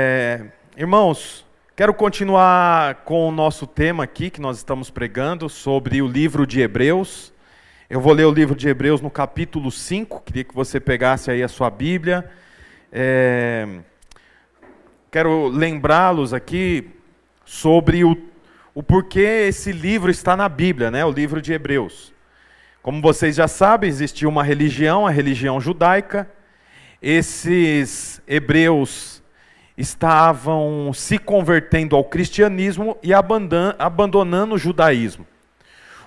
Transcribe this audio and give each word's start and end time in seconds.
É, 0.00 0.44
irmãos, 0.76 1.44
quero 1.74 1.92
continuar 1.92 3.02
com 3.04 3.28
o 3.28 3.32
nosso 3.32 3.66
tema 3.66 4.04
aqui 4.04 4.30
que 4.30 4.40
nós 4.40 4.58
estamos 4.58 4.90
pregando 4.90 5.48
sobre 5.48 6.00
o 6.00 6.06
livro 6.06 6.46
de 6.46 6.60
Hebreus. 6.60 7.32
Eu 7.90 8.00
vou 8.00 8.12
ler 8.12 8.24
o 8.24 8.30
livro 8.30 8.54
de 8.54 8.68
Hebreus 8.68 9.00
no 9.00 9.10
capítulo 9.10 9.72
5, 9.72 10.22
queria 10.24 10.44
que 10.44 10.54
você 10.54 10.78
pegasse 10.78 11.32
aí 11.32 11.42
a 11.42 11.48
sua 11.48 11.68
Bíblia. 11.68 12.30
É, 12.92 13.80
quero 15.10 15.48
lembrá-los 15.48 16.32
aqui 16.32 16.90
sobre 17.44 18.04
o, 18.04 18.16
o 18.72 18.84
porquê 18.84 19.46
esse 19.48 19.72
livro 19.72 20.12
está 20.12 20.36
na 20.36 20.48
Bíblia, 20.48 20.92
né? 20.92 21.04
o 21.04 21.10
livro 21.10 21.42
de 21.42 21.52
Hebreus. 21.52 22.14
Como 22.82 23.02
vocês 23.02 23.34
já 23.34 23.48
sabem, 23.48 23.90
existia 23.90 24.28
uma 24.28 24.44
religião, 24.44 25.08
a 25.08 25.10
religião 25.10 25.60
judaica. 25.60 26.30
Esses 27.02 28.22
hebreus 28.28 29.17
estavam 29.78 30.92
se 30.92 31.16
convertendo 31.18 31.94
ao 31.94 32.02
cristianismo 32.02 32.98
e 33.00 33.12
abandonando 33.14 34.56
o 34.56 34.58
judaísmo. 34.58 35.24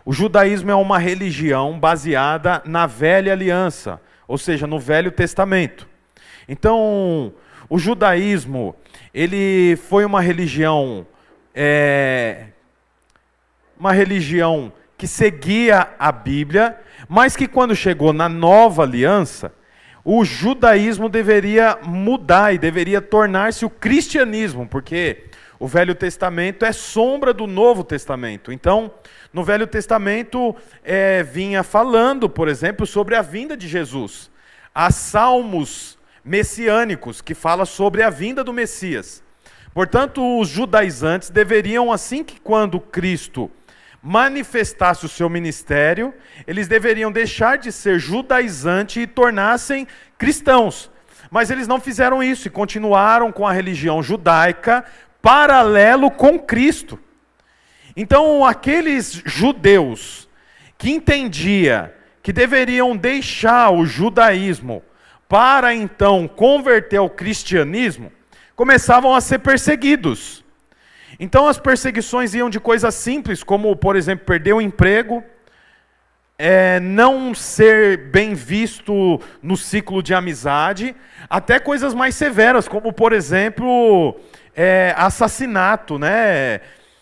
O 0.04 0.12
judaísmo 0.12 0.70
é 0.70 0.76
uma 0.76 1.00
religião 1.00 1.80
baseada 1.80 2.62
na 2.66 2.86
velha 2.86 3.32
aliança, 3.32 4.02
ou 4.28 4.38
seja, 4.38 4.68
no 4.68 4.78
Velho 4.78 5.10
Testamento. 5.10 5.88
Então, 6.50 7.34
o 7.70 7.80
judaísmo 7.80 8.76
ele 9.14 9.78
foi 9.88 10.04
uma 10.04 10.20
religião, 10.20 11.08
é, 11.56 12.48
uma 13.80 13.94
religião 13.94 14.74
que 14.98 15.08
seguia 15.08 15.88
a 15.98 16.12
Bíblia, 16.12 16.78
mas 17.08 17.38
que 17.38 17.48
quando 17.48 17.74
chegou 17.74 18.12
na 18.12 18.28
nova 18.28 18.84
aliança, 18.84 19.54
o 20.04 20.26
judaísmo 20.26 21.08
deveria 21.08 21.78
mudar 21.84 22.54
e 22.54 22.58
deveria 22.58 23.02
tornar-se 23.02 23.66
o 23.66 23.70
cristianismo, 23.70 24.68
porque 24.68 25.26
o 25.60 25.68
Velho 25.68 25.94
Testamento 25.94 26.66
é 26.66 26.72
sombra 26.72 27.32
do 27.34 27.46
Novo 27.46 27.84
Testamento. 27.84 28.52
Então, 28.52 28.92
no 29.32 29.44
Velho 29.44 29.68
Testamento 29.68 30.56
é, 30.84 31.22
vinha 31.22 31.62
falando, 31.62 32.28
por 32.28 32.48
exemplo, 32.48 32.86
sobre 32.86 33.16
a 33.16 33.22
vinda 33.22 33.56
de 33.56 33.68
Jesus. 33.68 34.32
Há 34.74 34.90
salmos 34.90 36.00
messiânicos 36.26 37.22
que 37.22 37.36
fala 37.36 37.66
sobre 37.66 38.02
a 38.02 38.10
vinda 38.10 38.44
do 38.44 38.52
Messias. 38.52 39.24
Portanto, 39.74 40.40
os 40.40 40.50
judaizantes 40.50 41.30
deveriam, 41.30 41.92
assim 41.92 42.24
que 42.24 42.40
quando 42.40 42.80
Cristo 42.80 43.50
manifestasse 44.02 45.06
o 45.06 45.10
seu 45.10 45.30
ministério, 45.30 46.14
eles 46.48 46.68
deveriam 46.68 47.12
deixar 47.12 47.58
de 47.58 47.72
ser 47.72 48.00
judaizante 48.00 49.00
e 49.00 49.08
tornassem 49.08 49.88
cristãos. 50.18 50.90
Mas 51.30 51.52
eles 51.52 51.68
não 51.68 51.80
fizeram 51.80 52.22
isso 52.24 52.48
e 52.48 52.52
continuaram 52.52 53.32
com 53.32 53.48
a 53.48 53.54
religião 53.54 54.02
judaica 54.02 54.84
paralelo 55.22 56.10
com 56.10 56.40
Cristo. 56.40 57.00
Então, 57.96 58.44
aqueles 58.44 59.22
judeus 59.26 60.28
que 60.78 60.90
entendia 60.90 61.96
que 62.24 62.34
deveriam 62.34 62.96
deixar 62.96 63.72
o 63.72 63.86
judaísmo 63.86 64.84
para 65.28 65.74
então 65.74 66.28
converter 66.28 66.98
ao 66.98 67.10
cristianismo, 67.10 68.12
começavam 68.56 69.16
a 69.16 69.22
ser 69.22 69.40
perseguidos. 69.40 70.44
Então 71.20 71.48
as 71.48 71.60
perseguições 71.60 72.34
iam 72.34 72.50
de 72.50 72.60
coisas 72.60 72.96
simples, 72.96 73.44
como, 73.44 73.76
por 73.76 73.96
exemplo, 73.96 74.26
perder 74.26 74.54
o 74.54 74.62
emprego, 74.62 75.24
é, 76.38 76.80
não 76.80 77.36
ser 77.36 78.10
bem 78.10 78.34
visto 78.34 79.22
no 79.44 79.56
ciclo 79.56 80.02
de 80.02 80.14
amizade, 80.14 80.96
até 81.30 81.60
coisas 81.60 81.94
mais 81.94 82.16
severas, 82.16 82.68
como, 82.68 82.92
por 82.92 83.14
exemplo, 83.14 84.20
é, 84.56 84.94
assassinato. 84.98 86.00
Né? 86.00 86.62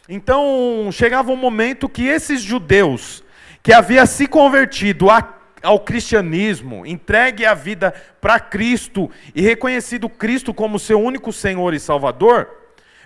Então 0.09 0.89
chegava 0.91 1.31
um 1.31 1.37
momento 1.37 1.87
que 1.87 2.05
esses 2.05 2.41
judeus 2.41 3.23
que 3.63 3.71
haviam 3.71 4.05
se 4.05 4.27
convertido 4.27 5.09
a 5.09 5.39
ao 5.61 5.79
cristianismo, 5.79 6.85
entregue 6.85 7.45
a 7.45 7.53
vida 7.53 7.93
para 8.21 8.39
Cristo 8.39 9.09
e 9.35 9.41
reconhecido 9.41 10.07
Cristo 10.07 10.53
como 10.53 10.79
seu 10.79 11.01
único 11.01 11.33
Senhor 11.33 11.73
e 11.73 11.79
Salvador, 11.79 12.58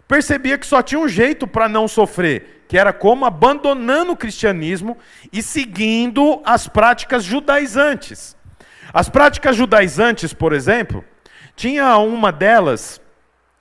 percebia 0.07 0.57
que 0.57 0.65
só 0.65 0.81
tinha 0.81 0.99
um 0.99 1.07
jeito 1.07 1.47
para 1.47 1.69
não 1.69 1.87
sofrer, 1.87 2.65
que 2.67 2.77
era 2.77 2.91
como 2.91 3.25
abandonando 3.25 4.11
o 4.11 4.17
cristianismo 4.17 4.97
e 5.31 5.41
seguindo 5.41 6.41
as 6.45 6.67
práticas 6.67 7.23
judaizantes. 7.23 8.35
As 8.93 9.09
práticas 9.09 9.55
judaizantes, 9.55 10.33
por 10.33 10.53
exemplo, 10.53 11.03
tinha 11.55 11.97
uma 11.97 12.31
delas, 12.31 13.01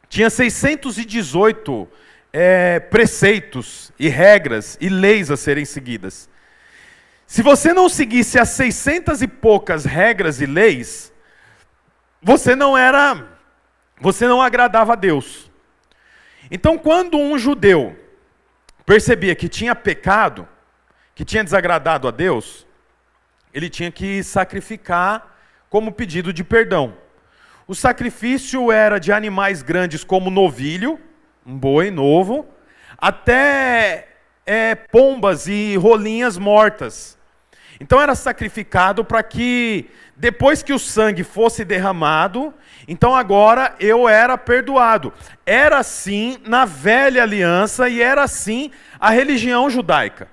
tinha 0.08 0.28
618 0.28 1.88
é, 2.32 2.80
preceitos 2.80 3.92
e 3.98 4.08
regras 4.08 4.76
e 4.80 4.88
leis 4.88 5.30
a 5.30 5.36
serem 5.36 5.64
seguidas. 5.64 6.28
Se 7.26 7.42
você 7.42 7.72
não 7.72 7.88
seguisse 7.88 8.38
as 8.38 8.50
600 8.50 9.22
e 9.22 9.28
poucas 9.28 9.84
regras 9.84 10.40
e 10.40 10.46
leis, 10.46 11.12
você 12.20 12.54
não 12.54 12.76
era, 12.76 13.26
você 14.00 14.26
não 14.26 14.42
agradava 14.42 14.92
a 14.92 14.96
Deus. 14.96 15.50
Então, 16.54 16.76
quando 16.76 17.16
um 17.16 17.38
judeu 17.38 17.96
percebia 18.84 19.34
que 19.34 19.48
tinha 19.48 19.74
pecado, 19.74 20.46
que 21.14 21.24
tinha 21.24 21.42
desagradado 21.42 22.06
a 22.06 22.10
Deus, 22.10 22.66
ele 23.54 23.70
tinha 23.70 23.90
que 23.90 24.22
sacrificar 24.22 25.34
como 25.70 25.90
pedido 25.90 26.30
de 26.30 26.44
perdão. 26.44 26.94
O 27.66 27.74
sacrifício 27.74 28.70
era 28.70 28.98
de 28.98 29.10
animais 29.10 29.62
grandes 29.62 30.04
como 30.04 30.30
novilho, 30.30 31.00
um 31.46 31.56
boi 31.56 31.90
novo, 31.90 32.46
até 32.98 34.08
é, 34.44 34.74
pombas 34.74 35.46
e 35.46 35.74
rolinhas 35.78 36.36
mortas. 36.36 37.18
Então 37.80 37.98
era 37.98 38.14
sacrificado 38.14 39.02
para 39.06 39.22
que, 39.22 39.88
depois 40.16 40.62
que 40.62 40.72
o 40.72 40.78
sangue 40.78 41.24
fosse 41.24 41.64
derramado, 41.64 42.52
então 42.86 43.14
agora 43.14 43.74
eu 43.80 44.08
era 44.08 44.36
perdoado. 44.36 45.12
Era 45.44 45.78
assim 45.78 46.38
na 46.46 46.64
velha 46.64 47.22
aliança 47.22 47.88
e 47.88 48.00
era 48.00 48.22
assim 48.22 48.70
a 49.00 49.10
religião 49.10 49.68
judaica. 49.70 50.28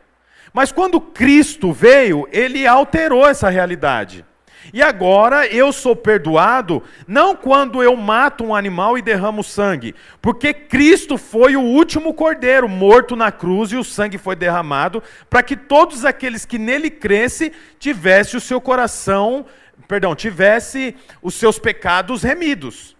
Mas 0.53 0.71
quando 0.71 0.99
Cristo 0.99 1.71
veio, 1.71 2.27
ele 2.31 2.65
alterou 2.65 3.27
essa 3.27 3.49
realidade. 3.49 4.25
E 4.73 4.81
agora 4.81 5.47
eu 5.47 5.71
sou 5.71 5.95
perdoado 5.95 6.83
não 7.07 7.35
quando 7.35 7.81
eu 7.81 7.95
mato 7.95 8.43
um 8.43 8.53
animal 8.53 8.97
e 8.97 9.01
derramo 9.01 9.43
sangue, 9.43 9.95
porque 10.21 10.53
Cristo 10.53 11.17
foi 11.17 11.55
o 11.55 11.61
último 11.61 12.13
cordeiro 12.13 12.67
morto 12.67 13.15
na 13.15 13.31
cruz 13.31 13.71
e 13.71 13.77
o 13.77 13.83
sangue 13.83 14.17
foi 14.17 14.35
derramado 14.35 15.01
para 15.29 15.41
que 15.41 15.55
todos 15.55 16.05
aqueles 16.05 16.45
que 16.45 16.59
nele 16.59 16.89
crescem 16.89 17.51
tivesse 17.79 18.37
o 18.37 18.41
seu 18.41 18.61
coração, 18.61 19.45
perdão, 19.87 20.15
tivesse 20.15 20.95
os 21.21 21.35
seus 21.35 21.57
pecados 21.57 22.23
remidos. 22.23 22.95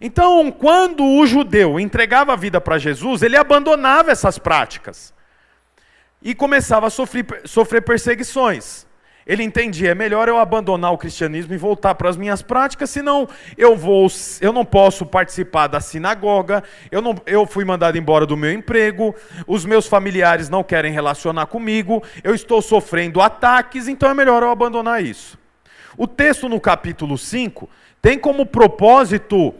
Então, 0.00 0.50
quando 0.50 1.04
o 1.04 1.26
judeu 1.26 1.80
entregava 1.80 2.32
a 2.32 2.36
vida 2.36 2.60
para 2.60 2.78
Jesus, 2.78 3.22
ele 3.22 3.36
abandonava 3.36 4.10
essas 4.10 4.38
práticas 4.38 5.14
e 6.20 6.34
começava 6.34 6.86
a 6.86 6.90
sofrer, 6.90 7.24
sofrer 7.44 7.82
perseguições. 7.82 8.86
Ele 9.26 9.42
entendia, 9.42 9.90
é 9.90 9.94
melhor 9.94 10.28
eu 10.28 10.38
abandonar 10.38 10.92
o 10.92 10.98
cristianismo 10.98 11.52
e 11.52 11.56
voltar 11.56 11.96
para 11.96 12.08
as 12.08 12.16
minhas 12.16 12.42
práticas, 12.42 12.90
senão 12.90 13.28
eu 13.58 13.74
vou, 13.74 14.06
eu 14.40 14.52
não 14.52 14.64
posso 14.64 15.04
participar 15.04 15.66
da 15.66 15.80
sinagoga, 15.80 16.62
eu, 16.92 17.02
não, 17.02 17.16
eu 17.26 17.44
fui 17.44 17.64
mandado 17.64 17.98
embora 17.98 18.24
do 18.24 18.36
meu 18.36 18.52
emprego, 18.52 19.12
os 19.44 19.64
meus 19.64 19.88
familiares 19.88 20.48
não 20.48 20.62
querem 20.62 20.92
relacionar 20.92 21.46
comigo, 21.46 22.04
eu 22.22 22.36
estou 22.36 22.62
sofrendo 22.62 23.20
ataques, 23.20 23.88
então 23.88 24.08
é 24.08 24.14
melhor 24.14 24.44
eu 24.44 24.50
abandonar 24.50 25.02
isso. 25.02 25.36
O 25.96 26.06
texto 26.06 26.48
no 26.48 26.60
capítulo 26.60 27.16
5 27.16 27.68
tem 28.02 28.18
como 28.18 28.46
propósito 28.46 29.54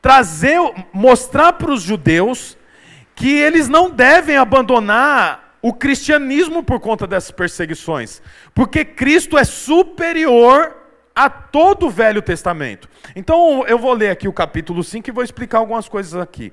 trazer, 0.00 0.58
mostrar 0.92 1.52
para 1.54 1.72
os 1.72 1.82
judeus 1.82 2.56
que 3.14 3.30
eles 3.30 3.68
não 3.68 3.90
devem 3.90 4.36
abandonar 4.36 5.56
o 5.62 5.72
cristianismo 5.72 6.62
por 6.62 6.80
conta 6.80 7.06
dessas 7.06 7.30
perseguições, 7.30 8.20
porque 8.52 8.84
Cristo 8.84 9.38
é 9.38 9.44
superior 9.44 10.76
a 11.14 11.30
todo 11.30 11.86
o 11.86 11.90
Velho 11.90 12.20
Testamento. 12.20 12.88
Então 13.14 13.64
eu 13.68 13.78
vou 13.78 13.92
ler 13.92 14.10
aqui 14.10 14.26
o 14.26 14.32
capítulo 14.32 14.82
5 14.82 15.08
e 15.08 15.12
vou 15.12 15.22
explicar 15.22 15.58
algumas 15.58 15.88
coisas 15.88 16.20
aqui. 16.20 16.52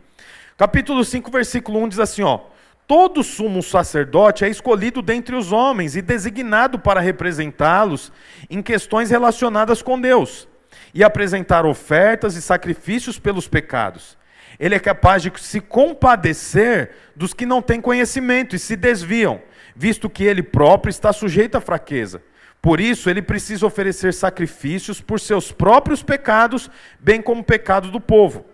Capítulo 0.57 1.03
5, 1.03 1.31
versículo 1.31 1.79
1 1.79 1.89
diz 1.89 1.99
assim, 1.99 2.21
ó: 2.21 2.41
Todo 2.89 3.23
sumo 3.23 3.61
sacerdote 3.61 4.43
é 4.43 4.49
escolhido 4.49 5.03
dentre 5.03 5.35
os 5.35 5.51
homens 5.51 5.95
e 5.95 6.01
designado 6.01 6.79
para 6.79 6.99
representá-los 6.99 8.11
em 8.49 8.63
questões 8.63 9.11
relacionadas 9.11 9.83
com 9.83 10.01
Deus 10.01 10.47
e 10.91 11.03
apresentar 11.03 11.67
ofertas 11.67 12.35
e 12.35 12.41
sacrifícios 12.41 13.19
pelos 13.19 13.47
pecados. 13.47 14.17
Ele 14.59 14.73
é 14.73 14.79
capaz 14.79 15.21
de 15.21 15.31
se 15.39 15.61
compadecer 15.61 16.89
dos 17.15 17.31
que 17.31 17.45
não 17.45 17.61
têm 17.61 17.79
conhecimento 17.79 18.55
e 18.55 18.59
se 18.59 18.75
desviam, 18.75 19.39
visto 19.75 20.09
que 20.09 20.23
ele 20.23 20.41
próprio 20.41 20.89
está 20.89 21.13
sujeito 21.13 21.59
à 21.59 21.61
fraqueza. 21.61 22.23
Por 22.59 22.79
isso, 22.79 23.07
ele 23.07 23.21
precisa 23.21 23.67
oferecer 23.67 24.15
sacrifícios 24.15 24.99
por 24.99 25.19
seus 25.19 25.51
próprios 25.51 26.01
pecados, 26.01 26.71
bem 26.99 27.21
como 27.21 27.41
o 27.41 27.45
pecado 27.45 27.91
do 27.91 28.01
povo. 28.01 28.47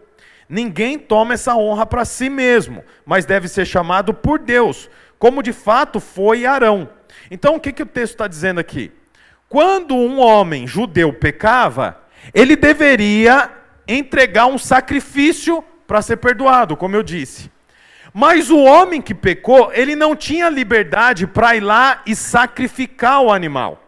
Ninguém 0.47 0.99
toma 0.99 1.33
essa 1.33 1.55
honra 1.55 1.85
para 1.85 2.05
si 2.05 2.29
mesmo, 2.29 2.83
mas 3.05 3.25
deve 3.25 3.47
ser 3.47 3.65
chamado 3.65 4.13
por 4.13 4.39
Deus, 4.39 4.89
como 5.17 5.41
de 5.41 5.51
fato 5.51 5.99
foi 5.99 6.45
Arão. 6.45 6.89
Então 7.31 7.55
o 7.55 7.59
que, 7.59 7.71
que 7.71 7.83
o 7.83 7.87
texto 7.87 8.13
está 8.13 8.27
dizendo 8.27 8.59
aqui? 8.59 8.91
Quando 9.49 9.95
um 9.95 10.19
homem 10.19 10.67
judeu 10.67 11.13
pecava, 11.13 11.99
ele 12.33 12.55
deveria 12.55 13.51
entregar 13.87 14.47
um 14.47 14.57
sacrifício 14.57 15.63
para 15.87 16.01
ser 16.01 16.17
perdoado, 16.17 16.75
como 16.75 16.95
eu 16.95 17.03
disse. 17.03 17.51
Mas 18.13 18.49
o 18.49 18.59
homem 18.59 19.01
que 19.01 19.13
pecou, 19.13 19.71
ele 19.73 19.95
não 19.95 20.15
tinha 20.15 20.49
liberdade 20.49 21.27
para 21.27 21.55
ir 21.55 21.59
lá 21.59 22.01
e 22.05 22.15
sacrificar 22.15 23.21
o 23.21 23.31
animal. 23.31 23.83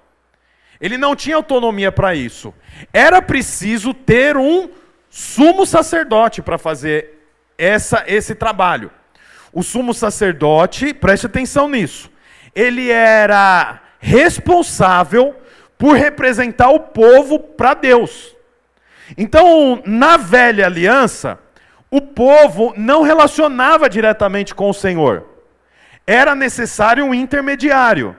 Ele 0.81 0.97
não 0.97 1.15
tinha 1.15 1.35
autonomia 1.35 1.91
para 1.91 2.13
isso. 2.13 2.53
Era 2.93 3.21
preciso 3.21 3.93
ter 3.93 4.37
um 4.37 4.69
sumo 5.17 5.65
sacerdote 5.65 6.43
para 6.43 6.59
fazer 6.59 7.27
essa, 7.57 8.03
esse 8.05 8.35
trabalho. 8.35 8.91
O 9.51 9.63
sumo 9.63 9.91
sacerdote, 9.91 10.93
preste 10.93 11.25
atenção 11.25 11.67
nisso, 11.67 12.11
ele 12.53 12.91
era 12.91 13.81
responsável 13.97 15.35
por 15.75 15.95
representar 15.95 16.69
o 16.69 16.79
povo 16.79 17.39
para 17.39 17.73
Deus. 17.73 18.35
Então, 19.17 19.81
na 19.87 20.17
velha 20.17 20.67
aliança, 20.67 21.39
o 21.89 21.99
povo 21.99 22.75
não 22.77 23.01
relacionava 23.01 23.89
diretamente 23.89 24.53
com 24.53 24.69
o 24.69 24.73
Senhor. 24.73 25.25
Era 26.05 26.35
necessário 26.35 27.03
um 27.03 27.13
intermediário. 27.13 28.15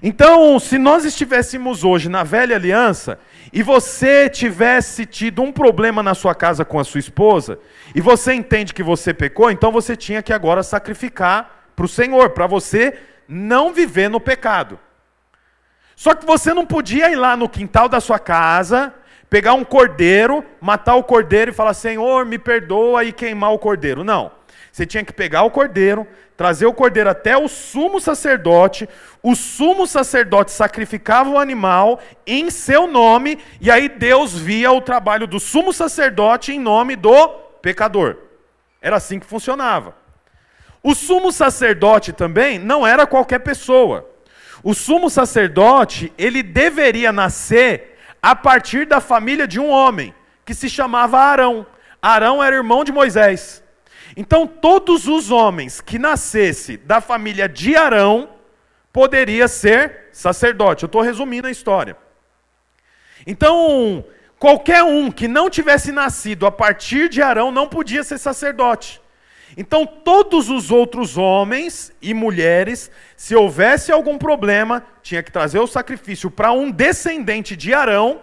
Então, 0.00 0.58
se 0.60 0.78
nós 0.78 1.04
estivéssemos 1.04 1.82
hoje 1.82 2.08
na 2.08 2.22
velha 2.22 2.54
aliança 2.54 3.18
e 3.52 3.62
você 3.62 4.30
tivesse 4.30 5.04
tido 5.04 5.42
um 5.42 5.52
problema 5.52 6.02
na 6.02 6.14
sua 6.14 6.34
casa 6.34 6.64
com 6.64 6.78
a 6.78 6.84
sua 6.84 7.00
esposa, 7.00 7.58
e 7.94 8.00
você 8.00 8.32
entende 8.32 8.72
que 8.72 8.82
você 8.82 9.12
pecou, 9.12 9.50
então 9.50 9.72
você 9.72 9.96
tinha 9.96 10.22
que 10.22 10.32
agora 10.32 10.62
sacrificar 10.62 11.72
para 11.74 11.84
o 11.84 11.88
Senhor, 11.88 12.30
para 12.30 12.46
você 12.46 12.96
não 13.28 13.72
viver 13.72 14.08
no 14.08 14.20
pecado. 14.20 14.78
Só 15.96 16.14
que 16.14 16.24
você 16.24 16.54
não 16.54 16.64
podia 16.64 17.10
ir 17.10 17.16
lá 17.16 17.36
no 17.36 17.48
quintal 17.48 17.88
da 17.88 18.00
sua 18.00 18.18
casa, 18.18 18.94
pegar 19.28 19.54
um 19.54 19.64
cordeiro, 19.64 20.44
matar 20.60 20.94
o 20.94 21.04
cordeiro 21.04 21.50
e 21.50 21.54
falar: 21.54 21.74
Senhor, 21.74 22.24
me 22.26 22.38
perdoa 22.38 23.04
e 23.04 23.12
queimar 23.12 23.52
o 23.52 23.58
cordeiro. 23.58 24.02
Não. 24.02 24.30
Você 24.72 24.86
tinha 24.86 25.04
que 25.04 25.12
pegar 25.12 25.42
o 25.42 25.50
cordeiro, 25.50 26.08
trazer 26.34 26.64
o 26.64 26.72
cordeiro 26.72 27.10
até 27.10 27.36
o 27.36 27.46
sumo 27.46 28.00
sacerdote, 28.00 28.88
o 29.22 29.36
sumo 29.36 29.86
sacerdote 29.86 30.50
sacrificava 30.50 31.28
o 31.28 31.38
animal 31.38 32.00
em 32.26 32.50
seu 32.50 32.86
nome, 32.86 33.38
e 33.60 33.70
aí 33.70 33.86
Deus 33.86 34.32
via 34.32 34.72
o 34.72 34.80
trabalho 34.80 35.26
do 35.26 35.38
sumo 35.38 35.74
sacerdote 35.74 36.52
em 36.52 36.58
nome 36.58 36.96
do 36.96 37.28
pecador. 37.60 38.16
Era 38.80 38.96
assim 38.96 39.20
que 39.20 39.26
funcionava. 39.26 39.94
O 40.82 40.94
sumo 40.94 41.30
sacerdote 41.30 42.12
também 42.12 42.58
não 42.58 42.86
era 42.86 43.06
qualquer 43.06 43.40
pessoa. 43.40 44.08
O 44.64 44.72
sumo 44.74 45.10
sacerdote, 45.10 46.10
ele 46.16 46.42
deveria 46.42 47.12
nascer 47.12 47.98
a 48.22 48.34
partir 48.34 48.86
da 48.86 49.00
família 49.00 49.46
de 49.46 49.60
um 49.60 49.68
homem, 49.68 50.14
que 50.46 50.54
se 50.54 50.70
chamava 50.70 51.18
Arão. 51.18 51.66
Arão 52.00 52.42
era 52.42 52.56
irmão 52.56 52.82
de 52.82 52.90
Moisés. 52.90 53.61
Então, 54.16 54.46
todos 54.46 55.08
os 55.08 55.30
homens 55.30 55.80
que 55.80 55.98
nascesse 55.98 56.76
da 56.76 57.00
família 57.00 57.48
de 57.48 57.74
Arão 57.76 58.28
poderia 58.92 59.48
ser 59.48 60.08
sacerdote. 60.12 60.82
Eu 60.82 60.86
estou 60.86 61.00
resumindo 61.00 61.46
a 61.46 61.50
história. 61.50 61.96
Então, 63.26 64.04
qualquer 64.38 64.82
um 64.82 65.10
que 65.10 65.26
não 65.26 65.48
tivesse 65.48 65.92
nascido 65.92 66.46
a 66.46 66.52
partir 66.52 67.08
de 67.08 67.22
Arão 67.22 67.50
não 67.50 67.68
podia 67.68 68.04
ser 68.04 68.18
sacerdote. 68.18 69.00
Então, 69.56 69.86
todos 69.86 70.48
os 70.48 70.70
outros 70.70 71.18
homens 71.18 71.92
e 72.00 72.14
mulheres, 72.14 72.90
se 73.16 73.34
houvesse 73.34 73.92
algum 73.92 74.16
problema, 74.18 74.84
tinha 75.02 75.22
que 75.22 75.30
trazer 75.30 75.58
o 75.58 75.66
sacrifício 75.66 76.30
para 76.30 76.52
um 76.52 76.70
descendente 76.70 77.54
de 77.54 77.74
Arão 77.74 78.20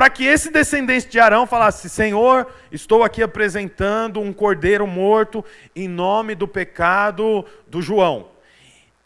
para 0.00 0.08
que 0.08 0.24
esse 0.24 0.50
descendente 0.50 1.10
de 1.10 1.20
Arão 1.20 1.46
falasse: 1.46 1.86
Senhor, 1.90 2.50
estou 2.72 3.04
aqui 3.04 3.22
apresentando 3.22 4.18
um 4.18 4.32
cordeiro 4.32 4.86
morto 4.86 5.44
em 5.76 5.86
nome 5.86 6.34
do 6.34 6.48
pecado 6.48 7.44
do 7.66 7.82
João. 7.82 8.30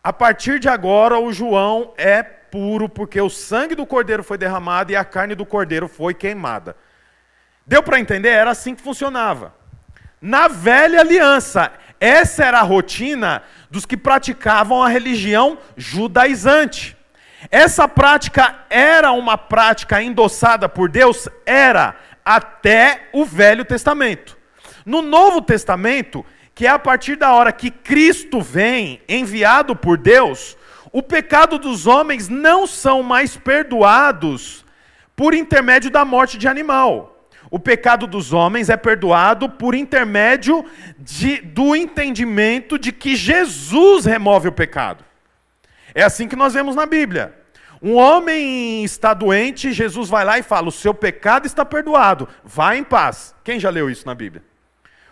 A 0.05 0.13
partir 0.13 0.61
de 0.61 0.69
agora, 0.69 1.19
o 1.19 1.33
João 1.33 1.93
é 1.97 2.23
puro, 2.23 2.89
porque 2.89 3.21
o 3.21 3.29
sangue 3.29 3.75
do 3.75 3.85
cordeiro 3.85 4.23
foi 4.23 4.39
derramado 4.39 4.93
e 4.93 4.95
a 4.95 5.05
carne 5.05 5.35
do 5.35 5.45
cordeiro 5.45 5.89
foi 5.89 6.15
queimada. 6.15 6.77
Deu 7.67 7.83
para 7.83 7.99
entender? 7.99 8.29
Era 8.29 8.53
assim 8.53 8.73
que 8.77 8.81
funcionava. 8.81 9.53
Na 10.21 10.47
velha 10.47 11.01
aliança, 11.01 11.73
essa 11.99 12.45
era 12.45 12.61
a 12.61 12.63
rotina 12.63 13.43
dos 13.69 13.85
que 13.85 13.97
praticavam 13.97 14.81
a 14.81 14.89
religião 14.89 15.59
judaizante. 15.77 16.97
Essa 17.51 17.87
prática 17.87 18.65
era 18.71 19.13
uma 19.13 19.37
prática 19.37 20.03
endossada 20.03 20.69
por 20.69 20.89
Deus? 20.89 21.29
Era, 21.45 21.97
até 22.25 23.09
o 23.13 23.25
Velho 23.25 23.65
Testamento. 23.65 24.37
No 24.85 25.03
Novo 25.03 25.41
Testamento, 25.43 26.25
que 26.55 26.67
é 26.67 26.71
a 26.71 26.79
partir 26.79 27.17
da 27.17 27.33
hora 27.33 27.53
que 27.53 27.71
Cristo 27.71 28.41
vem, 28.41 29.01
enviado 29.09 29.75
por 29.75 29.99
Deus, 29.99 30.57
o 30.93 31.03
pecado 31.03 31.59
dos 31.59 31.87
homens 31.87 32.29
não 32.29 32.67
são 32.67 33.03
mais 33.03 33.37
perdoados 33.37 34.65
por 35.17 35.35
intermédio 35.35 35.91
da 35.91 36.05
morte 36.05 36.39
de 36.39 36.47
animal. 36.47 37.29
O 37.51 37.59
pecado 37.59 38.07
dos 38.07 38.33
homens 38.33 38.69
é 38.69 38.77
perdoado 38.77 39.49
por 39.49 39.75
intermédio 39.75 40.65
de, 40.99 41.41
do 41.41 41.77
entendimento 41.77 42.79
de 42.79 42.91
que 42.91 43.15
Jesus 43.15 44.05
remove 44.05 44.49
o 44.49 44.53
pecado. 44.53 45.05
É 45.95 46.03
assim 46.03 46.27
que 46.27 46.37
nós 46.37 46.55
vemos 46.55 46.75
na 46.75 46.87
Bíblia. 46.87 47.35
Um 47.81 47.95
homem 47.95 48.83
está 48.83 49.13
doente, 49.13 49.73
Jesus 49.73 50.09
vai 50.09 50.25
lá 50.25 50.39
e 50.39 50.43
fala: 50.43 50.69
O 50.69 50.73
seu 50.73 50.95
pecado 50.95 51.47
está 51.47 51.65
perdoado, 51.65 52.29
vá 52.43 52.75
em 52.77 52.83
paz. 52.83 53.35
Quem 53.45 53.61
já 53.61 53.71
leu 53.71 53.91
isso 53.91 54.07
na 54.07 54.15
Bíblia? 54.15 54.43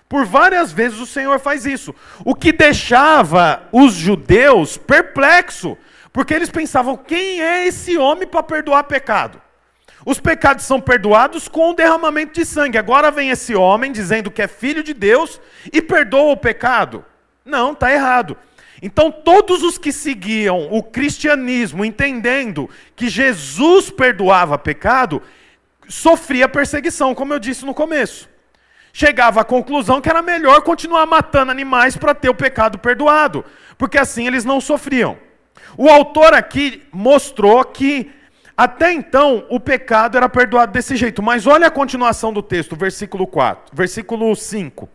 Por 0.09 0.25
várias 0.25 0.73
vezes 0.73 0.99
o 0.99 1.07
Senhor 1.07 1.39
faz 1.39 1.65
isso, 1.65 1.95
o 2.25 2.35
que 2.35 2.53
deixava 2.53 3.63
os 3.73 3.95
judeus 3.95 4.77
perplexos, 4.77 5.77
porque 6.13 6.35
eles 6.35 6.51
pensavam: 6.51 6.97
quem 6.97 7.41
é 7.41 7.67
esse 7.67 7.97
homem 7.97 8.27
para 8.27 8.43
perdoar 8.43 8.85
pecado? 8.85 9.41
Os 10.05 10.19
pecados 10.19 10.65
são 10.65 10.81
perdoados 10.81 11.49
com 11.49 11.71
o 11.71 11.75
derramamento 11.75 12.35
de 12.35 12.45
sangue. 12.45 12.77
Agora 12.77 13.11
vem 13.11 13.31
esse 13.31 13.55
homem 13.55 13.93
dizendo 13.93 14.31
que 14.31 14.43
é 14.43 14.49
filho 14.49 14.83
de 14.83 14.93
Deus 14.93 15.41
e 15.73 15.81
perdoa 15.81 16.33
o 16.33 16.37
pecado. 16.37 17.05
Não, 17.45 17.73
está 17.73 17.93
errado. 17.93 18.37
Então, 18.83 19.13
todos 19.13 19.63
os 19.63 19.79
que 19.79 19.93
seguiam 19.93 20.67
o 20.73 20.83
cristianismo, 20.83 21.85
entendendo 21.85 22.69
que 22.97 23.09
Jesus 23.09 23.91
perdoava 23.91 24.59
pecado, 24.59 25.23
sofria 25.89 26.49
perseguição, 26.49 27.15
como 27.15 27.33
eu 27.33 27.39
disse 27.39 27.65
no 27.65 27.73
começo. 27.73 28.29
Chegava 28.93 29.41
à 29.41 29.45
conclusão 29.45 30.01
que 30.01 30.09
era 30.09 30.21
melhor 30.21 30.61
continuar 30.63 31.07
matando 31.07 31.53
animais 31.53 31.97
para 31.97 32.13
ter 32.13 32.29
o 32.29 32.35
pecado 32.35 32.77
perdoado, 32.77 33.45
porque 33.79 33.97
assim 33.97 34.27
eles 34.27 34.45
não 34.45 34.61
sofriam. 34.61 35.17
O 35.79 35.89
autor 35.89 36.35
aqui 36.35 36.83
mostrou 36.93 37.65
que 37.65 38.11
até 38.57 38.93
então 38.93 39.47
o 39.49 39.61
pecado 39.61 40.17
era 40.17 40.29
perdoado 40.29 40.73
desse 40.73 40.97
jeito, 40.97 41.23
mas 41.23 41.47
olha 41.47 41.69
a 41.69 41.71
continuação 41.71 42.33
do 42.33 42.43
texto, 42.43 42.77
versículo 42.77 43.27
4, 43.29 43.75
versículo 43.75 44.35
5. 44.35 44.89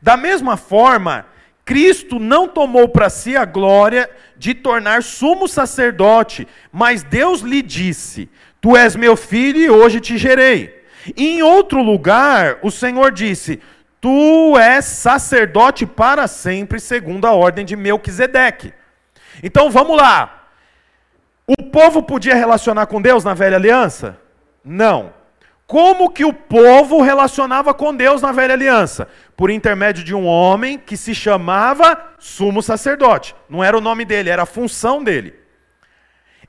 Da 0.00 0.16
mesma 0.16 0.56
forma, 0.56 1.26
Cristo 1.64 2.18
não 2.18 2.46
tomou 2.46 2.88
para 2.88 3.08
si 3.08 3.36
a 3.36 3.44
glória 3.44 4.10
de 4.36 4.52
tornar 4.52 5.02
sumo 5.02 5.48
sacerdote, 5.48 6.46
mas 6.70 7.02
Deus 7.02 7.40
lhe 7.40 7.62
disse: 7.62 8.28
Tu 8.60 8.76
és 8.76 8.94
meu 8.94 9.16
filho 9.16 9.58
e 9.58 9.70
hoje 9.70 10.00
te 10.00 10.18
gerei. 10.18 10.84
E 11.16 11.36
em 11.36 11.42
outro 11.42 11.82
lugar, 11.82 12.58
o 12.62 12.70
Senhor 12.70 13.10
disse: 13.10 13.60
Tu 14.00 14.58
és 14.58 14.84
sacerdote 14.84 15.86
para 15.86 16.26
sempre, 16.26 16.78
segundo 16.78 17.26
a 17.26 17.32
ordem 17.32 17.64
de 17.64 17.76
Melquisedeque. 17.76 18.74
Então 19.42 19.70
vamos 19.70 19.96
lá. 19.96 20.48
O 21.46 21.62
povo 21.70 22.02
podia 22.02 22.34
relacionar 22.34 22.86
com 22.86 23.00
Deus 23.00 23.24
na 23.24 23.34
velha 23.34 23.56
aliança? 23.56 24.18
Não. 24.64 25.12
Como 25.66 26.10
que 26.10 26.24
o 26.24 26.32
povo 26.32 27.00
relacionava 27.00 27.72
com 27.72 27.94
Deus 27.94 28.20
na 28.20 28.32
velha 28.32 28.52
aliança? 28.52 29.08
Por 29.36 29.50
intermédio 29.50 30.04
de 30.04 30.14
um 30.14 30.26
homem 30.26 30.78
que 30.78 30.96
se 30.96 31.14
chamava 31.14 31.98
sumo 32.18 32.62
sacerdote. 32.62 33.34
Não 33.48 33.64
era 33.64 33.76
o 33.76 33.80
nome 33.80 34.04
dele, 34.04 34.28
era 34.28 34.42
a 34.42 34.46
função 34.46 35.02
dele. 35.02 35.34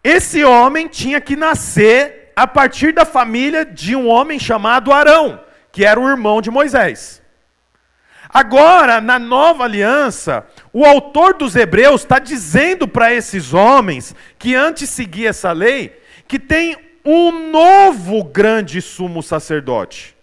Esse 0.03 0.43
homem 0.43 0.88
tinha 0.88 1.22
que 1.22 1.36
nascer 1.36 2.31
a 2.36 2.45
partir 2.45 2.93
da 2.93 3.05
família 3.05 3.65
de 3.65 3.95
um 3.95 4.07
homem 4.07 4.38
chamado 4.38 4.91
Arão, 4.91 5.39
que 5.72 5.86
era 5.86 6.00
o 6.00 6.07
irmão 6.07 6.41
de 6.41 6.51
Moisés. 6.51 7.24
Agora, 8.29 9.00
na 9.00 9.17
nova 9.17 9.63
aliança, 9.63 10.45
o 10.74 10.84
autor 10.86 11.36
dos 11.36 11.55
Hebreus 11.55 12.01
está 12.01 12.19
dizendo 12.19 12.86
para 12.86 13.13
esses 13.13 13.53
homens 13.53 14.13
que 14.38 14.53
antes 14.53 14.89
seguia 14.89 15.29
essa 15.29 15.53
lei, 15.53 15.98
que 16.27 16.38
tem 16.38 16.84
um 17.05 17.51
novo 17.51 18.24
grande 18.24 18.81
sumo 18.81 19.21
sacerdote. 19.21 20.15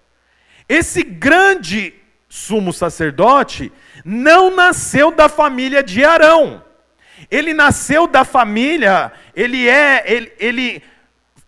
Esse 0.69 1.03
grande 1.03 1.95
sumo 2.33 2.73
sacerdote, 2.73 3.71
não 4.03 4.57
nasceu 4.57 5.13
da 5.13 5.29
família 5.29 5.83
de 5.83 6.03
Arão. 6.03 6.65
Ele 7.31 7.53
nasceu 7.53 8.07
da 8.07 8.25
família, 8.25 9.13
ele 9.37 9.69
é, 9.69 10.03
ele, 10.07 10.33
ele, 10.39 10.83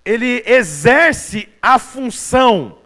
ele 0.04 0.42
exerce 0.46 1.48
a 1.62 1.78
função 1.78 2.80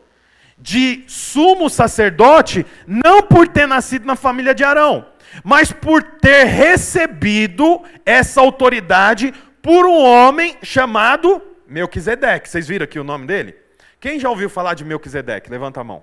de 0.57 1.02
sumo 1.09 1.69
sacerdote, 1.69 2.64
não 2.87 3.21
por 3.21 3.49
ter 3.49 3.67
nascido 3.67 4.07
na 4.07 4.14
família 4.14 4.55
de 4.55 4.62
Arão, 4.62 5.05
mas 5.43 5.73
por 5.73 6.00
ter 6.00 6.45
recebido 6.45 7.83
essa 8.07 8.40
autoridade 8.40 9.35
por 9.61 9.87
um 9.87 10.05
homem 10.05 10.57
chamado 10.62 11.43
Melquisedeque. 11.69 12.49
Vocês 12.49 12.67
viram 12.67 12.85
aqui 12.85 12.99
o 12.99 13.05
nome 13.05 13.27
dele? 13.27 13.55
Quem 14.01 14.19
já 14.19 14.31
ouviu 14.31 14.49
falar 14.49 14.75
de 14.75 14.85
Melquisedeque? 14.85 15.51
Levanta 15.51 15.81
a 15.81 15.85
mão. 15.85 16.03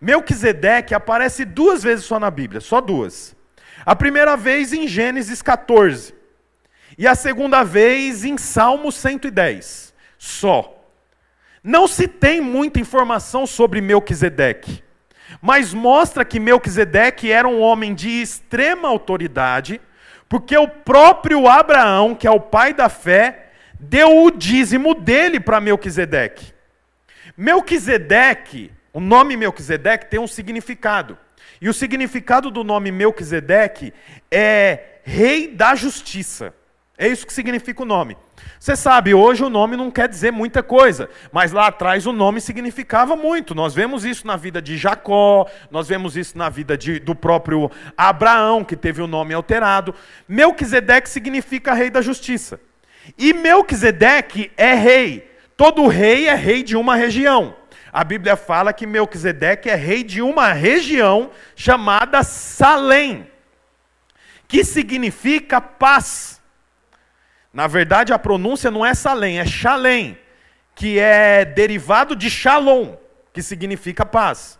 Melquisedeque 0.00 0.94
aparece 0.94 1.44
duas 1.44 1.82
vezes 1.82 2.04
só 2.04 2.20
na 2.20 2.30
Bíblia, 2.30 2.60
só 2.60 2.80
duas. 2.80 3.34
A 3.86 3.96
primeira 3.96 4.36
vez 4.36 4.72
em 4.72 4.86
Gênesis 4.86 5.40
14 5.40 6.14
e 6.98 7.06
a 7.06 7.14
segunda 7.14 7.64
vez 7.64 8.24
em 8.24 8.36
Salmo 8.36 8.92
110, 8.92 9.94
só. 10.18 10.70
Não 11.62 11.88
se 11.88 12.06
tem 12.06 12.40
muita 12.40 12.78
informação 12.78 13.46
sobre 13.46 13.80
Melquisedeque, 13.80 14.84
mas 15.40 15.72
mostra 15.72 16.24
que 16.24 16.38
Melquisedeque 16.38 17.32
era 17.32 17.48
um 17.48 17.60
homem 17.60 17.94
de 17.94 18.20
extrema 18.20 18.88
autoridade, 18.88 19.80
porque 20.28 20.56
o 20.56 20.68
próprio 20.68 21.48
Abraão, 21.48 22.14
que 22.14 22.26
é 22.26 22.30
o 22.30 22.40
pai 22.40 22.74
da 22.74 22.88
fé, 22.88 23.43
deu 23.88 24.24
o 24.24 24.30
dízimo 24.30 24.94
dele 24.94 25.38
para 25.40 25.60
Melquisedeque. 25.60 26.52
Melquisedeque 27.36 28.70
o 28.94 29.00
nome 29.00 29.36
Melquisedeque 29.36 30.06
tem 30.06 30.20
um 30.20 30.26
significado. 30.28 31.18
E 31.60 31.68
o 31.68 31.74
significado 31.74 32.48
do 32.48 32.62
nome 32.62 32.92
Melquisedeque 32.92 33.92
é 34.30 35.00
rei 35.02 35.48
da 35.48 35.74
justiça. 35.74 36.54
É 36.96 37.08
isso 37.08 37.26
que 37.26 37.32
significa 37.32 37.82
o 37.82 37.84
nome. 37.84 38.16
Você 38.60 38.76
sabe, 38.76 39.12
hoje 39.12 39.42
o 39.42 39.50
nome 39.50 39.76
não 39.76 39.90
quer 39.90 40.08
dizer 40.08 40.30
muita 40.30 40.62
coisa, 40.62 41.10
mas 41.32 41.50
lá 41.50 41.66
atrás 41.66 42.06
o 42.06 42.12
nome 42.12 42.40
significava 42.40 43.16
muito. 43.16 43.52
Nós 43.52 43.74
vemos 43.74 44.04
isso 44.04 44.24
na 44.28 44.36
vida 44.36 44.62
de 44.62 44.76
Jacó, 44.76 45.50
nós 45.72 45.88
vemos 45.88 46.16
isso 46.16 46.38
na 46.38 46.48
vida 46.48 46.78
de, 46.78 47.00
do 47.00 47.16
próprio 47.16 47.68
Abraão, 47.96 48.62
que 48.62 48.76
teve 48.76 49.02
o 49.02 49.08
nome 49.08 49.34
alterado. 49.34 49.92
Melquisedeque 50.28 51.10
significa 51.10 51.74
rei 51.74 51.90
da 51.90 52.00
justiça. 52.00 52.60
E 53.18 53.32
Melquisedeque 53.32 54.50
é 54.56 54.74
rei. 54.74 55.30
Todo 55.56 55.86
rei 55.86 56.28
é 56.28 56.34
rei 56.34 56.62
de 56.62 56.76
uma 56.76 56.96
região 56.96 57.54
a 57.94 58.02
Bíblia 58.02 58.34
fala 58.34 58.72
que 58.72 58.88
Melquisedeque 58.88 59.70
é 59.70 59.76
rei 59.76 60.02
de 60.02 60.20
uma 60.20 60.52
região 60.52 61.30
chamada 61.54 62.24
Salém, 62.24 63.30
que 64.48 64.64
significa 64.64 65.60
paz. 65.60 66.42
Na 67.52 67.68
verdade, 67.68 68.12
a 68.12 68.18
pronúncia 68.18 68.68
não 68.68 68.84
é 68.84 68.94
Salém, 68.94 69.38
é 69.38 69.46
Shalem, 69.46 70.18
que 70.74 70.98
é 70.98 71.44
derivado 71.44 72.16
de 72.16 72.28
Shalom, 72.28 72.96
que 73.32 73.40
significa 73.40 74.04
paz. 74.04 74.58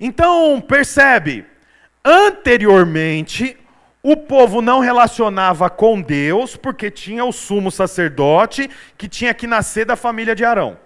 Então, 0.00 0.60
percebe, 0.60 1.44
anteriormente, 2.04 3.58
o 4.08 4.16
povo 4.16 4.62
não 4.62 4.78
relacionava 4.78 5.68
com 5.68 6.00
Deus, 6.00 6.54
porque 6.54 6.92
tinha 6.92 7.24
o 7.24 7.32
sumo 7.32 7.72
sacerdote 7.72 8.70
que 8.96 9.08
tinha 9.08 9.34
que 9.34 9.48
nascer 9.48 9.84
da 9.84 9.96
família 9.96 10.32
de 10.32 10.44
Arão. 10.44 10.78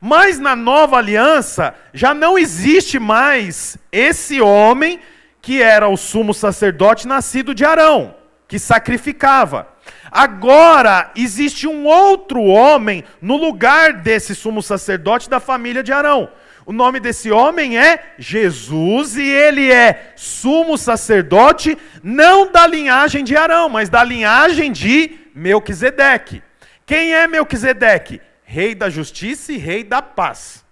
Mas 0.00 0.38
na 0.38 0.54
nova 0.54 0.96
aliança 0.96 1.74
já 1.92 2.14
não 2.14 2.38
existe 2.38 3.00
mais 3.00 3.76
esse 3.90 4.40
homem 4.40 5.00
que 5.42 5.60
era 5.60 5.88
o 5.88 5.96
sumo 5.96 6.32
sacerdote 6.32 7.08
nascido 7.08 7.52
de 7.52 7.64
Arão, 7.64 8.14
que 8.46 8.60
sacrificava. 8.60 9.66
Agora 10.08 11.10
existe 11.16 11.66
um 11.66 11.84
outro 11.84 12.40
homem 12.44 13.02
no 13.20 13.36
lugar 13.36 13.92
desse 13.92 14.36
sumo 14.36 14.62
sacerdote 14.62 15.28
da 15.28 15.40
família 15.40 15.82
de 15.82 15.92
Arão. 15.92 16.28
O 16.66 16.72
nome 16.72 17.00
desse 17.00 17.30
homem 17.30 17.78
é 17.78 18.14
Jesus 18.18 19.16
e 19.16 19.22
ele 19.22 19.72
é 19.72 20.12
sumo 20.16 20.76
sacerdote 20.76 21.78
não 22.02 22.52
da 22.52 22.66
linhagem 22.66 23.24
de 23.24 23.36
Arão, 23.36 23.68
mas 23.68 23.88
da 23.88 24.04
linhagem 24.04 24.70
de 24.70 25.16
Melquisedeque. 25.34 26.42
Quem 26.84 27.14
é 27.14 27.26
Melquisedeque? 27.26 28.20
rei 28.46 28.76
da 28.76 28.88
justiça 28.88 29.52
e 29.52 29.58
rei 29.58 29.82
da 29.82 30.00
paz. 30.00 30.64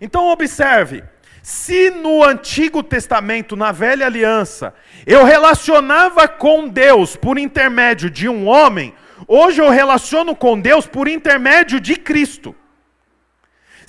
Então 0.00 0.28
observe, 0.28 1.02
se 1.42 1.90
no 1.90 2.22
Antigo 2.22 2.82
Testamento, 2.82 3.56
na 3.56 3.72
Velha 3.72 4.04
Aliança, 4.04 4.74
eu 5.06 5.24
relacionava 5.24 6.28
com 6.28 6.68
Deus 6.68 7.16
por 7.16 7.38
intermédio 7.38 8.10
de 8.10 8.28
um 8.28 8.46
homem, 8.46 8.94
hoje 9.26 9.62
eu 9.62 9.70
relaciono 9.70 10.36
com 10.36 10.60
Deus 10.60 10.86
por 10.86 11.08
intermédio 11.08 11.80
de 11.80 11.96
Cristo. 11.96 12.54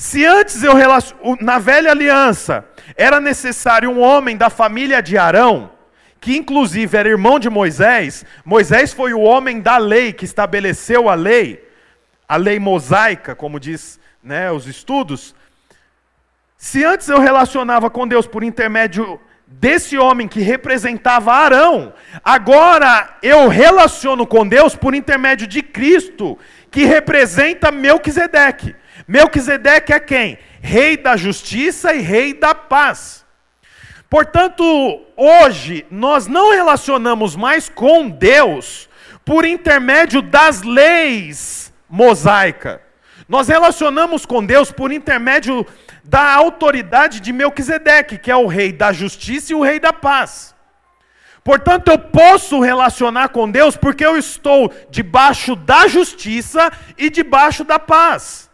Se 0.01 0.25
antes 0.25 0.63
eu 0.63 0.74
na 1.41 1.60
Velha 1.60 1.91
Aliança 1.91 2.65
era 2.98 3.20
necessário 3.20 3.88
um 3.88 4.00
homem 4.00 4.36
da 4.36 4.50
família 4.50 5.00
de 5.00 5.15
Arão, 5.15 5.70
que 6.20 6.36
inclusive 6.36 6.98
era 6.98 7.08
irmão 7.08 7.38
de 7.38 7.51
Moisés, 7.51 8.25
Moisés 8.43 8.91
foi 8.91 9.13
o 9.13 9.20
homem 9.20 9.62
da 9.62 9.77
lei 9.77 10.12
que 10.12 10.25
estabeleceu 10.25 11.08
a 11.08 11.13
lei 11.13 11.63
a 12.27 12.36
lei 12.36 12.58
mosaica, 12.58 13.36
como 13.36 13.60
diz 13.60 14.00
né, 14.24 14.51
os 14.51 14.65
estudos, 14.65 15.36
se 16.58 16.84
antes 16.84 17.08
eu 17.08 17.20
relacionava 17.20 17.88
com 17.88 18.08
Deus 18.08 18.25
por 18.25 18.43
intermédio 18.43 19.22
desse 19.46 20.00
homem 20.00 20.27
que 20.27 20.41
representava 20.41 21.31
Arão, 21.31 21.93
agora 22.24 23.17
eu 23.22 23.48
relaciono 23.50 24.25
com 24.25 24.48
Deus 24.48 24.75
por 24.75 24.96
intermédio 24.96 25.46
de 25.46 25.62
Cristo, 25.62 26.39
que 26.72 26.86
representa 26.86 27.72
Melquisedeque. 27.72 28.81
Melquisedeque 29.12 29.91
é 29.91 30.00
quem? 30.00 30.39
Rei 30.62 30.96
da 30.96 31.18
justiça 31.18 31.94
e 31.94 32.00
rei 32.00 32.34
da 32.34 32.56
paz. 32.56 33.25
Portanto, 34.10 34.63
hoje 35.18 35.86
nós 35.91 36.27
não 36.27 36.51
relacionamos 36.51 37.36
mais 37.36 37.68
com 37.68 38.10
Deus 38.10 38.88
por 39.25 39.44
intermédio 39.44 40.22
das 40.22 40.62
leis 40.62 41.74
mosaica. 41.89 42.82
Nós 43.27 43.50
relacionamos 43.50 44.25
com 44.25 44.46
Deus 44.46 44.72
por 44.72 44.94
intermédio 44.94 45.68
da 46.06 46.34
autoridade 46.34 47.20
de 47.20 47.34
Melquisedeque, 47.34 48.18
que 48.18 48.32
é 48.32 48.36
o 48.38 48.48
rei 48.48 48.72
da 48.72 48.94
justiça 48.94 49.51
e 49.51 49.56
o 49.56 49.62
rei 49.62 49.77
da 49.77 49.91
paz. 49.91 50.56
Portanto, 51.44 51.89
eu 51.89 52.00
posso 52.00 52.62
relacionar 52.62 53.27
com 53.27 53.51
Deus 53.51 53.75
porque 53.75 54.06
eu 54.06 54.18
estou 54.18 54.74
debaixo 54.89 55.53
da 55.53 55.86
justiça 55.86 56.72
e 56.98 57.10
debaixo 57.10 57.65
da 57.65 57.77
paz. 57.77 58.50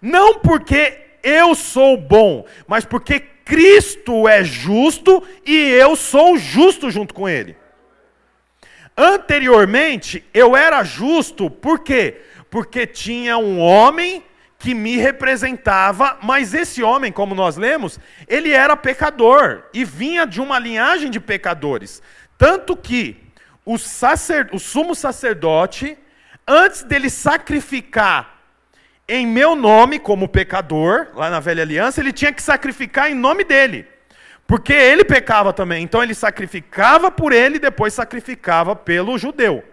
Não 0.00 0.38
porque 0.38 0.98
eu 1.22 1.54
sou 1.54 1.96
bom, 1.96 2.44
mas 2.66 2.84
porque 2.84 3.20
Cristo 3.20 4.28
é 4.28 4.42
justo 4.42 5.22
e 5.44 5.54
eu 5.54 5.96
sou 5.96 6.36
justo 6.36 6.90
junto 6.90 7.14
com 7.14 7.28
Ele. 7.28 7.56
Anteriormente, 8.96 10.24
eu 10.32 10.56
era 10.56 10.82
justo, 10.82 11.50
por 11.50 11.80
quê? 11.80 12.22
porque 12.50 12.86
tinha 12.86 13.36
um 13.36 13.58
homem 13.58 14.24
que 14.58 14.74
me 14.74 14.96
representava, 14.96 16.18
mas 16.22 16.54
esse 16.54 16.82
homem, 16.82 17.12
como 17.12 17.34
nós 17.34 17.56
lemos, 17.56 18.00
ele 18.26 18.50
era 18.50 18.76
pecador 18.76 19.64
e 19.74 19.84
vinha 19.84 20.26
de 20.26 20.40
uma 20.40 20.58
linhagem 20.58 21.10
de 21.10 21.20
pecadores. 21.20 22.02
Tanto 22.38 22.76
que 22.76 23.22
o, 23.64 23.76
sacer, 23.76 24.48
o 24.52 24.58
sumo 24.58 24.94
sacerdote, 24.94 25.98
antes 26.48 26.82
dele 26.82 27.10
sacrificar 27.10 28.35
em 29.08 29.26
meu 29.26 29.54
nome 29.54 29.98
como 29.98 30.28
pecador, 30.28 31.08
lá 31.14 31.30
na 31.30 31.40
velha 31.40 31.62
aliança, 31.62 32.00
ele 32.00 32.12
tinha 32.12 32.32
que 32.32 32.42
sacrificar 32.42 33.10
em 33.10 33.14
nome 33.14 33.44
dele. 33.44 33.86
Porque 34.46 34.72
ele 34.72 35.04
pecava 35.04 35.52
também. 35.52 35.82
Então 35.82 36.02
ele 36.02 36.14
sacrificava 36.14 37.10
por 37.10 37.32
ele 37.32 37.56
e 37.56 37.60
depois 37.60 37.94
sacrificava 37.94 38.74
pelo 38.74 39.18
judeu. 39.18 39.64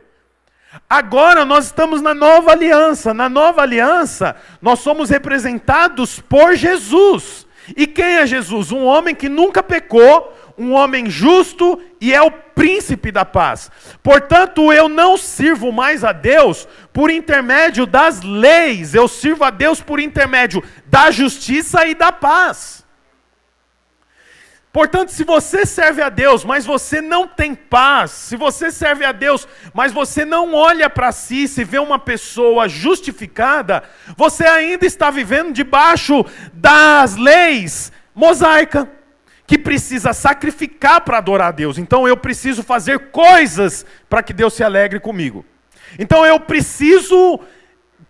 Agora 0.90 1.46
nós 1.46 1.66
estamos 1.66 2.02
na 2.02 2.14
nova 2.14 2.52
aliança. 2.52 3.14
Na 3.14 3.30
nova 3.30 3.62
aliança, 3.62 4.36
nós 4.62 4.80
somos 4.80 5.10
representados 5.10 6.20
por 6.20 6.56
Jesus. 6.56 7.48
E 7.78 7.88
quem 7.88 8.18
é 8.18 8.28
Jesus? 8.28 8.72
Um 8.72 8.84
homem 8.84 9.16
que 9.16 9.30
nunca 9.30 9.64
pecou, 9.64 10.36
um 10.58 10.74
homem 10.74 11.10
justo 11.10 11.82
e 12.00 12.14
é 12.14 12.22
o 12.22 12.32
príncipe 12.32 13.12
da 13.12 13.26
paz. 13.26 13.72
Portanto, 14.02 14.72
eu 14.72 14.88
não 14.88 15.18
sirvo 15.18 15.72
mais 15.72 16.04
a 16.04 16.12
Deus 16.12 16.68
por 16.92 17.10
intermédio 17.10 17.86
das 17.86 18.22
leis, 18.22 18.94
eu 18.94 19.08
sirvo 19.08 19.44
a 19.44 19.50
Deus 19.50 19.82
por 19.82 20.00
intermédio 20.00 20.64
da 20.86 21.12
justiça 21.12 21.86
e 21.88 21.96
da 21.96 22.12
paz. 22.12 22.84
Portanto, 24.74 25.10
se 25.10 25.24
você 25.24 25.68
serve 25.68 26.02
a 26.02 26.10
Deus, 26.10 26.44
mas 26.44 26.66
você 26.66 27.00
não 27.00 27.28
tem 27.28 27.54
paz, 27.54 28.10
se 28.10 28.36
você 28.36 28.72
serve 28.72 29.06
a 29.06 29.12
Deus, 29.12 29.48
mas 29.72 29.94
você 29.94 30.26
não 30.26 30.56
olha 30.56 30.90
para 30.90 31.12
si, 31.12 31.48
se 31.48 31.64
vê 31.64 31.78
uma 31.78 32.00
pessoa 32.00 32.68
justificada, 32.68 33.84
você 34.18 34.46
ainda 34.46 34.84
está 34.84 35.12
vivendo 35.12 35.54
debaixo 35.54 36.26
das 36.52 37.16
leis 37.16 37.92
mosaica, 38.16 38.90
que 39.46 39.58
precisa 39.58 40.14
sacrificar 40.14 41.02
para 41.02 41.18
adorar 41.18 41.50
a 41.50 41.52
Deus. 41.52 41.78
Então 41.78 42.08
eu 42.08 42.16
preciso 42.16 42.64
fazer 42.64 43.12
coisas 43.12 43.86
para 44.10 44.24
que 44.24 44.34
Deus 44.34 44.54
se 44.54 44.64
alegre 44.64 45.00
comigo. 45.00 45.46
Então 46.00 46.26
eu 46.26 46.40
preciso 46.40 47.40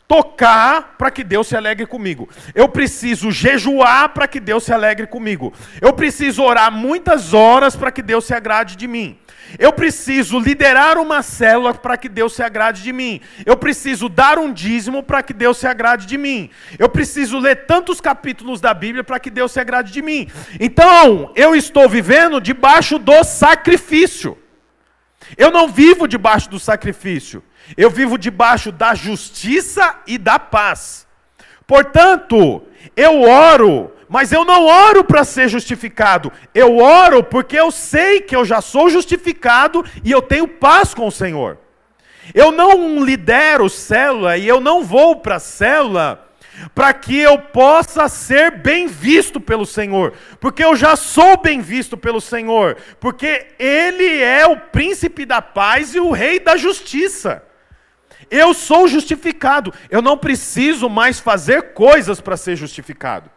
tocar 0.07 0.95
para 0.97 1.09
que 1.09 1.23
Deus 1.23 1.47
se 1.47 1.55
alegre 1.55 1.85
comigo. 1.85 2.29
Eu 2.53 2.67
preciso 2.69 3.31
jejuar 3.31 4.09
para 4.09 4.27
que 4.27 4.39
Deus 4.39 4.63
se 4.63 4.73
alegre 4.73 5.07
comigo. 5.07 5.53
Eu 5.81 5.93
preciso 5.93 6.43
orar 6.43 6.71
muitas 6.71 7.33
horas 7.33 7.75
para 7.75 7.91
que 7.91 8.01
Deus 8.01 8.25
se 8.25 8.33
agrade 8.33 8.75
de 8.75 8.87
mim. 8.87 9.17
Eu 9.59 9.71
preciso 9.71 10.39
liderar 10.39 10.97
uma 10.97 11.21
célula 11.21 11.73
para 11.73 11.97
que 11.97 12.09
Deus 12.09 12.33
se 12.33 12.41
agrade 12.41 12.81
de 12.81 12.91
mim. 12.91 13.21
Eu 13.45 13.55
preciso 13.55 14.09
dar 14.09 14.39
um 14.39 14.51
dízimo 14.51 15.03
para 15.03 15.21
que 15.21 15.33
Deus 15.33 15.57
se 15.57 15.67
agrade 15.67 16.05
de 16.05 16.17
mim. 16.17 16.49
Eu 16.79 16.89
preciso 16.89 17.39
ler 17.39 17.65
tantos 17.65 18.01
capítulos 18.01 18.59
da 18.59 18.73
Bíblia 18.73 19.03
para 19.03 19.19
que 19.19 19.29
Deus 19.29 19.51
se 19.51 19.59
agrade 19.59 19.91
de 19.91 20.01
mim. 20.01 20.27
Então, 20.59 21.31
eu 21.35 21.55
estou 21.55 21.87
vivendo 21.87 22.41
debaixo 22.41 22.97
do 22.97 23.23
sacrifício. 23.23 24.37
Eu 25.37 25.51
não 25.51 25.67
vivo 25.67 26.07
debaixo 26.07 26.49
do 26.49 26.59
sacrifício. 26.59 27.43
Eu 27.77 27.89
vivo 27.89 28.17
debaixo 28.17 28.71
da 28.71 28.93
justiça 28.93 29.99
e 30.05 30.17
da 30.17 30.37
paz. 30.37 31.07
Portanto, 31.65 32.63
eu 32.95 33.21
oro, 33.21 33.91
mas 34.09 34.31
eu 34.31 34.43
não 34.45 34.65
oro 34.65 35.03
para 35.03 35.23
ser 35.23 35.47
justificado. 35.47 36.31
Eu 36.53 36.77
oro 36.77 37.23
porque 37.23 37.57
eu 37.57 37.71
sei 37.71 38.21
que 38.21 38.35
eu 38.35 38.45
já 38.45 38.61
sou 38.61 38.89
justificado 38.89 39.83
e 40.03 40.11
eu 40.11 40.21
tenho 40.21 40.47
paz 40.47 40.93
com 40.93 41.07
o 41.07 41.11
Senhor. 41.11 41.57
Eu 42.33 42.51
não 42.51 43.03
lidero 43.03 43.69
célula 43.69 44.37
e 44.37 44.47
eu 44.47 44.59
não 44.59 44.83
vou 44.83 45.17
para 45.17 45.35
a 45.35 45.39
célula 45.39 46.23
para 46.73 46.93
que 46.93 47.17
eu 47.17 47.39
possa 47.39 48.07
ser 48.07 48.51
bem 48.51 48.87
visto 48.87 49.39
pelo 49.41 49.65
Senhor, 49.65 50.13
porque 50.39 50.63
eu 50.63 50.75
já 50.75 50.95
sou 50.95 51.37
bem 51.37 51.61
visto 51.61 51.97
pelo 51.97 52.21
Senhor, 52.21 52.77
porque 52.99 53.47
Ele 53.57 54.21
é 54.21 54.45
o 54.45 54.57
príncipe 54.57 55.25
da 55.25 55.41
paz 55.41 55.95
e 55.95 55.99
o 55.99 56.11
rei 56.11 56.39
da 56.39 56.55
justiça. 56.55 57.43
Eu 58.29 58.53
sou 58.53 58.87
justificado. 58.87 59.73
Eu 59.89 60.01
não 60.01 60.17
preciso 60.17 60.89
mais 60.89 61.19
fazer 61.19 61.73
coisas 61.73 62.19
para 62.21 62.37
ser 62.37 62.55
justificado. 62.55 63.29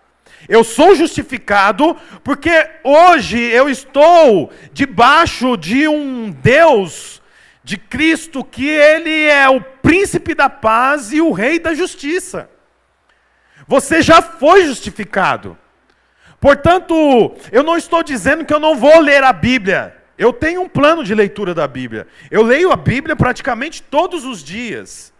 Eu 0.49 0.62
sou 0.62 0.95
justificado 0.95 1.97
porque 2.23 2.69
hoje 2.85 3.38
eu 3.38 3.69
estou 3.69 4.52
debaixo 4.73 5.57
de 5.57 5.88
um 5.88 6.31
Deus, 6.31 7.23
de 7.64 7.76
Cristo, 7.76 8.45
que 8.45 8.69
Ele 8.69 9.25
é 9.25 9.49
o 9.49 9.61
príncipe 9.61 10.35
da 10.35 10.49
paz 10.49 11.12
e 11.12 11.21
o 11.21 11.33
rei 11.33 11.59
da 11.59 11.75
justiça. 11.75 12.49
Você 13.66 14.02
já 14.02 14.23
foi 14.23 14.64
justificado. 14.64 15.59
Portanto, 16.40 17.35
eu 17.50 17.62
não 17.62 17.76
estou 17.76 18.02
dizendo 18.02 18.45
que 18.45 18.55
eu 18.55 18.61
não 18.61 18.76
vou 18.76 19.00
ler 19.00 19.25
a 19.25 19.33
Bíblia. 19.33 19.97
Eu 20.18 20.32
tenho 20.32 20.62
um 20.62 20.68
plano 20.68 21.04
de 21.04 21.14
leitura 21.14 21.54
da 21.54 21.66
Bíblia. 21.68 22.06
Eu 22.30 22.42
leio 22.42 22.73
a 22.73 22.76
Bíblia 22.76 23.14
praticamente 23.14 23.82
todos 23.82 24.25
os 24.25 24.42
dias. 24.42 25.12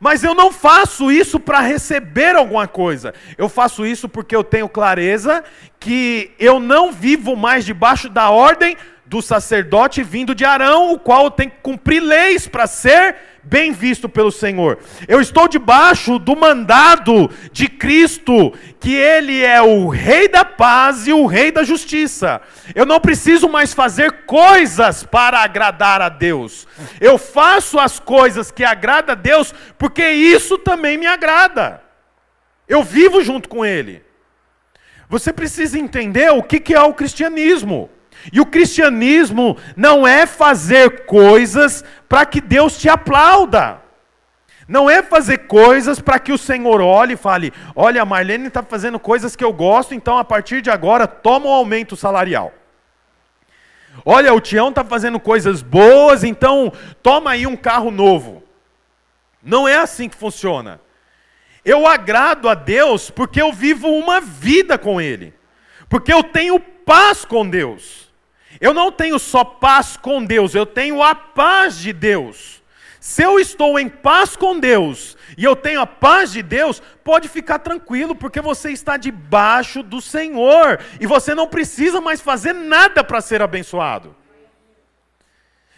Mas 0.00 0.24
eu 0.24 0.34
não 0.34 0.50
faço 0.50 1.12
isso 1.12 1.38
para 1.38 1.60
receber 1.60 2.34
alguma 2.34 2.66
coisa. 2.66 3.14
Eu 3.38 3.48
faço 3.48 3.86
isso 3.86 4.08
porque 4.08 4.34
eu 4.34 4.42
tenho 4.42 4.68
clareza 4.68 5.44
que 5.78 6.32
eu 6.38 6.58
não 6.58 6.92
vivo 6.92 7.36
mais 7.36 7.64
debaixo 7.64 8.08
da 8.08 8.30
ordem 8.30 8.76
do 9.12 9.20
sacerdote 9.20 10.02
vindo 10.02 10.34
de 10.34 10.42
Arão, 10.42 10.94
o 10.94 10.98
qual 10.98 11.30
tem 11.30 11.46
que 11.46 11.56
cumprir 11.60 12.00
leis 12.00 12.48
para 12.48 12.66
ser 12.66 13.14
bem 13.42 13.70
visto 13.70 14.08
pelo 14.08 14.32
Senhor. 14.32 14.78
Eu 15.06 15.20
estou 15.20 15.46
debaixo 15.46 16.18
do 16.18 16.34
mandado 16.34 17.30
de 17.52 17.68
Cristo, 17.68 18.54
que 18.80 18.94
Ele 18.94 19.42
é 19.44 19.60
o 19.60 19.90
Rei 19.90 20.28
da 20.28 20.46
paz 20.46 21.06
e 21.06 21.12
o 21.12 21.26
Rei 21.26 21.52
da 21.52 21.62
justiça. 21.62 22.40
Eu 22.74 22.86
não 22.86 22.98
preciso 22.98 23.50
mais 23.50 23.74
fazer 23.74 24.24
coisas 24.24 25.04
para 25.04 25.40
agradar 25.40 26.00
a 26.00 26.08
Deus. 26.08 26.66
Eu 26.98 27.18
faço 27.18 27.78
as 27.78 28.00
coisas 28.00 28.50
que 28.50 28.64
agradam 28.64 29.12
a 29.12 29.14
Deus, 29.14 29.54
porque 29.76 30.08
isso 30.08 30.56
também 30.56 30.96
me 30.96 31.06
agrada. 31.06 31.82
Eu 32.66 32.82
vivo 32.82 33.22
junto 33.22 33.46
com 33.46 33.62
Ele. 33.62 34.02
Você 35.06 35.34
precisa 35.34 35.78
entender 35.78 36.32
o 36.32 36.42
que 36.42 36.72
é 36.72 36.80
o 36.80 36.94
cristianismo. 36.94 37.90
E 38.30 38.40
o 38.40 38.46
cristianismo 38.46 39.56
não 39.74 40.06
é 40.06 40.26
fazer 40.26 41.06
coisas 41.06 41.82
para 42.08 42.26
que 42.26 42.40
Deus 42.40 42.78
te 42.78 42.88
aplauda. 42.88 43.80
Não 44.68 44.88
é 44.88 45.02
fazer 45.02 45.38
coisas 45.38 46.00
para 46.00 46.18
que 46.18 46.32
o 46.32 46.38
Senhor 46.38 46.80
olhe 46.80 47.14
e 47.14 47.16
fale: 47.16 47.52
olha, 47.74 48.02
a 48.02 48.06
Marlene 48.06 48.46
está 48.46 48.62
fazendo 48.62 48.98
coisas 48.98 49.34
que 49.34 49.42
eu 49.42 49.52
gosto, 49.52 49.94
então 49.94 50.16
a 50.16 50.24
partir 50.24 50.62
de 50.62 50.70
agora 50.70 51.06
toma 51.06 51.46
um 51.46 51.52
aumento 51.52 51.96
salarial. 51.96 52.52
Olha, 54.04 54.32
o 54.32 54.40
Tião 54.40 54.70
está 54.70 54.84
fazendo 54.84 55.20
coisas 55.20 55.62
boas, 55.62 56.24
então 56.24 56.72
toma 57.02 57.32
aí 57.32 57.46
um 57.46 57.56
carro 57.56 57.90
novo. 57.90 58.42
Não 59.42 59.66
é 59.66 59.76
assim 59.76 60.08
que 60.08 60.16
funciona. 60.16 60.80
Eu 61.64 61.86
agrado 61.86 62.48
a 62.48 62.54
Deus 62.54 63.10
porque 63.10 63.42
eu 63.42 63.52
vivo 63.52 63.88
uma 63.88 64.20
vida 64.20 64.78
com 64.78 65.00
Ele, 65.00 65.34
porque 65.88 66.12
eu 66.12 66.22
tenho 66.22 66.58
paz 66.58 67.24
com 67.24 67.48
Deus. 67.48 68.11
Eu 68.62 68.72
não 68.72 68.92
tenho 68.92 69.18
só 69.18 69.42
paz 69.42 69.96
com 69.96 70.24
Deus, 70.24 70.54
eu 70.54 70.64
tenho 70.64 71.02
a 71.02 71.16
paz 71.16 71.76
de 71.76 71.92
Deus. 71.92 72.62
Se 73.00 73.20
eu 73.20 73.40
estou 73.40 73.76
em 73.76 73.88
paz 73.88 74.36
com 74.36 74.60
Deus 74.60 75.16
e 75.36 75.42
eu 75.42 75.56
tenho 75.56 75.80
a 75.80 75.86
paz 75.86 76.30
de 76.30 76.44
Deus, 76.44 76.80
pode 77.02 77.28
ficar 77.28 77.58
tranquilo, 77.58 78.14
porque 78.14 78.40
você 78.40 78.70
está 78.70 78.96
debaixo 78.96 79.82
do 79.82 80.00
Senhor 80.00 80.78
e 81.00 81.06
você 81.08 81.34
não 81.34 81.48
precisa 81.48 82.00
mais 82.00 82.20
fazer 82.20 82.52
nada 82.52 83.02
para 83.02 83.20
ser 83.20 83.42
abençoado. 83.42 84.14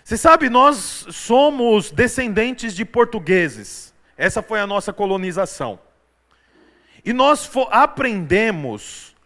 Você 0.05 0.19
sabe, 0.19 0.51
nós 0.51 1.07
somos 1.09 1.91
descendentes 1.91 2.77
de 2.77 2.85
portugueses, 2.85 3.95
essa 4.15 4.43
foi 4.43 4.61
a 4.61 4.67
nossa 4.67 4.93
colonização. 4.93 5.81
E 7.03 7.15
nós 7.15 7.51
aprendemos 7.71 9.17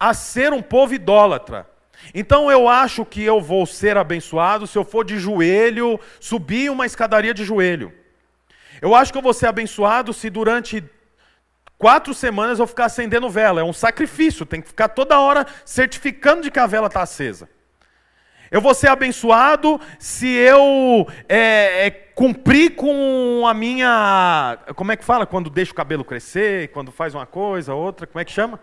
a 0.00 0.12
ser 0.12 0.52
um 0.52 0.60
povo 0.60 0.92
idólatra. 0.92 1.75
Então 2.14 2.50
eu 2.50 2.68
acho 2.68 3.04
que 3.04 3.22
eu 3.22 3.40
vou 3.40 3.66
ser 3.66 3.96
abençoado 3.96 4.66
se 4.66 4.76
eu 4.76 4.84
for 4.84 5.04
de 5.04 5.18
joelho, 5.18 5.98
subir 6.20 6.70
uma 6.70 6.86
escadaria 6.86 7.34
de 7.34 7.44
joelho. 7.44 7.92
Eu 8.80 8.94
acho 8.94 9.12
que 9.12 9.18
eu 9.18 9.22
vou 9.22 9.32
ser 9.32 9.46
abençoado 9.46 10.12
se 10.12 10.28
durante 10.28 10.84
quatro 11.78 12.14
semanas 12.14 12.58
eu 12.58 12.66
ficar 12.66 12.86
acendendo 12.86 13.28
vela. 13.30 13.60
É 13.60 13.64
um 13.64 13.72
sacrifício, 13.72 14.46
tem 14.46 14.60
que 14.60 14.68
ficar 14.68 14.88
toda 14.88 15.18
hora 15.18 15.46
certificando 15.64 16.42
de 16.42 16.50
que 16.50 16.58
a 16.58 16.66
vela 16.66 16.86
está 16.86 17.02
acesa. 17.02 17.48
Eu 18.50 18.60
vou 18.60 18.74
ser 18.74 18.88
abençoado 18.88 19.80
se 19.98 20.28
eu 20.28 21.08
é, 21.28 21.86
é, 21.86 21.90
cumprir 21.90 22.76
com 22.76 23.44
a 23.46 23.52
minha. 23.52 24.58
Como 24.76 24.92
é 24.92 24.96
que 24.96 25.04
fala? 25.04 25.26
Quando 25.26 25.50
deixa 25.50 25.72
o 25.72 25.74
cabelo 25.74 26.04
crescer, 26.04 26.68
quando 26.68 26.92
faz 26.92 27.14
uma 27.14 27.26
coisa, 27.26 27.74
outra, 27.74 28.06
como 28.06 28.20
é 28.20 28.24
que 28.24 28.30
chama? 28.30 28.60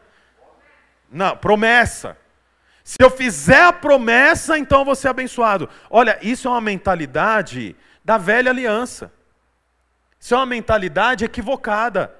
Não, 1.12 1.36
promessa. 1.36 2.18
Se 2.84 2.98
eu 3.00 3.10
fizer 3.10 3.62
a 3.62 3.74
promessa, 3.74 4.58
então 4.58 4.80
eu 4.80 4.86
vou 4.86 4.96
ser 4.96 5.08
abençoado. 5.08 5.70
Olha, 5.90 6.20
isso 6.22 6.48
é 6.48 6.52
uma 6.52 6.62
mentalidade 6.62 7.76
da 8.04 8.18
velha 8.18 8.52
aliança. 8.52 9.12
Isso 10.20 10.34
é 10.34 10.38
uma 10.38 10.46
mentalidade 10.46 11.24
equivocada. 11.24 12.14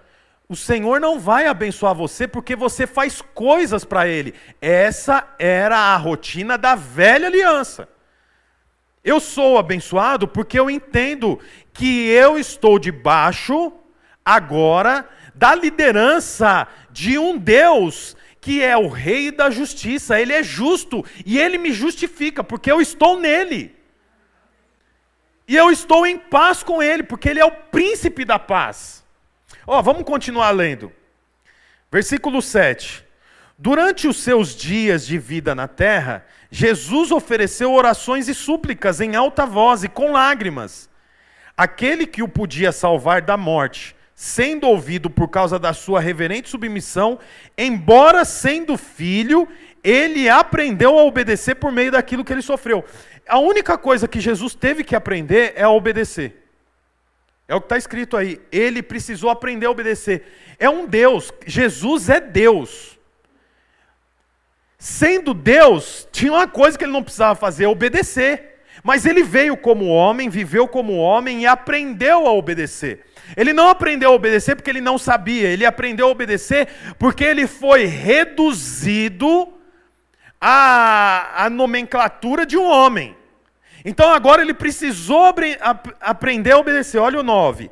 O 0.48 0.56
Senhor 0.56 1.00
não 1.00 1.20
vai 1.20 1.48
abençoar 1.48 1.94
você 1.94 2.28
porque 2.28 2.56
você 2.56 2.88
faz 2.88 3.22
coisas 3.22 3.84
para 3.84 4.08
Ele. 4.08 4.34
Essa 4.62 5.28
era 5.38 5.78
a 5.78 5.98
rotina 5.98 6.58
da 6.58 6.76
velha 6.76 7.28
aliança. 7.28 7.90
Eu 9.04 9.20
sou 9.20 9.58
abençoado 9.58 10.28
porque 10.28 10.58
eu 10.58 10.70
entendo 10.70 11.40
que 11.74 12.08
eu 12.08 12.40
estou 12.40 12.80
debaixo, 12.80 13.74
agora, 14.24 15.10
da 15.36 15.54
liderança 15.54 16.68
de 16.90 17.18
um 17.18 17.38
Deus 17.38 18.16
que 18.44 18.62
é 18.62 18.76
o 18.76 18.90
rei 18.90 19.32
da 19.32 19.50
justiça, 19.50 20.20
ele 20.20 20.34
é 20.34 20.44
justo 20.44 21.04
e 21.26 21.40
ele 21.40 21.58
me 21.58 21.72
justifica, 21.72 22.44
porque 22.44 22.70
eu 22.70 22.82
estou 22.82 23.18
nele. 23.18 23.74
E 25.48 25.56
eu 25.56 25.72
estou 25.72 26.06
em 26.06 26.18
paz 26.18 26.62
com 26.62 26.84
ele, 26.84 27.04
porque 27.04 27.30
ele 27.30 27.40
é 27.40 27.46
o 27.46 27.52
príncipe 27.52 28.26
da 28.26 28.38
paz. 28.38 29.02
Ó, 29.66 29.80
oh, 29.80 29.82
vamos 29.82 30.04
continuar 30.04 30.52
lendo. 30.52 30.92
Versículo 31.90 32.42
7. 32.42 33.06
Durante 33.58 34.10
os 34.10 34.18
seus 34.18 34.54
dias 34.54 35.08
de 35.08 35.18
vida 35.18 35.56
na 35.56 35.70
terra, 35.70 36.26
Jesus 36.52 37.12
ofereceu 37.12 37.72
orações 37.72 38.28
e 38.28 38.34
súplicas 38.34 39.00
em 39.00 39.16
alta 39.16 39.46
voz 39.46 39.86
e 39.86 39.88
com 39.88 40.12
lágrimas. 40.12 40.90
Aquele 41.56 42.06
que 42.06 42.22
o 42.22 42.28
podia 42.28 42.74
salvar 42.74 43.22
da 43.22 43.38
morte 43.38 43.96
sendo 44.16 44.68
ouvido 44.68 45.10
por 45.10 45.28
causa 45.28 45.58
da 45.58 45.74
sua 45.74 46.00
reverente 46.00 46.50
submissão, 46.50 47.20
embora 47.58 48.24
sendo 48.24 48.78
filho, 48.78 49.48
ele 49.84 50.30
aprendeu 50.30 50.98
a 50.98 51.04
obedecer 51.04 51.56
por 51.56 51.72
meio 51.72 51.92
daquilo 51.92 52.24
que 52.24 52.32
ele 52.32 52.42
sofreu. 52.42 52.86
A 53.28 53.40
única 53.40 53.78
coisa 53.78 54.08
que 54.08 54.20
Jesus 54.20 54.54
teve 54.56 54.84
que 54.84 54.96
aprender 54.96 55.54
é 55.56 55.64
a 55.64 55.70
obedecer. 55.70 56.44
É 57.48 57.56
o 57.56 57.60
que 57.60 57.66
está 57.66 57.78
escrito 57.78 58.16
aí. 58.16 58.42
Ele 58.52 58.82
precisou 58.82 59.30
aprender 59.30 59.66
a 59.66 59.72
obedecer. 59.72 60.24
É 60.58 60.70
um 60.70 60.86
Deus. 60.86 61.32
Jesus 61.46 62.10
é 62.10 62.20
Deus. 62.20 62.98
sendo 64.78 65.34
Deus, 65.34 66.08
tinha 66.12 66.34
uma 66.34 66.48
coisa 66.48 66.78
que 66.78 66.84
ele 66.84 66.92
não 66.92 67.04
precisava 67.04 67.36
fazer, 67.36 67.66
obedecer. 67.66 68.60
Mas 68.84 69.06
ele 69.06 69.24
veio 69.24 69.56
como 69.56 69.88
homem, 69.88 70.30
viveu 70.30 70.68
como 70.68 70.98
homem 70.98 71.42
e 71.42 71.46
aprendeu 71.46 72.28
a 72.28 72.34
obedecer. 72.34 73.06
Ele 73.36 73.54
não 73.54 73.70
aprendeu 73.70 74.12
a 74.12 74.16
obedecer 74.16 74.56
porque 74.56 74.70
ele 74.70 74.82
não 74.82 74.98
sabia, 74.98 75.48
ele 75.48 75.66
aprendeu 75.66 76.08
a 76.08 76.12
obedecer 76.12 76.68
porque 77.00 77.24
ele 77.24 77.48
foi 77.48 77.86
reduzido 77.86 79.54
à, 80.40 81.46
à 81.46 81.50
nomenclatura 81.50 82.46
de 82.46 82.58
um 82.58 82.66
homem. 82.66 83.16
Então 83.86 84.12
agora 84.12 84.42
ele 84.42 84.54
precisou 84.54 85.34
aprender 86.00 86.52
a 86.52 86.58
obedecer. 86.58 87.00
Olha 87.00 87.20
o 87.20 87.24
9. 87.24 87.70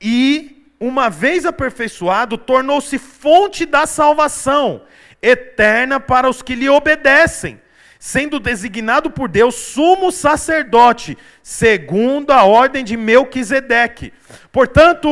E, 0.00 0.66
uma 0.78 1.08
vez 1.08 1.46
aperfeiçoado, 1.46 2.36
tornou-se 2.36 2.98
fonte 2.98 3.64
da 3.64 3.86
salvação 3.86 4.82
eterna 5.22 5.98
para 5.98 6.28
os 6.28 6.42
que 6.42 6.54
lhe 6.54 6.68
obedecem 6.68 7.60
sendo 7.98 8.38
designado 8.38 9.10
por 9.10 9.28
Deus 9.28 9.54
sumo 9.54 10.12
sacerdote, 10.12 11.16
segundo 11.42 12.30
a 12.30 12.44
ordem 12.44 12.84
de 12.84 12.96
Melquisedeque. 12.96 14.12
Portanto, 14.52 15.08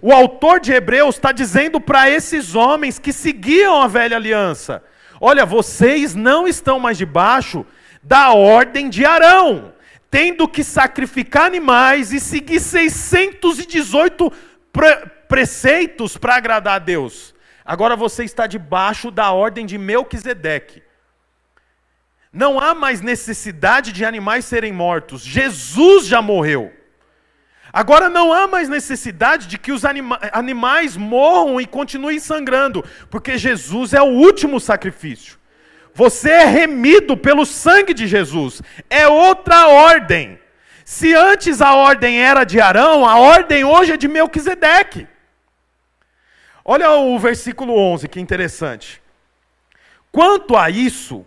o 0.00 0.12
autor 0.12 0.60
de 0.60 0.72
Hebreus 0.72 1.16
está 1.16 1.32
dizendo 1.32 1.80
para 1.80 2.08
esses 2.10 2.54
homens 2.54 2.98
que 2.98 3.12
seguiam 3.12 3.80
a 3.80 3.88
velha 3.88 4.16
aliança: 4.16 4.82
olha, 5.20 5.44
vocês 5.44 6.14
não 6.14 6.46
estão 6.48 6.78
mais 6.78 6.98
debaixo 6.98 7.64
da 8.02 8.32
ordem 8.32 8.88
de 8.88 9.04
Arão, 9.04 9.72
tendo 10.10 10.48
que 10.48 10.64
sacrificar 10.64 11.46
animais 11.46 12.12
e 12.12 12.20
seguir 12.20 12.60
618 12.60 14.32
pre 14.72 14.96
preceitos 15.32 16.18
para 16.18 16.36
agradar 16.36 16.74
a 16.74 16.78
Deus. 16.78 17.34
Agora 17.64 17.96
você 17.96 18.22
está 18.22 18.46
debaixo 18.46 19.10
da 19.10 19.32
ordem 19.32 19.64
de 19.64 19.78
Melquisedeque. 19.78 20.82
Não 22.32 22.58
há 22.58 22.74
mais 22.74 23.00
necessidade 23.02 23.92
de 23.92 24.04
animais 24.04 24.44
serem 24.44 24.72
mortos. 24.72 25.22
Jesus 25.22 26.06
já 26.06 26.22
morreu. 26.22 26.72
Agora 27.72 28.08
não 28.08 28.32
há 28.32 28.46
mais 28.46 28.68
necessidade 28.68 29.46
de 29.46 29.58
que 29.58 29.72
os 29.72 29.84
anima 29.84 30.18
animais 30.32 30.96
morram 30.96 31.60
e 31.60 31.66
continuem 31.66 32.18
sangrando, 32.18 32.84
porque 33.10 33.38
Jesus 33.38 33.94
é 33.94 34.00
o 34.00 34.06
último 34.06 34.60
sacrifício. 34.60 35.38
Você 35.94 36.30
é 36.30 36.44
remido 36.44 37.16
pelo 37.16 37.44
sangue 37.44 37.92
de 37.92 38.06
Jesus. 38.06 38.62
É 38.88 39.06
outra 39.08 39.68
ordem. 39.68 40.38
Se 40.84 41.14
antes 41.14 41.60
a 41.60 41.74
ordem 41.74 42.20
era 42.20 42.44
de 42.44 42.60
Arão, 42.60 43.06
a 43.06 43.18
ordem 43.18 43.64
hoje 43.64 43.92
é 43.92 43.96
de 43.96 44.08
Melquisedeque. 44.08 45.06
Olha 46.64 46.90
o 46.92 47.18
versículo 47.18 47.76
11, 47.76 48.08
que 48.08 48.20
interessante. 48.20 49.02
Quanto 50.10 50.56
a 50.56 50.68
isso, 50.70 51.26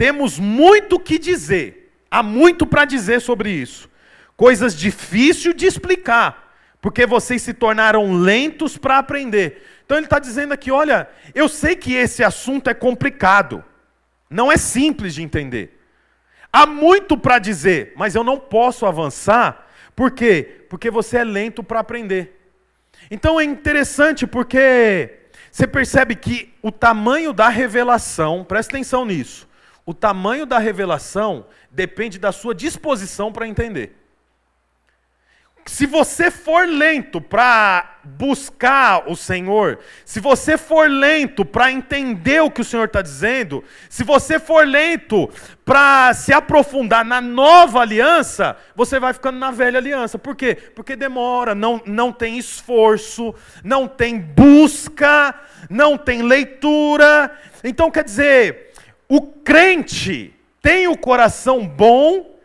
temos 0.00 0.38
muito 0.38 0.98
que 0.98 1.18
dizer, 1.18 1.92
há 2.10 2.22
muito 2.22 2.64
para 2.64 2.86
dizer 2.86 3.20
sobre 3.20 3.50
isso. 3.50 3.86
Coisas 4.34 4.74
difíceis 4.74 5.54
de 5.54 5.66
explicar, 5.66 6.56
porque 6.80 7.04
vocês 7.04 7.42
se 7.42 7.52
tornaram 7.52 8.14
lentos 8.14 8.78
para 8.78 8.96
aprender. 8.96 9.62
Então 9.84 9.98
ele 9.98 10.06
está 10.06 10.18
dizendo 10.18 10.54
aqui: 10.54 10.70
olha, 10.70 11.06
eu 11.34 11.50
sei 11.50 11.76
que 11.76 11.92
esse 11.92 12.24
assunto 12.24 12.70
é 12.70 12.72
complicado, 12.72 13.62
não 14.30 14.50
é 14.50 14.56
simples 14.56 15.12
de 15.12 15.22
entender. 15.22 15.78
Há 16.50 16.64
muito 16.64 17.14
para 17.18 17.38
dizer, 17.38 17.92
mas 17.94 18.14
eu 18.14 18.24
não 18.24 18.38
posso 18.38 18.86
avançar, 18.86 19.68
por 19.94 20.12
quê? 20.12 20.64
Porque 20.70 20.90
você 20.90 21.18
é 21.18 21.24
lento 21.24 21.62
para 21.62 21.80
aprender. 21.80 22.40
Então 23.10 23.38
é 23.38 23.44
interessante 23.44 24.26
porque 24.26 25.28
você 25.52 25.66
percebe 25.66 26.14
que 26.16 26.54
o 26.62 26.72
tamanho 26.72 27.34
da 27.34 27.50
revelação, 27.50 28.42
presta 28.42 28.72
atenção 28.72 29.04
nisso, 29.04 29.49
o 29.90 29.94
tamanho 29.94 30.46
da 30.46 30.56
revelação 30.56 31.46
depende 31.68 32.16
da 32.16 32.30
sua 32.30 32.54
disposição 32.54 33.32
para 33.32 33.48
entender. 33.48 33.96
Se 35.66 35.84
você 35.84 36.30
for 36.30 36.66
lento 36.66 37.20
para 37.20 37.98
buscar 38.04 39.10
o 39.10 39.16
Senhor, 39.16 39.80
se 40.04 40.20
você 40.20 40.56
for 40.56 40.88
lento 40.88 41.44
para 41.44 41.72
entender 41.72 42.40
o 42.40 42.50
que 42.50 42.60
o 42.60 42.64
Senhor 42.64 42.84
está 42.84 43.02
dizendo, 43.02 43.64
se 43.88 44.04
você 44.04 44.38
for 44.38 44.64
lento 44.64 45.28
para 45.64 46.14
se 46.14 46.32
aprofundar 46.32 47.04
na 47.04 47.20
nova 47.20 47.80
aliança, 47.80 48.56
você 48.76 49.00
vai 49.00 49.12
ficando 49.12 49.40
na 49.40 49.50
velha 49.50 49.78
aliança. 49.78 50.18
Por 50.18 50.36
quê? 50.36 50.54
Porque 50.54 50.94
demora, 50.94 51.52
não, 51.52 51.82
não 51.84 52.12
tem 52.12 52.38
esforço, 52.38 53.34
não 53.64 53.88
tem 53.88 54.20
busca, 54.20 55.34
não 55.68 55.98
tem 55.98 56.22
leitura. 56.22 57.36
Então, 57.62 57.90
quer 57.90 58.04
dizer, 58.04 58.69
o 59.10 59.20
crente 59.20 60.32
tem 60.62 60.86
o 60.86 60.96
coração 60.96 61.66
bom, 61.66 62.38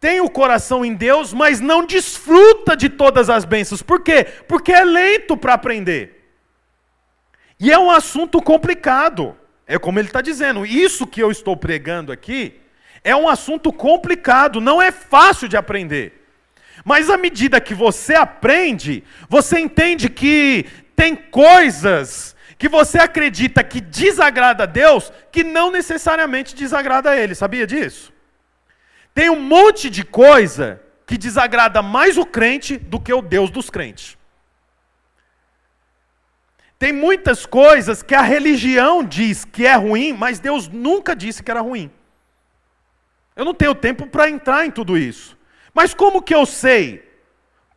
tem 0.00 0.20
o 0.20 0.28
coração 0.28 0.84
em 0.84 0.92
Deus, 0.92 1.32
mas 1.32 1.60
não 1.60 1.86
desfruta 1.86 2.76
de 2.76 2.88
todas 2.88 3.30
as 3.30 3.44
bênçãos. 3.44 3.82
Por 3.82 4.02
quê? 4.02 4.26
Porque 4.48 4.72
é 4.72 4.84
lento 4.84 5.36
para 5.36 5.54
aprender. 5.54 6.28
E 7.60 7.70
é 7.70 7.78
um 7.78 7.88
assunto 7.88 8.42
complicado. 8.42 9.36
É 9.64 9.78
como 9.78 10.00
ele 10.00 10.08
está 10.08 10.20
dizendo, 10.20 10.66
isso 10.66 11.06
que 11.06 11.22
eu 11.22 11.30
estou 11.30 11.56
pregando 11.56 12.10
aqui 12.10 12.60
é 13.04 13.14
um 13.14 13.28
assunto 13.28 13.72
complicado, 13.72 14.60
não 14.60 14.82
é 14.82 14.90
fácil 14.90 15.46
de 15.46 15.56
aprender. 15.56 16.26
Mas 16.84 17.08
à 17.08 17.16
medida 17.16 17.60
que 17.60 17.74
você 17.74 18.14
aprende, 18.14 19.04
você 19.28 19.60
entende 19.60 20.08
que 20.08 20.66
tem 20.96 21.14
coisas 21.14 22.34
que 22.58 22.68
você 22.68 22.98
acredita 22.98 23.62
que 23.62 23.80
desagrada 23.80 24.64
a 24.64 24.66
Deus, 24.66 25.12
que 25.30 25.44
não 25.44 25.70
necessariamente 25.70 26.56
desagrada 26.56 27.10
a 27.10 27.16
Ele. 27.16 27.34
Sabia 27.34 27.66
disso? 27.66 28.12
Tem 29.14 29.30
um 29.30 29.40
monte 29.40 29.88
de 29.88 30.04
coisa 30.04 30.82
que 31.06 31.16
desagrada 31.16 31.80
mais 31.80 32.18
o 32.18 32.26
crente 32.26 32.76
do 32.76 33.00
que 33.00 33.12
o 33.12 33.22
Deus 33.22 33.50
dos 33.50 33.70
crentes. 33.70 34.18
Tem 36.78 36.92
muitas 36.92 37.46
coisas 37.46 38.02
que 38.02 38.14
a 38.14 38.22
religião 38.22 39.02
diz 39.04 39.44
que 39.44 39.66
é 39.66 39.74
ruim, 39.74 40.12
mas 40.12 40.38
Deus 40.38 40.68
nunca 40.68 41.14
disse 41.14 41.42
que 41.42 41.50
era 41.50 41.60
ruim. 41.60 41.90
Eu 43.34 43.44
não 43.44 43.54
tenho 43.54 43.74
tempo 43.74 44.06
para 44.06 44.28
entrar 44.28 44.66
em 44.66 44.70
tudo 44.70 44.98
isso. 44.98 45.36
Mas 45.72 45.94
como 45.94 46.22
que 46.22 46.34
eu 46.34 46.44
sei? 46.44 47.08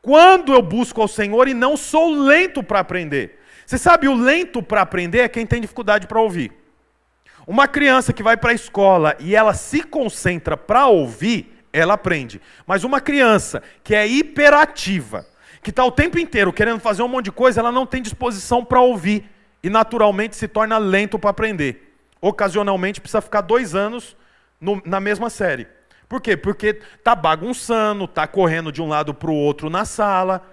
Quando 0.02 0.54
eu 0.54 0.62
busco 0.62 1.02
ao 1.02 1.08
Senhor 1.08 1.48
e 1.48 1.54
não 1.54 1.78
sou 1.78 2.12
lento 2.12 2.64
para 2.64 2.80
aprender. 2.80 3.41
Você 3.72 3.78
sabe, 3.78 4.10
o 4.10 4.14
lento 4.14 4.62
para 4.62 4.82
aprender 4.82 5.20
é 5.20 5.30
quem 5.30 5.46
tem 5.46 5.62
dificuldade 5.62 6.06
para 6.06 6.20
ouvir. 6.20 6.52
Uma 7.48 7.70
criança 7.70 8.12
que 8.12 8.22
vai 8.22 8.36
para 8.36 8.52
a 8.52 8.54
escola 8.54 9.16
e 9.18 9.34
ela 9.34 9.54
se 9.54 9.82
concentra 9.82 10.58
para 10.58 10.88
ouvir, 10.88 11.64
ela 11.72 11.94
aprende. 11.94 12.42
Mas 12.68 12.84
uma 12.84 13.00
criança 13.00 13.64
que 13.82 13.96
é 13.96 14.06
hiperativa, 14.06 15.26
que 15.64 15.70
está 15.70 15.86
o 15.86 15.92
tempo 15.92 16.20
inteiro 16.20 16.52
querendo 16.52 16.82
fazer 16.82 17.02
um 17.02 17.08
monte 17.08 17.26
de 17.26 17.32
coisa, 17.32 17.62
ela 17.62 17.72
não 17.72 17.86
tem 17.86 18.02
disposição 18.02 18.66
para 18.66 18.82
ouvir 18.82 19.24
e 19.64 19.70
naturalmente 19.70 20.36
se 20.36 20.50
torna 20.50 20.78
lento 20.78 21.18
para 21.18 21.30
aprender. 21.30 21.96
Ocasionalmente 22.20 23.00
precisa 23.00 23.22
ficar 23.22 23.40
dois 23.40 23.74
anos 23.74 24.18
no, 24.60 24.82
na 24.86 25.00
mesma 25.00 25.30
série. 25.30 25.66
Por 26.10 26.20
quê? 26.20 26.36
Porque 26.36 26.82
está 26.98 27.16
bagunçando, 27.16 28.04
está 28.04 28.28
correndo 28.28 28.70
de 28.70 28.82
um 28.82 28.90
lado 28.90 29.14
para 29.14 29.32
o 29.32 29.34
outro 29.34 29.70
na 29.70 29.86
sala 29.86 30.46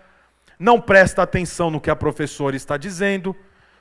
não 0.58 0.80
presta 0.80 1.22
atenção 1.22 1.70
no 1.70 1.80
que 1.80 1.90
a 1.90 1.96
professora 1.96 2.56
está 2.56 2.76
dizendo. 2.76 3.36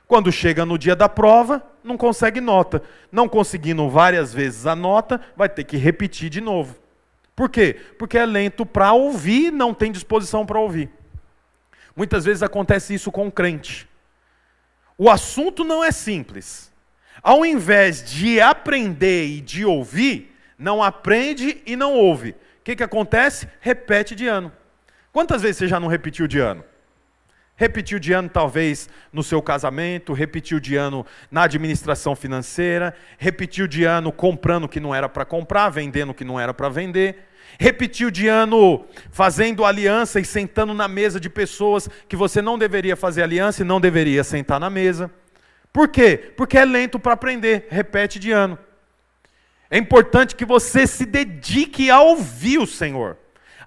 Quando 0.06 0.30
chega 0.30 0.64
no 0.64 0.78
dia 0.78 0.94
da 0.94 1.08
prova, 1.08 1.62
não 1.82 1.96
consegue 1.96 2.40
nota. 2.40 2.82
Não 3.10 3.28
conseguindo 3.28 3.88
várias 3.90 4.32
vezes 4.32 4.64
a 4.64 4.76
nota, 4.76 5.20
vai 5.36 5.48
ter 5.48 5.64
que 5.64 5.76
repetir 5.76 6.30
de 6.30 6.40
novo. 6.40 6.76
Por 7.34 7.50
quê? 7.50 7.76
Porque 7.98 8.16
é 8.16 8.24
lento 8.24 8.64
para 8.64 8.92
ouvir, 8.92 9.52
não 9.52 9.74
tem 9.74 9.92
disposição 9.92 10.46
para 10.46 10.58
ouvir. 10.58 10.90
Muitas 11.94 12.24
vezes 12.24 12.42
acontece 12.42 12.94
isso 12.94 13.10
com 13.10 13.26
o 13.26 13.32
crente. 13.32 13.88
O 14.96 15.10
assunto 15.10 15.64
não 15.64 15.82
é 15.82 15.92
simples. 15.92 16.72
Ao 17.22 17.44
invés 17.44 18.02
de 18.02 18.40
aprender 18.40 19.26
e 19.26 19.40
de 19.40 19.64
ouvir, 19.64 20.34
não 20.58 20.82
aprende 20.82 21.60
e 21.66 21.76
não 21.76 21.94
ouve. 21.94 22.30
O 22.30 22.36
que, 22.64 22.76
que 22.76 22.82
acontece? 22.82 23.48
Repete 23.60 24.14
de 24.14 24.26
ano. 24.26 24.52
Quantas 25.18 25.42
vezes 25.42 25.56
você 25.56 25.66
já 25.66 25.80
não 25.80 25.88
repetiu 25.88 26.28
de 26.28 26.38
ano? 26.38 26.62
Repetiu 27.56 27.98
de 27.98 28.12
ano, 28.12 28.28
talvez, 28.28 28.88
no 29.12 29.24
seu 29.24 29.42
casamento, 29.42 30.12
repetiu 30.12 30.60
de 30.60 30.76
ano 30.76 31.04
na 31.28 31.42
administração 31.42 32.14
financeira, 32.14 32.94
repetiu 33.18 33.66
de 33.66 33.82
ano 33.82 34.12
comprando 34.12 34.62
o 34.62 34.68
que 34.68 34.78
não 34.78 34.94
era 34.94 35.08
para 35.08 35.24
comprar, 35.24 35.70
vendendo 35.70 36.10
o 36.10 36.14
que 36.14 36.22
não 36.22 36.38
era 36.38 36.54
para 36.54 36.68
vender, 36.68 37.26
repetiu 37.58 38.12
de 38.12 38.28
ano 38.28 38.86
fazendo 39.10 39.64
aliança 39.64 40.20
e 40.20 40.24
sentando 40.24 40.72
na 40.72 40.86
mesa 40.86 41.18
de 41.18 41.28
pessoas 41.28 41.90
que 42.08 42.14
você 42.14 42.40
não 42.40 42.56
deveria 42.56 42.94
fazer 42.94 43.24
aliança 43.24 43.62
e 43.62 43.66
não 43.66 43.80
deveria 43.80 44.22
sentar 44.22 44.60
na 44.60 44.70
mesa. 44.70 45.10
Por 45.72 45.88
quê? 45.88 46.32
Porque 46.36 46.56
é 46.56 46.64
lento 46.64 46.96
para 46.96 47.14
aprender, 47.14 47.66
repete 47.70 48.20
de 48.20 48.30
ano. 48.30 48.56
É 49.68 49.78
importante 49.78 50.36
que 50.36 50.44
você 50.44 50.86
se 50.86 51.04
dedique 51.04 51.90
a 51.90 52.00
ouvir 52.00 52.58
o 52.58 52.68
Senhor 52.68 53.16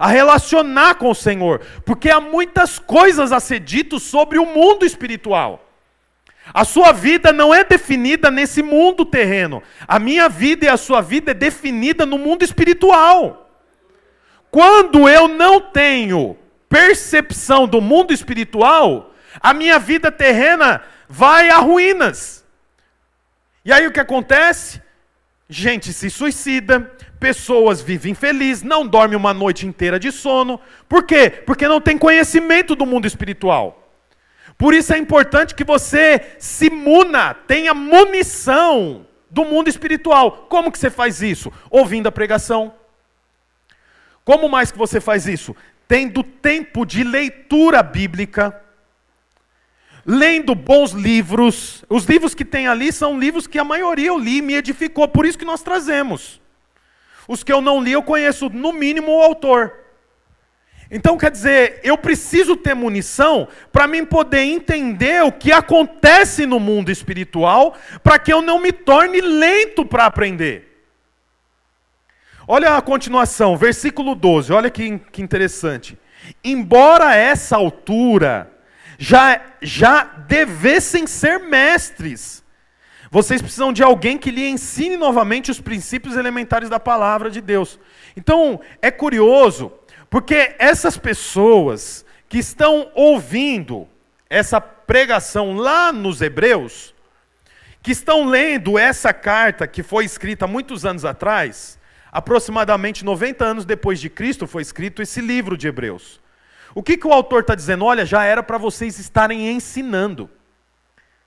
a 0.01 0.07
relacionar 0.07 0.95
com 0.95 1.11
o 1.11 1.15
Senhor, 1.15 1.61
porque 1.85 2.09
há 2.09 2.19
muitas 2.19 2.79
coisas 2.79 3.31
a 3.31 3.39
ser 3.39 3.59
dito 3.59 3.99
sobre 3.99 4.39
o 4.39 4.47
mundo 4.47 4.83
espiritual. 4.83 5.69
A 6.51 6.65
sua 6.65 6.91
vida 6.91 7.31
não 7.31 7.53
é 7.53 7.63
definida 7.63 8.31
nesse 8.31 8.63
mundo 8.63 9.05
terreno. 9.05 9.61
A 9.87 9.99
minha 9.99 10.27
vida 10.27 10.65
e 10.65 10.67
a 10.67 10.75
sua 10.75 11.01
vida 11.01 11.29
é 11.29 11.35
definida 11.35 12.03
no 12.03 12.17
mundo 12.17 12.41
espiritual. 12.41 13.47
Quando 14.49 15.07
eu 15.07 15.27
não 15.27 15.61
tenho 15.61 16.35
percepção 16.67 17.67
do 17.67 17.79
mundo 17.79 18.11
espiritual, 18.11 19.13
a 19.39 19.53
minha 19.53 19.77
vida 19.77 20.11
terrena 20.11 20.81
vai 21.07 21.51
a 21.51 21.59
ruínas. 21.59 22.43
E 23.63 23.71
aí 23.71 23.85
o 23.85 23.91
que 23.91 23.99
acontece? 23.99 24.81
Gente 25.47 25.93
se 25.93 26.09
suicida, 26.09 26.91
pessoas 27.21 27.81
vivem 27.81 28.15
felizes, 28.15 28.63
não 28.63 28.85
dormem 28.85 29.15
uma 29.15 29.31
noite 29.31 29.67
inteira 29.67 29.99
de 29.99 30.11
sono. 30.11 30.59
Por 30.89 31.03
quê? 31.03 31.29
Porque 31.29 31.67
não 31.67 31.79
tem 31.79 31.95
conhecimento 31.95 32.75
do 32.75 32.83
mundo 32.83 33.05
espiritual. 33.05 33.93
Por 34.57 34.73
isso 34.73 34.91
é 34.91 34.97
importante 34.97 35.53
que 35.53 35.63
você 35.63 36.35
se 36.39 36.71
muna, 36.71 37.35
tenha 37.35 37.75
munição 37.75 39.05
do 39.29 39.45
mundo 39.45 39.69
espiritual. 39.69 40.47
Como 40.49 40.71
que 40.71 40.79
você 40.79 40.89
faz 40.89 41.21
isso? 41.21 41.53
Ouvindo 41.69 42.07
a 42.07 42.11
pregação. 42.11 42.73
Como 44.25 44.49
mais 44.49 44.71
que 44.71 44.77
você 44.77 44.99
faz 44.99 45.27
isso? 45.27 45.55
Tendo 45.87 46.23
tempo 46.23 46.87
de 46.87 47.03
leitura 47.03 47.83
bíblica, 47.83 48.59
lendo 50.03 50.55
bons 50.55 50.91
livros. 50.91 51.85
Os 51.87 52.05
livros 52.05 52.33
que 52.33 52.43
tem 52.43 52.67
ali 52.67 52.91
são 52.91 53.19
livros 53.19 53.45
que 53.45 53.59
a 53.59 53.63
maioria 53.63 54.07
eu 54.07 54.17
li 54.17 54.37
e 54.37 54.41
me 54.41 54.55
edificou, 54.55 55.07
por 55.07 55.23
isso 55.23 55.37
que 55.37 55.45
nós 55.45 55.61
trazemos. 55.61 56.40
Os 57.27 57.43
que 57.43 57.51
eu 57.51 57.61
não 57.61 57.81
li, 57.81 57.91
eu 57.91 58.03
conheço 58.03 58.49
no 58.49 58.73
mínimo 58.73 59.11
o 59.11 59.21
autor. 59.21 59.73
Então, 60.93 61.17
quer 61.17 61.31
dizer, 61.31 61.79
eu 61.83 61.97
preciso 61.97 62.57
ter 62.57 62.73
munição 62.73 63.47
para 63.71 63.87
mim 63.87 64.03
poder 64.03 64.41
entender 64.41 65.23
o 65.23 65.31
que 65.31 65.51
acontece 65.51 66.45
no 66.45 66.59
mundo 66.59 66.91
espiritual, 66.91 67.77
para 68.03 68.19
que 68.19 68.31
eu 68.31 68.41
não 68.41 68.59
me 68.59 68.73
torne 68.73 69.21
lento 69.21 69.85
para 69.85 70.05
aprender. 70.05 70.71
Olha 72.45 72.75
a 72.75 72.81
continuação, 72.81 73.55
versículo 73.55 74.13
12, 74.13 74.51
olha 74.51 74.69
que, 74.69 74.99
que 74.99 75.21
interessante. 75.21 75.97
Embora 76.43 77.15
essa 77.15 77.55
altura 77.55 78.51
já, 78.97 79.41
já 79.61 80.03
devessem 80.03 81.07
ser 81.07 81.39
mestres, 81.39 82.40
vocês 83.11 83.41
precisam 83.41 83.73
de 83.73 83.83
alguém 83.83 84.17
que 84.17 84.31
lhe 84.31 84.47
ensine 84.47 84.95
novamente 84.95 85.51
os 85.51 85.59
princípios 85.59 86.15
elementares 86.15 86.69
da 86.69 86.79
palavra 86.79 87.29
de 87.29 87.41
Deus. 87.41 87.77
Então, 88.15 88.61
é 88.81 88.89
curioso, 88.89 89.69
porque 90.09 90.55
essas 90.57 90.97
pessoas 90.97 92.05
que 92.29 92.37
estão 92.37 92.89
ouvindo 92.95 93.85
essa 94.29 94.61
pregação 94.61 95.57
lá 95.57 95.91
nos 95.91 96.21
Hebreus, 96.21 96.95
que 97.83 97.91
estão 97.91 98.25
lendo 98.25 98.79
essa 98.79 99.11
carta 99.11 99.67
que 99.67 99.83
foi 99.83 100.05
escrita 100.05 100.47
muitos 100.47 100.85
anos 100.85 101.03
atrás, 101.03 101.77
aproximadamente 102.09 103.03
90 103.03 103.43
anos 103.43 103.65
depois 103.65 103.99
de 103.99 104.09
Cristo 104.09 104.47
foi 104.47 104.61
escrito 104.61 105.01
esse 105.01 105.19
livro 105.19 105.57
de 105.57 105.67
Hebreus. 105.67 106.21
O 106.73 106.81
que, 106.81 106.95
que 106.95 107.07
o 107.07 107.11
autor 107.11 107.41
está 107.41 107.55
dizendo? 107.55 107.83
Olha, 107.83 108.05
já 108.05 108.23
era 108.23 108.41
para 108.41 108.57
vocês 108.57 108.99
estarem 108.99 109.51
ensinando. 109.51 110.29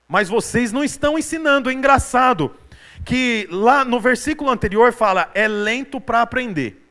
Mas 0.07 0.29
vocês 0.29 0.71
não 0.71 0.83
estão 0.83 1.17
ensinando. 1.17 1.69
É 1.69 1.73
engraçado 1.73 2.55
que 3.03 3.47
lá 3.51 3.85
no 3.85 3.99
versículo 3.99 4.49
anterior 4.49 4.93
fala, 4.93 5.29
é 5.33 5.47
lento 5.47 5.99
para 6.01 6.21
aprender. 6.21 6.83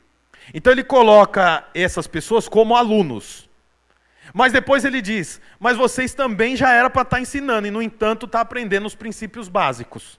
Então 0.53 0.73
ele 0.73 0.85
coloca 0.85 1.65
essas 1.75 2.07
pessoas 2.07 2.49
como 2.49 2.77
alunos. 2.77 3.49
Mas 4.33 4.53
depois 4.53 4.85
ele 4.85 5.01
diz, 5.01 5.41
mas 5.61 5.77
vocês 5.77 6.15
também 6.15 6.57
já 6.57 6.73
era 6.73 6.91
para 6.91 7.03
estar 7.03 7.17
tá 7.17 7.23
ensinando, 7.23 7.67
e 7.67 7.71
no 7.71 7.83
entanto 7.83 8.27
está 8.27 8.41
aprendendo 8.41 8.87
os 8.87 8.95
princípios 8.95 9.49
básicos. 9.49 10.19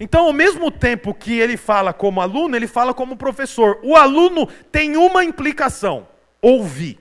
Então, 0.00 0.26
ao 0.26 0.32
mesmo 0.32 0.70
tempo 0.70 1.14
que 1.14 1.38
ele 1.38 1.56
fala 1.56 1.92
como 1.92 2.20
aluno, 2.20 2.56
ele 2.56 2.66
fala 2.66 2.92
como 2.92 3.16
professor. 3.16 3.78
O 3.82 3.94
aluno 3.94 4.46
tem 4.72 4.96
uma 4.96 5.24
implicação: 5.24 6.08
ouvir. 6.42 6.98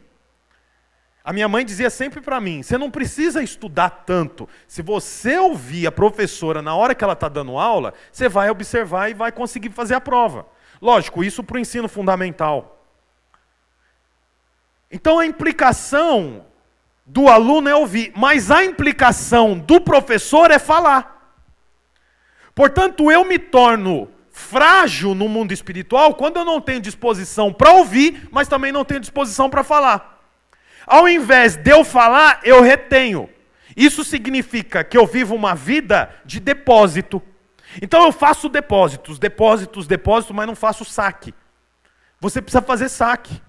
A 1.23 1.31
minha 1.31 1.47
mãe 1.47 1.63
dizia 1.63 1.89
sempre 1.89 2.19
para 2.19 2.41
mim: 2.41 2.61
você 2.61 2.77
não 2.77 2.91
precisa 2.91 3.41
estudar 3.41 3.89
tanto. 4.05 4.49
Se 4.67 4.81
você 4.81 5.37
ouvir 5.37 5.87
a 5.87 5.91
professora 5.91 6.61
na 6.61 6.75
hora 6.75 6.93
que 6.93 7.03
ela 7.03 7.13
está 7.13 7.29
dando 7.29 7.57
aula, 7.57 7.93
você 8.11 8.27
vai 8.27 8.49
observar 8.49 9.09
e 9.09 9.13
vai 9.13 9.31
conseguir 9.31 9.69
fazer 9.69 9.95
a 9.95 10.01
prova. 10.01 10.45
Lógico, 10.81 11.23
isso 11.23 11.43
para 11.43 11.55
o 11.55 11.59
ensino 11.59 11.87
fundamental. 11.87 12.85
Então 14.91 15.17
a 15.17 15.25
implicação 15.25 16.45
do 17.05 17.29
aluno 17.29 17.69
é 17.69 17.75
ouvir, 17.75 18.11
mas 18.15 18.51
a 18.51 18.63
implicação 18.63 19.57
do 19.57 19.79
professor 19.79 20.51
é 20.51 20.59
falar. 20.59 21.37
Portanto, 22.53 23.09
eu 23.09 23.23
me 23.23 23.39
torno 23.39 24.09
frágil 24.29 25.15
no 25.15 25.29
mundo 25.29 25.53
espiritual 25.53 26.15
quando 26.15 26.37
eu 26.37 26.45
não 26.45 26.59
tenho 26.59 26.81
disposição 26.81 27.51
para 27.51 27.71
ouvir, 27.71 28.27
mas 28.29 28.47
também 28.47 28.71
não 28.71 28.83
tenho 28.83 28.99
disposição 28.99 29.49
para 29.49 29.63
falar. 29.63 30.12
Ao 30.85 31.07
invés 31.07 31.55
de 31.55 31.71
eu 31.71 31.83
falar, 31.83 32.39
eu 32.43 32.61
retenho. 32.61 33.29
Isso 33.75 34.03
significa 34.03 34.83
que 34.83 34.97
eu 34.97 35.05
vivo 35.05 35.35
uma 35.35 35.55
vida 35.55 36.13
de 36.25 36.39
depósito. 36.39 37.21
Então 37.81 38.05
eu 38.05 38.11
faço 38.11 38.49
depósitos, 38.49 39.17
depósitos, 39.17 39.87
depósitos, 39.87 40.35
mas 40.35 40.47
não 40.47 40.55
faço 40.55 40.85
saque. 40.85 41.33
Você 42.19 42.41
precisa 42.41 42.61
fazer 42.61 42.89
saque. 42.89 43.41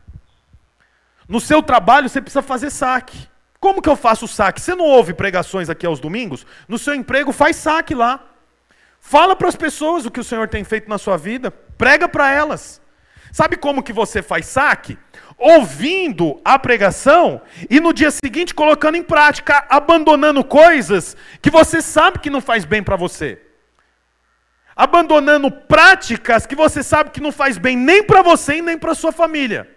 No 1.28 1.40
seu 1.40 1.62
trabalho 1.62 2.08
você 2.08 2.20
precisa 2.20 2.42
fazer 2.42 2.70
saque. 2.70 3.28
Como 3.60 3.80
que 3.80 3.88
eu 3.88 3.96
faço 3.96 4.28
saque? 4.28 4.60
Você 4.60 4.74
não 4.74 4.84
ouve 4.84 5.14
pregações 5.14 5.70
aqui 5.70 5.86
aos 5.86 6.00
domingos? 6.00 6.46
No 6.68 6.78
seu 6.78 6.94
emprego 6.94 7.32
faz 7.32 7.56
saque 7.56 7.94
lá. 7.94 8.22
Fala 9.00 9.36
para 9.36 9.48
as 9.48 9.56
pessoas 9.56 10.06
o 10.06 10.10
que 10.10 10.20
o 10.20 10.24
Senhor 10.24 10.48
tem 10.48 10.64
feito 10.64 10.88
na 10.88 10.96
sua 10.96 11.16
vida, 11.16 11.50
prega 11.50 12.08
para 12.08 12.30
elas. 12.30 12.80
Sabe 13.30 13.56
como 13.56 13.82
que 13.82 13.92
você 13.92 14.22
faz 14.22 14.46
saque? 14.46 14.98
Ouvindo 15.38 16.40
a 16.44 16.58
pregação 16.58 17.40
e 17.68 17.80
no 17.80 17.92
dia 17.92 18.10
seguinte 18.10 18.54
colocando 18.54 18.96
em 18.96 19.02
prática, 19.02 19.66
abandonando 19.68 20.44
coisas 20.44 21.16
que 21.42 21.50
você 21.50 21.82
sabe 21.82 22.18
que 22.18 22.30
não 22.30 22.40
faz 22.40 22.64
bem 22.64 22.82
para 22.82 22.96
você. 22.96 23.40
Abandonando 24.76 25.50
práticas 25.50 26.46
que 26.46 26.56
você 26.56 26.82
sabe 26.82 27.10
que 27.10 27.20
não 27.20 27.30
faz 27.30 27.58
bem 27.58 27.76
nem 27.76 28.02
para 28.02 28.22
você 28.22 28.56
e 28.56 28.62
nem 28.62 28.76
para 28.76 28.94
sua 28.94 29.12
família. 29.12 29.68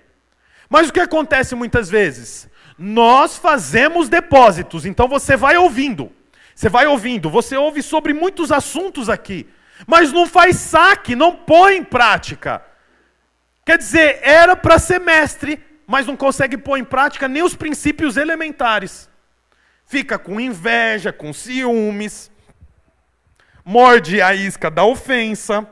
Mas 0.70 0.90
o 0.90 0.94
que 0.94 1.00
acontece 1.00 1.56
muitas 1.56 1.90
vezes? 1.90 2.50
Nós 2.78 3.38
fazemos 3.38 4.10
depósitos, 4.10 4.86
então 4.86 5.08
você 5.08 5.36
vai 5.36 5.58
ouvindo. 5.58 6.12
Você 6.54 6.70
vai 6.70 6.88
ouvindo, 6.88 7.30
você 7.30 7.56
ouve 7.56 7.84
sobre 7.84 8.14
muitos 8.14 8.52
assuntos 8.52 9.10
aqui, 9.10 9.48
mas 9.86 10.12
não 10.12 10.26
faz 10.26 10.56
saque, 10.56 11.16
não 11.16 11.36
põe 11.36 11.78
em 11.78 11.84
prática. 11.84 12.64
Quer 13.68 13.80
dizer, 13.80 14.20
era 14.22 14.56
para 14.56 14.80
ser 14.80 14.98
mestre, 14.98 15.62
mas 15.86 16.08
não 16.08 16.16
consegue 16.16 16.58
pôr 16.58 16.78
em 16.78 16.86
prática 16.86 17.28
nem 17.28 17.44
os 17.44 17.54
princípios 17.54 18.16
elementares. 18.16 19.10
Fica 19.86 20.18
com 20.18 20.40
inveja, 20.40 21.12
com 21.12 21.34
ciúmes, 21.34 22.32
morde 23.66 24.22
a 24.22 24.34
isca 24.34 24.72
da 24.72 24.86
ofensa, 24.86 25.68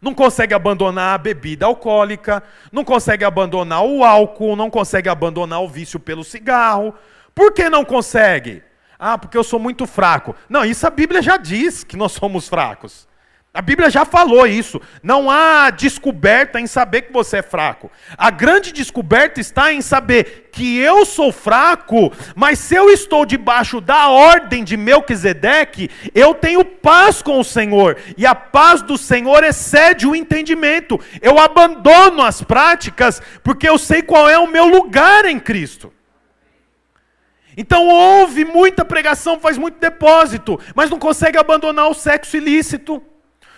não 0.00 0.14
consegue 0.14 0.54
abandonar 0.54 1.14
a 1.14 1.18
bebida 1.18 1.66
alcoólica, 1.66 2.42
não 2.72 2.82
consegue 2.82 3.22
abandonar 3.22 3.84
o 3.84 4.02
álcool, 4.02 4.56
não 4.56 4.70
consegue 4.70 5.10
abandonar 5.10 5.60
o 5.60 5.68
vício 5.68 6.00
pelo 6.00 6.24
cigarro. 6.24 6.94
Por 7.34 7.52
que 7.52 7.68
não 7.68 7.84
consegue? 7.84 8.62
Ah, 8.98 9.18
porque 9.18 9.36
eu 9.36 9.44
sou 9.44 9.60
muito 9.60 9.86
fraco. 9.86 10.34
Não, 10.48 10.64
isso 10.64 10.86
a 10.86 10.90
Bíblia 10.90 11.20
já 11.20 11.36
diz 11.36 11.84
que 11.84 11.98
nós 11.98 12.12
somos 12.12 12.48
fracos. 12.48 13.06
A 13.56 13.62
Bíblia 13.62 13.88
já 13.88 14.04
falou 14.04 14.44
isso. 14.48 14.80
Não 15.00 15.30
há 15.30 15.70
descoberta 15.70 16.60
em 16.60 16.66
saber 16.66 17.02
que 17.02 17.12
você 17.12 17.36
é 17.36 17.42
fraco. 17.42 17.88
A 18.18 18.28
grande 18.28 18.72
descoberta 18.72 19.40
está 19.40 19.72
em 19.72 19.80
saber 19.80 20.50
que 20.50 20.76
eu 20.76 21.06
sou 21.06 21.30
fraco, 21.30 22.12
mas 22.34 22.58
se 22.58 22.74
eu 22.74 22.90
estou 22.90 23.24
debaixo 23.24 23.80
da 23.80 24.08
ordem 24.08 24.64
de 24.64 24.76
Melquisedeque, 24.76 25.88
eu 26.12 26.34
tenho 26.34 26.64
paz 26.64 27.22
com 27.22 27.38
o 27.38 27.44
Senhor. 27.44 27.96
E 28.16 28.26
a 28.26 28.34
paz 28.34 28.82
do 28.82 28.98
Senhor 28.98 29.44
excede 29.44 30.04
o 30.04 30.16
entendimento. 30.16 30.98
Eu 31.22 31.38
abandono 31.38 32.22
as 32.22 32.42
práticas 32.42 33.22
porque 33.44 33.68
eu 33.68 33.78
sei 33.78 34.02
qual 34.02 34.28
é 34.28 34.36
o 34.36 34.48
meu 34.48 34.66
lugar 34.66 35.26
em 35.26 35.38
Cristo. 35.38 35.92
Então 37.56 37.86
ouve 37.86 38.44
muita 38.44 38.84
pregação, 38.84 39.38
faz 39.38 39.56
muito 39.56 39.78
depósito, 39.78 40.58
mas 40.74 40.90
não 40.90 40.98
consegue 40.98 41.38
abandonar 41.38 41.88
o 41.88 41.94
sexo 41.94 42.36
ilícito. 42.36 43.00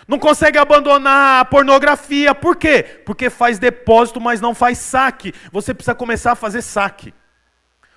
Não 0.07 0.17
consegue 0.17 0.57
abandonar 0.57 1.41
a 1.41 1.45
pornografia. 1.45 2.33
Por 2.33 2.55
quê? 2.55 3.01
Porque 3.05 3.29
faz 3.29 3.59
depósito, 3.59 4.21
mas 4.21 4.39
não 4.39 4.55
faz 4.55 4.77
saque. 4.77 5.33
Você 5.51 5.73
precisa 5.73 5.93
começar 5.93 6.31
a 6.31 6.35
fazer 6.35 6.61
saque. 6.61 7.13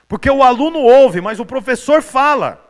Porque 0.09 0.29
o 0.29 0.43
aluno 0.43 0.81
ouve, 0.81 1.21
mas 1.21 1.39
o 1.39 1.47
professor 1.47 2.03
fala. 2.03 2.69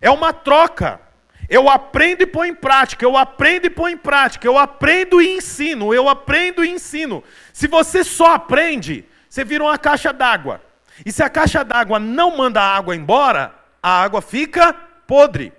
É 0.00 0.10
uma 0.10 0.34
troca. 0.34 1.00
Eu 1.48 1.68
aprendo 1.70 2.22
e 2.22 2.26
ponho 2.26 2.52
em 2.52 2.54
prática, 2.54 3.04
eu 3.04 3.16
aprendo 3.16 3.66
e 3.66 3.70
ponho 3.70 3.94
em 3.94 3.98
prática, 3.98 4.46
eu 4.46 4.58
aprendo 4.58 5.22
e 5.22 5.36
ensino, 5.36 5.94
eu 5.94 6.08
aprendo 6.08 6.64
e 6.64 6.68
ensino. 6.68 7.22
Se 7.52 7.68
você 7.68 8.02
só 8.02 8.34
aprende, 8.34 9.04
você 9.28 9.44
vira 9.44 9.62
uma 9.62 9.78
caixa 9.78 10.12
d'água. 10.12 10.60
E 11.04 11.12
se 11.12 11.22
a 11.22 11.30
caixa 11.30 11.62
d'água 11.62 12.00
não 12.00 12.36
manda 12.36 12.60
a 12.60 12.76
água 12.76 12.96
embora, 12.96 13.54
a 13.80 14.02
água 14.02 14.20
fica 14.20 14.74
podre. 15.06 15.52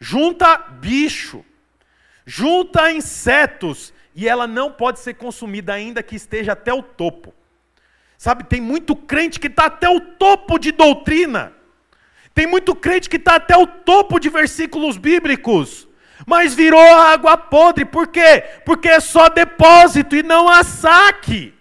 Junta 0.00 0.56
bicho, 0.56 1.44
junta 2.24 2.90
insetos, 2.90 3.92
e 4.14 4.28
ela 4.28 4.46
não 4.46 4.70
pode 4.70 5.00
ser 5.00 5.14
consumida 5.14 5.72
ainda 5.72 6.02
que 6.02 6.16
esteja 6.16 6.52
até 6.52 6.72
o 6.72 6.82
topo. 6.82 7.34
Sabe, 8.18 8.44
tem 8.44 8.60
muito 8.60 8.94
crente 8.94 9.40
que 9.40 9.48
está 9.48 9.66
até 9.66 9.88
o 9.88 10.00
topo 10.00 10.58
de 10.58 10.70
doutrina. 10.70 11.52
Tem 12.34 12.46
muito 12.46 12.74
crente 12.74 13.08
que 13.10 13.16
está 13.16 13.36
até 13.36 13.56
o 13.56 13.66
topo 13.66 14.20
de 14.20 14.28
versículos 14.28 14.96
bíblicos. 14.96 15.88
Mas 16.26 16.54
virou 16.54 16.80
água 16.80 17.36
podre. 17.36 17.84
Por 17.84 18.06
quê? 18.06 18.44
Porque 18.64 18.88
é 18.88 19.00
só 19.00 19.28
depósito 19.28 20.14
e 20.14 20.22
não 20.22 20.48
há 20.48 20.62
saque. 20.62 21.52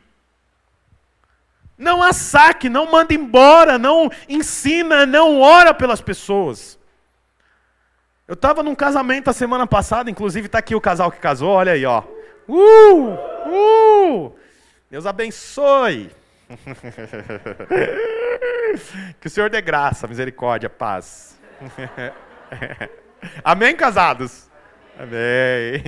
Não 1.78 2.04
há 2.04 2.14
saque, 2.14 2.70
não 2.70 2.92
manda 2.92 3.12
embora, 3.12 3.80
não 3.80 4.12
ensina, 4.30 5.04
não 5.04 5.40
ora 5.40 5.74
pelas 5.74 6.00
pessoas. 6.00 6.78
Eu 8.32 8.36
estava 8.36 8.64
num 8.64 8.74
casamento 8.74 9.30
a 9.30 9.34
semana 9.34 9.68
passada, 9.68 10.10
inclusive 10.10 10.46
está 10.46 10.60
aqui 10.60 10.74
o 10.74 10.80
casal 10.80 11.12
que 11.12 11.20
casou, 11.20 11.50
olha 11.50 11.74
aí, 11.74 11.86
ó. 11.86 12.02
Uh! 12.48 13.18
Uh! 13.46 14.34
Deus 14.90 15.06
abençoe. 15.06 16.10
que 19.20 19.28
o 19.28 19.30
Senhor 19.30 19.50
dê 19.50 19.62
graça, 19.62 20.08
misericórdia, 20.08 20.70
paz. 20.70 21.38
Amém, 23.44 23.76
casados? 23.76 24.50
Amém. 24.98 25.84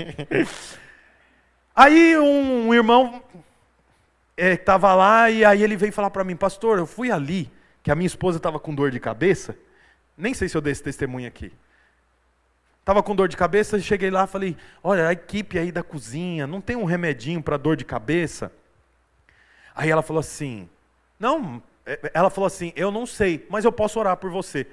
Aí 1.74 2.18
um, 2.18 2.74
irmão 2.74 3.24
estava 4.36 4.90
é, 4.90 4.96
lá 4.96 5.30
e 5.30 5.46
aí 5.46 5.64
ele 5.64 5.78
veio 5.78 5.94
falar 5.94 6.10
para 6.10 6.26
mim, 6.26 6.36
pastor, 6.36 6.78
eu 6.78 6.86
fui 6.86 7.10
ali, 7.10 7.50
que 7.82 7.90
a 7.90 7.96
minha 7.96 8.08
esposa 8.08 8.36
estava 8.36 8.60
com 8.60 8.76
dor 8.76 8.92
de 8.92 9.00
cabeça. 9.00 9.58
Nem 10.18 10.34
sei 10.34 10.50
se 10.50 10.58
eu 10.58 10.62
dei 10.62 10.74
esse 10.74 10.84
testemunho 10.84 11.30
aqui. 11.30 11.50
Estava 12.84 13.02
com 13.02 13.16
dor 13.16 13.30
de 13.30 13.38
cabeça, 13.38 13.80
cheguei 13.80 14.12
lá 14.12 14.28
falei, 14.28 14.58
olha, 14.84 15.08
a 15.08 15.14
equipe 15.14 15.58
aí 15.58 15.72
da 15.72 15.82
cozinha, 15.82 16.46
não 16.46 16.60
tem 16.60 16.76
um 16.76 16.84
remedinho 16.84 17.42
para 17.42 17.56
dor 17.56 17.78
de 17.78 17.86
cabeça? 17.86 18.52
Aí 19.76 19.90
ela 19.90 20.02
falou 20.02 20.20
assim: 20.20 20.70
Não, 21.20 21.62
é, 21.86 22.12
ela 22.14 22.30
falou 22.30 22.48
assim: 22.48 22.72
Eu 22.76 22.92
não 22.92 23.06
sei, 23.06 23.46
mas 23.50 23.66
eu 23.66 23.72
posso 23.72 24.00
orar 24.00 24.18
por 24.18 24.30
você. 24.30 24.68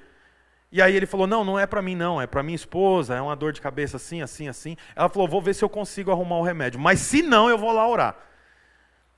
E 0.70 0.80
aí 0.80 0.94
ele 0.94 1.06
falou: 1.06 1.26
Não, 1.26 1.44
não 1.44 1.58
é 1.58 1.66
para 1.66 1.82
mim, 1.82 1.96
não, 1.96 2.20
é 2.20 2.26
para 2.26 2.42
minha 2.42 2.56
esposa, 2.56 3.14
é 3.14 3.20
uma 3.20 3.34
dor 3.34 3.52
de 3.52 3.60
cabeça 3.60 3.96
assim, 3.96 4.22
assim, 4.22 4.48
assim. 4.48 4.76
Ela 4.94 5.08
falou: 5.08 5.26
Vou 5.26 5.40
ver 5.40 5.54
se 5.54 5.64
eu 5.64 5.68
consigo 5.68 6.10
arrumar 6.10 6.36
o 6.36 6.42
remédio, 6.42 6.78
mas 6.78 7.00
se 7.00 7.22
não, 7.22 7.48
eu 7.48 7.56
vou 7.56 7.72
lá 7.72 7.88
orar. 7.88 8.16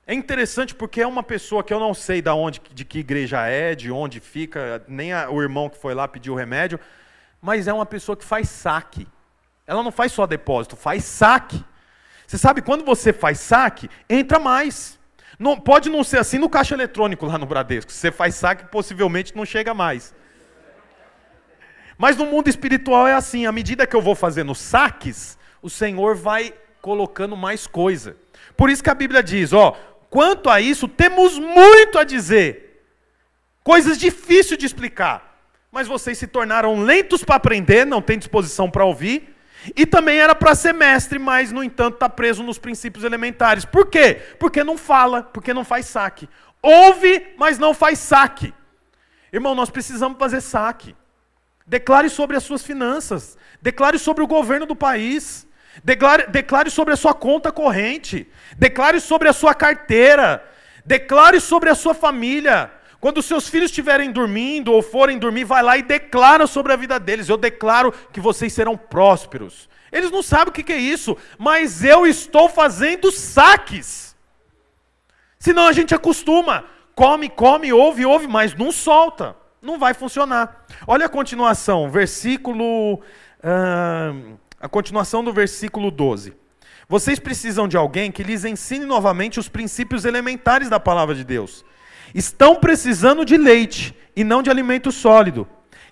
É 0.05 0.13
interessante 0.13 0.75
porque 0.75 1.01
é 1.01 1.07
uma 1.07 1.23
pessoa 1.23 1.63
que 1.63 1.73
eu 1.73 1.79
não 1.79 1.93
sei 1.93 2.21
de 2.21 2.29
onde, 2.29 2.61
de 2.73 2.83
que 2.83 2.99
igreja 2.99 3.47
é, 3.47 3.73
de 3.73 3.89
onde 3.89 4.19
fica, 4.19 4.83
nem 4.85 5.13
a, 5.13 5.29
o 5.29 5.41
irmão 5.41 5.69
que 5.69 5.77
foi 5.77 5.93
lá 5.93 6.05
pediu 6.09 6.33
o 6.33 6.35
remédio, 6.35 6.77
mas 7.43 7.67
é 7.67 7.73
uma 7.73 7.85
pessoa 7.85 8.15
que 8.15 8.23
faz 8.23 8.47
saque. 8.47 9.05
Ela 9.67 9.83
não 9.83 9.91
faz 9.91 10.13
só 10.13 10.25
depósito, 10.25 10.77
faz 10.77 11.03
saque. 11.03 11.61
Você 12.25 12.37
sabe, 12.37 12.61
quando 12.61 12.85
você 12.85 13.11
faz 13.11 13.37
saque, 13.41 13.89
entra 14.09 14.39
mais. 14.39 14.97
Não, 15.37 15.59
pode 15.59 15.89
não 15.89 16.05
ser 16.05 16.19
assim 16.19 16.37
no 16.37 16.49
caixa 16.49 16.73
eletrônico 16.73 17.25
lá 17.25 17.37
no 17.37 17.45
Bradesco. 17.45 17.91
Você 17.91 18.13
faz 18.13 18.35
saque, 18.35 18.71
possivelmente 18.71 19.35
não 19.35 19.45
chega 19.45 19.73
mais. 19.73 20.15
Mas 21.97 22.15
no 22.15 22.25
mundo 22.25 22.47
espiritual 22.47 23.05
é 23.05 23.13
assim: 23.13 23.45
à 23.45 23.51
medida 23.51 23.85
que 23.85 23.95
eu 23.95 24.01
vou 24.01 24.15
fazendo 24.15 24.55
saques, 24.55 25.37
o 25.61 25.69
Senhor 25.69 26.15
vai 26.15 26.53
colocando 26.81 27.35
mais 27.35 27.67
coisa. 27.67 28.15
Por 28.55 28.69
isso 28.69 28.81
que 28.81 28.89
a 28.89 28.95
Bíblia 28.95 29.21
diz: 29.21 29.51
ó, 29.51 29.71
quanto 30.09 30.49
a 30.49 30.61
isso, 30.61 30.87
temos 30.87 31.37
muito 31.37 31.99
a 31.99 32.05
dizer, 32.05 32.85
coisas 33.65 33.97
difíceis 33.97 34.57
de 34.57 34.65
explicar, 34.65 35.32
mas 35.73 35.87
vocês 35.87 36.19
se 36.19 36.27
tornaram 36.27 36.83
lentos 36.83 37.23
para 37.23 37.33
aprender, 37.33 37.83
não 37.83 37.99
têm 37.99 38.19
disposição 38.19 38.69
para 38.69 38.85
ouvir, 38.85 39.35
e 39.75 39.87
também 39.87 40.19
era 40.19 40.35
para 40.35 40.53
ser 40.53 40.71
mestre, 40.71 41.17
mas, 41.17 41.51
no 41.51 41.63
entanto, 41.63 41.95
está 41.95 42.07
preso 42.07 42.43
nos 42.43 42.59
princípios 42.59 43.03
elementares. 43.03 43.65
Por 43.65 43.87
quê? 43.87 44.21
Porque 44.37 44.63
não 44.63 44.77
fala, 44.77 45.23
porque 45.23 45.51
não 45.51 45.65
faz 45.65 45.87
saque. 45.87 46.29
Ouve, 46.61 47.33
mas 47.39 47.57
não 47.57 47.73
faz 47.73 47.97
saque. 47.97 48.53
Irmão, 49.31 49.55
nós 49.55 49.71
precisamos 49.71 50.19
fazer 50.19 50.41
saque. 50.41 50.95
Declare 51.65 52.07
sobre 52.07 52.37
as 52.37 52.43
suas 52.43 52.61
finanças. 52.63 53.35
Declare 53.59 53.97
sobre 53.97 54.23
o 54.23 54.27
governo 54.27 54.67
do 54.67 54.75
país. 54.75 55.47
Declare, 55.83 56.27
declare 56.27 56.69
sobre 56.69 56.93
a 56.93 56.97
sua 56.97 57.15
conta 57.15 57.51
corrente. 57.51 58.29
Declare 58.55 58.99
sobre 58.99 59.27
a 59.27 59.33
sua 59.33 59.55
carteira. 59.55 60.47
Declare 60.85 61.39
sobre 61.39 61.71
a 61.71 61.75
sua 61.75 61.95
família. 61.95 62.69
Quando 63.03 63.21
seus 63.21 63.49
filhos 63.49 63.69
estiverem 63.69 64.13
dormindo 64.13 64.71
ou 64.71 64.81
forem 64.81 65.19
dormir, 65.19 65.43
vai 65.43 65.61
lá 65.61 65.77
e 65.77 65.83
declara 65.83 66.47
sobre 66.47 66.71
a 66.71 66.77
vida 66.77 66.97
deles. 66.97 67.27
Eu 67.27 67.35
declaro 67.35 67.93
que 68.13 68.21
vocês 68.21 68.53
serão 68.53 68.77
prósperos. 68.77 69.67
Eles 69.91 70.09
não 70.09 70.23
sabem 70.23 70.47
o 70.47 70.51
que 70.53 70.71
é 70.71 70.77
isso, 70.77 71.17
mas 71.37 71.83
eu 71.83 72.07
estou 72.07 72.47
fazendo 72.47 73.11
saques. 73.11 74.15
Senão 75.37 75.67
a 75.67 75.73
gente 75.73 75.93
acostuma. 75.93 76.63
Come, 76.95 77.27
come, 77.27 77.73
ouve, 77.73 78.05
ouve, 78.05 78.25
mas 78.25 78.55
não 78.55 78.71
solta. 78.71 79.35
Não 79.61 79.77
vai 79.77 79.93
funcionar. 79.93 80.65
Olha 80.87 81.07
a 81.07 81.09
continuação, 81.09 81.91
versículo. 81.91 83.01
Uh, 83.43 84.37
a 84.61 84.69
continuação 84.69 85.21
do 85.21 85.33
versículo 85.33 85.91
12. 85.91 86.33
Vocês 86.87 87.19
precisam 87.19 87.67
de 87.67 87.75
alguém 87.75 88.13
que 88.13 88.23
lhes 88.23 88.45
ensine 88.45 88.85
novamente 88.85 89.41
os 89.41 89.49
princípios 89.49 90.05
elementares 90.05 90.69
da 90.69 90.79
palavra 90.79 91.13
de 91.13 91.25
Deus 91.25 91.65
estão 92.13 92.55
precisando 92.55 93.25
de 93.25 93.37
leite 93.37 93.95
e 94.15 94.23
não 94.23 94.43
de 94.43 94.49
alimento 94.49 94.91
sólido. 94.91 95.47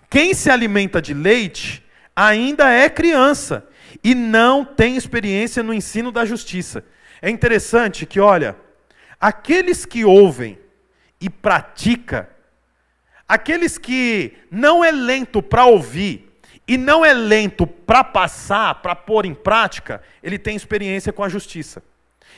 Quem 0.09 0.33
se 0.33 0.49
alimenta 0.49 1.01
de 1.01 1.13
leite 1.13 1.83
ainda 2.15 2.69
é 2.69 2.89
criança 2.89 3.67
e 4.03 4.13
não 4.13 4.63
tem 4.63 4.95
experiência 4.95 5.63
no 5.63 5.73
ensino 5.73 6.11
da 6.11 6.25
justiça. 6.25 6.83
É 7.21 7.29
interessante 7.29 8.05
que, 8.05 8.19
olha, 8.19 8.55
aqueles 9.19 9.85
que 9.85 10.03
ouvem 10.03 10.59
e 11.19 11.29
pratica, 11.29 12.29
aqueles 13.27 13.77
que 13.77 14.33
não 14.49 14.83
é 14.83 14.91
lento 14.91 15.41
para 15.41 15.65
ouvir 15.65 16.31
e 16.67 16.77
não 16.77 17.05
é 17.05 17.13
lento 17.13 17.65
para 17.65 18.03
passar, 18.03 18.75
para 18.75 18.95
pôr 18.95 19.25
em 19.25 19.33
prática, 19.33 20.01
ele 20.21 20.37
tem 20.37 20.55
experiência 20.55 21.13
com 21.13 21.23
a 21.23 21.29
justiça. 21.29 21.83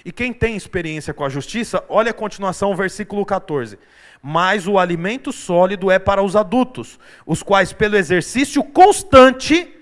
E 0.05 0.11
quem 0.11 0.33
tem 0.33 0.55
experiência 0.55 1.13
com 1.13 1.23
a 1.23 1.29
justiça, 1.29 1.83
olha 1.87 2.11
a 2.11 2.13
continuação, 2.13 2.75
versículo 2.75 3.25
14. 3.25 3.79
Mas 4.21 4.67
o 4.67 4.77
alimento 4.77 5.31
sólido 5.31 5.89
é 5.89 5.97
para 5.97 6.21
os 6.21 6.35
adultos, 6.35 6.99
os 7.25 7.41
quais, 7.41 7.71
pelo 7.71 7.95
exercício 7.95 8.63
constante, 8.63 9.73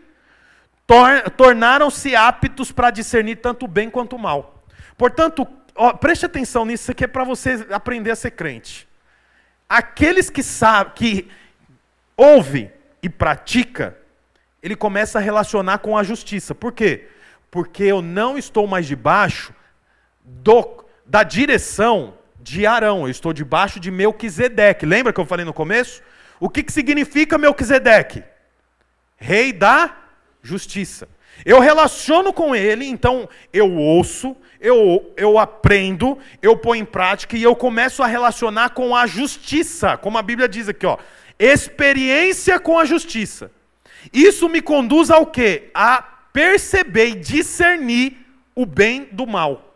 tor 0.86 1.30
tornaram-se 1.32 2.16
aptos 2.16 2.72
para 2.72 2.92
discernir 2.92 3.38
tanto 3.38 3.66
o 3.66 3.68
bem 3.68 3.90
quanto 3.90 4.16
o 4.16 4.20
mal. 4.20 4.64
Portanto, 4.98 5.48
ó, 5.76 5.94
preste 5.94 6.26
atenção 6.26 6.66
nisso, 6.66 6.84
isso 6.84 6.92
aqui 6.92 7.04
é 7.04 7.08
para 7.08 7.24
você 7.24 7.66
aprender 7.72 8.12
a 8.12 8.16
ser 8.16 8.32
crente. 8.32 8.88
Aqueles 9.68 10.30
que 10.30 10.44
sabem, 10.44 10.94
que 10.94 11.28
ouve 12.16 12.70
e 13.02 13.10
pratica, 13.10 13.98
ele 14.62 14.76
começa 14.76 15.18
a 15.18 15.22
relacionar 15.22 15.80
com 15.80 15.98
a 15.98 16.04
justiça. 16.04 16.54
Por 16.54 16.72
quê? 16.72 17.08
Porque 17.50 17.84
eu 17.84 18.02
não 18.02 18.38
estou 18.38 18.68
mais 18.68 18.86
debaixo 18.86 19.54
do, 20.24 20.86
da 21.06 21.24
direção 21.24 22.14
de 22.40 22.66
Arão. 22.66 23.04
Eu 23.04 23.12
estou 23.12 23.34
debaixo 23.34 23.80
de 23.80 23.92
Melquisedeque. 23.92 24.86
Lembra 24.86 25.14
que 25.14 25.20
eu 25.20 25.26
falei 25.26 25.46
no 25.46 25.54
começo? 25.54 26.02
O 26.40 26.50
que, 26.50 26.64
que 26.64 26.72
significa 26.72 27.38
Melquisedeque? 27.38 28.24
Rei 29.18 29.54
da 29.54 29.96
justiça. 30.42 31.08
Eu 31.46 31.60
relaciono 31.60 32.34
com 32.34 32.56
ele, 32.56 32.86
então 32.86 33.28
eu 33.52 33.72
ouço, 33.72 34.36
eu, 34.60 35.14
eu 35.18 35.40
aprendo, 35.40 36.18
eu 36.42 36.58
ponho 36.58 36.84
em 36.84 36.86
prática 36.86 37.36
e 37.36 37.44
eu 37.44 37.56
começo 37.56 38.04
a 38.04 38.08
relacionar 38.08 38.72
com 38.72 38.96
a 38.96 39.08
justiça, 39.08 39.98
como 39.98 40.18
a 40.18 40.22
Bíblia 40.22 40.48
diz 40.48 40.70
aqui, 40.70 40.86
ó. 40.86 40.98
Experiência 41.40 42.60
com 42.60 42.78
a 42.78 42.86
justiça. 42.86 43.52
Isso 44.14 44.48
me 44.48 44.62
conduz 44.62 45.10
ao 45.10 45.26
quê? 45.26 45.70
A 45.74 46.02
perceber 46.34 47.10
e 47.10 47.16
discernir 47.16 48.18
o 48.56 48.66
bem 48.66 49.08
do 49.12 49.26
mal. 49.26 49.71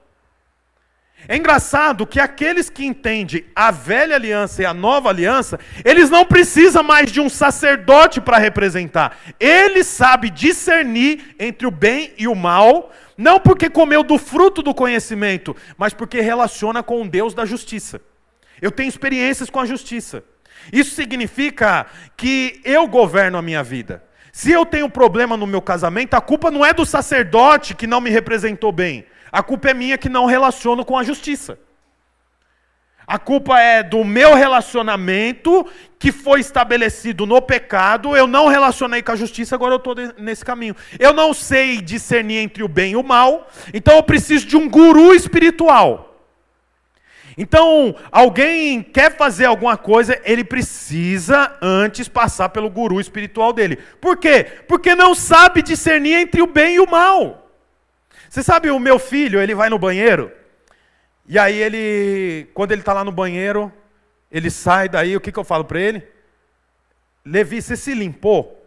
É 1.28 1.36
engraçado 1.36 2.06
que 2.06 2.20
aqueles 2.20 2.70
que 2.70 2.86
entendem 2.86 3.46
a 3.56 3.72
velha 3.72 4.16
aliança 4.16 4.62
e 4.62 4.66
a 4.66 4.74
nova 4.74 5.10
aliança, 5.10 5.60
eles 5.84 6.10
não 6.10 6.26
precisam 6.26 6.84
mais 6.84 7.12
de 7.12 7.20
um 7.20 7.30
sacerdote 7.30 8.22
para 8.22 8.38
representar. 8.38 9.18
Ele 9.40 9.84
sabe 9.84 10.30
discernir 10.30 11.36
entre 11.40 11.66
o 11.66 11.72
bem 11.72 12.14
e 12.18 12.28
o 12.28 12.36
mal, 12.36 12.92
não 13.18 13.40
porque 13.40 13.70
comeu 13.70 14.04
do 14.04 14.18
fruto 14.18 14.62
do 14.62 14.74
conhecimento, 14.74 15.56
mas 15.78 15.94
porque 15.94 16.22
relaciona 16.22 16.84
com 16.84 17.02
o 17.02 17.10
Deus 17.10 17.34
da 17.34 17.46
justiça. 17.46 18.00
Eu 18.62 18.72
tenho 18.72 18.90
experiências 18.90 19.50
com 19.50 19.60
a 19.60 19.66
justiça. 19.66 20.24
Isso 20.72 20.96
significa 20.96 21.86
que 22.16 22.62
eu 22.64 22.88
governo 22.88 23.38
a 23.38 23.42
minha 23.42 23.64
vida. 23.64 24.04
Se 24.32 24.52
eu 24.52 24.66
tenho 24.66 24.90
problema 24.90 25.38
no 25.38 25.48
meu 25.48 25.62
casamento, 25.62 26.14
a 26.14 26.22
culpa 26.22 26.52
não 26.52 26.66
é 26.66 26.74
do 26.74 26.86
sacerdote 26.86 27.74
que 27.74 27.88
não 27.88 28.02
me 28.02 28.10
representou 28.10 28.72
bem. 28.72 29.06
A 29.36 29.44
culpa 29.44 29.70
é 29.70 29.74
minha 29.74 29.98
que 29.98 30.08
não 30.08 30.26
relaciono 30.26 30.86
com 30.86 30.98
a 30.98 31.04
justiça. 31.04 31.60
A 33.06 33.20
culpa 33.20 33.60
é 33.60 33.84
do 33.84 34.02
meu 34.06 34.34
relacionamento 34.34 35.70
que 36.00 36.10
foi 36.10 36.40
estabelecido 36.40 37.26
no 37.26 37.42
pecado. 37.42 38.16
Eu 38.16 38.28
não 38.28 38.48
relacionei 38.48 39.02
com 39.02 39.12
a 39.12 39.16
justiça, 39.18 39.54
agora 39.54 39.74
eu 39.74 39.78
estou 39.78 39.94
nesse 40.18 40.46
caminho. 40.46 40.74
Eu 40.98 41.12
não 41.12 41.34
sei 41.34 41.82
discernir 41.82 42.38
entre 42.38 42.64
o 42.64 42.70
bem 42.70 42.94
e 42.94 42.96
o 42.96 43.04
mal, 43.04 43.50
então 43.74 43.98
eu 43.98 44.04
preciso 44.04 44.48
de 44.48 44.56
um 44.56 44.70
guru 44.70 45.14
espiritual. 45.14 46.16
Então, 47.38 47.94
alguém 48.14 48.82
quer 48.82 49.18
fazer 49.18 49.44
alguma 49.44 49.76
coisa, 49.76 50.18
ele 50.24 50.46
precisa 50.46 51.58
antes 51.62 52.08
passar 52.08 52.48
pelo 52.48 52.70
guru 52.70 53.02
espiritual 53.02 53.52
dele. 53.52 53.80
Por 54.00 54.16
quê? 54.16 54.46
Porque 54.66 54.96
não 54.96 55.14
sabe 55.14 55.62
discernir 55.62 56.14
entre 56.14 56.42
o 56.42 56.48
bem 56.48 56.76
e 56.76 56.80
o 56.80 56.90
mal. 56.90 57.45
Você 58.30 58.44
sabe, 58.44 58.70
o 58.70 58.80
meu 58.80 59.00
filho, 59.00 59.42
ele 59.42 59.56
vai 59.56 59.70
no 59.70 59.80
banheiro, 59.80 60.32
e 61.28 61.40
aí 61.40 61.56
ele, 61.56 62.48
quando 62.54 62.72
ele 62.72 62.82
está 62.82 62.94
lá 62.94 63.04
no 63.04 63.12
banheiro, 63.12 63.72
ele 64.32 64.52
sai 64.52 64.88
daí, 64.88 65.16
o 65.16 65.22
que, 65.22 65.32
que 65.32 65.40
eu 65.40 65.44
falo 65.44 65.66
para 65.66 65.80
ele? 65.80 66.08
Levi, 67.24 67.62
você 67.62 67.76
se 67.76 67.94
limpou? 67.94 68.64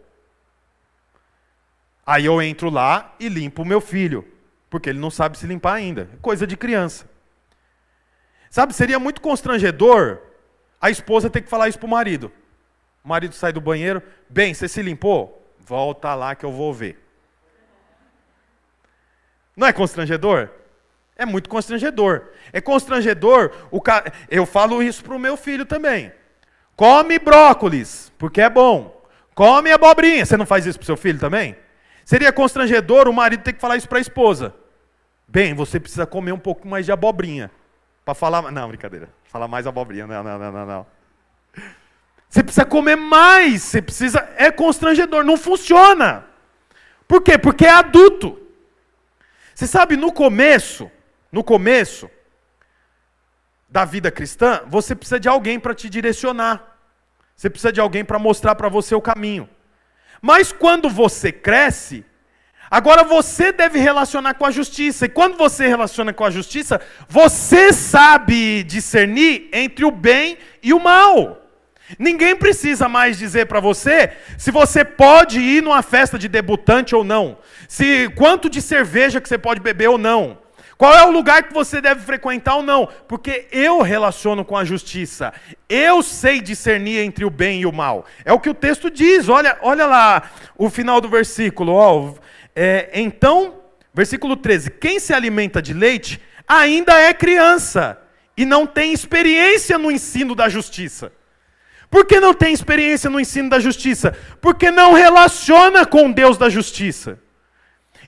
Aí 2.05 2.25
eu 2.25 2.41
entro 2.41 2.69
lá 2.69 3.15
e 3.19 3.29
limpo 3.29 3.61
o 3.61 3.65
meu 3.65 3.79
filho, 3.79 4.27
porque 4.69 4.89
ele 4.89 4.99
não 4.99 5.09
sabe 5.09 5.37
se 5.37 5.47
limpar 5.47 5.73
ainda. 5.73 6.09
Coisa 6.21 6.45
de 6.45 6.57
criança. 6.57 7.07
Sabe, 8.49 8.73
seria 8.73 8.99
muito 8.99 9.21
constrangedor 9.21 10.19
a 10.81 10.89
esposa 10.89 11.29
ter 11.29 11.41
que 11.41 11.49
falar 11.49 11.69
isso 11.69 11.77
para 11.77 11.85
o 11.85 11.89
marido. 11.89 12.31
O 13.03 13.07
marido 13.07 13.35
sai 13.35 13.53
do 13.53 13.61
banheiro, 13.61 14.01
bem, 14.27 14.53
você 14.53 14.67
se 14.67 14.81
limpou? 14.81 15.53
Volta 15.59 16.15
lá 16.15 16.35
que 16.35 16.45
eu 16.45 16.51
vou 16.51 16.73
ver. 16.73 16.99
Não 19.59 19.67
é 19.67 19.73
constrangedor? 19.73 20.49
É 21.17 21.25
muito 21.25 21.49
constrangedor. 21.49 22.29
É 22.53 22.61
constrangedor. 22.61 23.51
O 23.69 23.81
ca... 23.81 24.05
Eu 24.29 24.45
falo 24.45 24.81
isso 24.81 25.03
para 25.03 25.13
o 25.13 25.19
meu 25.19 25.35
filho 25.35 25.65
também. 25.65 26.13
Come 26.77 27.19
brócolis, 27.19 28.09
porque 28.17 28.39
é 28.39 28.49
bom. 28.49 29.03
Come 29.35 29.69
abobrinha. 29.69 30.25
Você 30.25 30.37
não 30.37 30.45
faz 30.45 30.65
isso 30.65 30.79
para 30.79 30.83
o 30.83 30.85
seu 30.85 30.95
filho 30.95 31.19
também? 31.19 31.57
Seria 32.05 32.31
constrangedor 32.31 33.09
o 33.09 33.13
marido 33.13 33.43
ter 33.43 33.51
que 33.51 33.59
falar 33.59 33.75
isso 33.75 33.89
para 33.89 33.97
a 33.97 34.01
esposa. 34.01 34.55
Bem, 35.27 35.53
você 35.53 35.77
precisa 35.77 36.05
comer 36.05 36.31
um 36.31 36.39
pouco 36.39 36.65
mais 36.65 36.85
de 36.85 36.93
abobrinha. 36.93 37.51
Para 38.05 38.13
falar. 38.13 38.49
Não, 38.53 38.67
brincadeira. 38.69 39.09
Falar 39.25 39.49
mais 39.49 39.67
abobrinha. 39.67 40.07
Não, 40.07 40.23
não, 40.23 40.39
não, 40.39 40.51
não, 40.53 40.65
não. 40.65 40.87
Você 42.29 42.41
precisa 42.41 42.65
comer 42.65 42.95
mais. 42.95 43.63
Você 43.63 43.81
precisa. 43.81 44.25
É 44.37 44.49
constrangedor. 44.51 45.25
Não 45.25 45.35
funciona. 45.35 46.25
Por 47.05 47.21
quê? 47.21 47.37
Porque 47.37 47.65
é 47.65 47.71
adulto. 47.71 48.48
Você 49.59 49.67
sabe, 49.67 49.97
no 49.97 50.13
começo, 50.13 50.89
no 51.29 51.43
começo 51.43 52.09
da 53.67 53.83
vida 53.83 54.09
cristã, 54.09 54.61
você 54.65 54.95
precisa 54.95 55.19
de 55.19 55.27
alguém 55.27 55.59
para 55.59 55.75
te 55.75 55.89
direcionar. 55.89 56.77
Você 57.35 57.49
precisa 57.49 57.69
de 57.69 57.81
alguém 57.81 58.05
para 58.05 58.17
mostrar 58.17 58.55
para 58.55 58.69
você 58.69 58.95
o 58.95 59.01
caminho. 59.01 59.49
Mas 60.21 60.53
quando 60.53 60.89
você 60.89 61.29
cresce, 61.33 62.05
agora 62.71 63.03
você 63.03 63.51
deve 63.51 63.79
relacionar 63.79 64.35
com 64.35 64.45
a 64.45 64.51
justiça. 64.51 65.07
E 65.07 65.09
quando 65.09 65.35
você 65.35 65.67
relaciona 65.67 66.13
com 66.13 66.23
a 66.23 66.31
justiça, 66.31 66.79
você 67.09 67.73
sabe 67.73 68.63
discernir 68.63 69.49
entre 69.51 69.83
o 69.83 69.91
bem 69.91 70.37
e 70.63 70.73
o 70.73 70.79
mal. 70.79 71.48
Ninguém 71.97 72.35
precisa 72.35 72.87
mais 72.87 73.17
dizer 73.17 73.47
para 73.47 73.59
você 73.59 74.11
se 74.37 74.51
você 74.51 74.85
pode 74.85 75.39
ir 75.39 75.63
numa 75.63 75.81
festa 75.81 76.19
de 76.19 76.27
debutante 76.27 76.95
ou 76.95 77.03
não, 77.03 77.37
se 77.67 78.09
quanto 78.15 78.49
de 78.49 78.61
cerveja 78.61 79.19
que 79.19 79.27
você 79.27 79.37
pode 79.37 79.59
beber 79.59 79.89
ou 79.89 79.97
não. 79.97 80.37
Qual 80.77 80.95
é 80.95 81.03
o 81.03 81.11
lugar 81.11 81.43
que 81.43 81.53
você 81.53 81.81
deve 81.81 81.99
frequentar 81.99 82.55
ou 82.55 82.63
não? 82.63 82.87
Porque 83.05 83.47
eu 83.51 83.81
relaciono 83.81 84.45
com 84.45 84.55
a 84.55 84.63
justiça. 84.63 85.33
Eu 85.67 86.01
sei 86.01 86.39
discernir 86.39 86.99
entre 86.99 87.25
o 87.25 87.29
bem 87.29 87.59
e 87.59 87.65
o 87.65 87.71
mal. 87.73 88.05
É 88.23 88.31
o 88.31 88.39
que 88.39 88.49
o 88.49 88.53
texto 88.53 88.89
diz. 88.89 89.27
Olha, 89.27 89.57
olha 89.61 89.85
lá 89.85 90.31
o 90.57 90.69
final 90.69 91.01
do 91.01 91.09
versículo. 91.09 91.73
Ó, 91.73 92.13
é, 92.55 92.91
então, 92.93 93.55
versículo 93.93 94.37
13: 94.37 94.71
Quem 94.71 95.01
se 95.01 95.13
alimenta 95.13 95.61
de 95.61 95.73
leite 95.73 96.21
ainda 96.47 96.97
é 96.97 97.13
criança 97.13 97.99
e 98.37 98.45
não 98.45 98.65
tem 98.65 98.93
experiência 98.93 99.77
no 99.77 99.91
ensino 99.91 100.33
da 100.33 100.47
justiça. 100.47 101.11
Por 101.89 102.05
que 102.05 102.19
não 102.19 102.33
tem 102.33 102.53
experiência 102.53 103.09
no 103.09 103.19
ensino 103.19 103.49
da 103.49 103.59
justiça? 103.59 104.15
Porque 104.39 104.69
não 104.69 104.93
relaciona 104.93 105.85
com 105.85 106.11
Deus 106.11 106.37
da 106.37 106.49
justiça. 106.49 107.19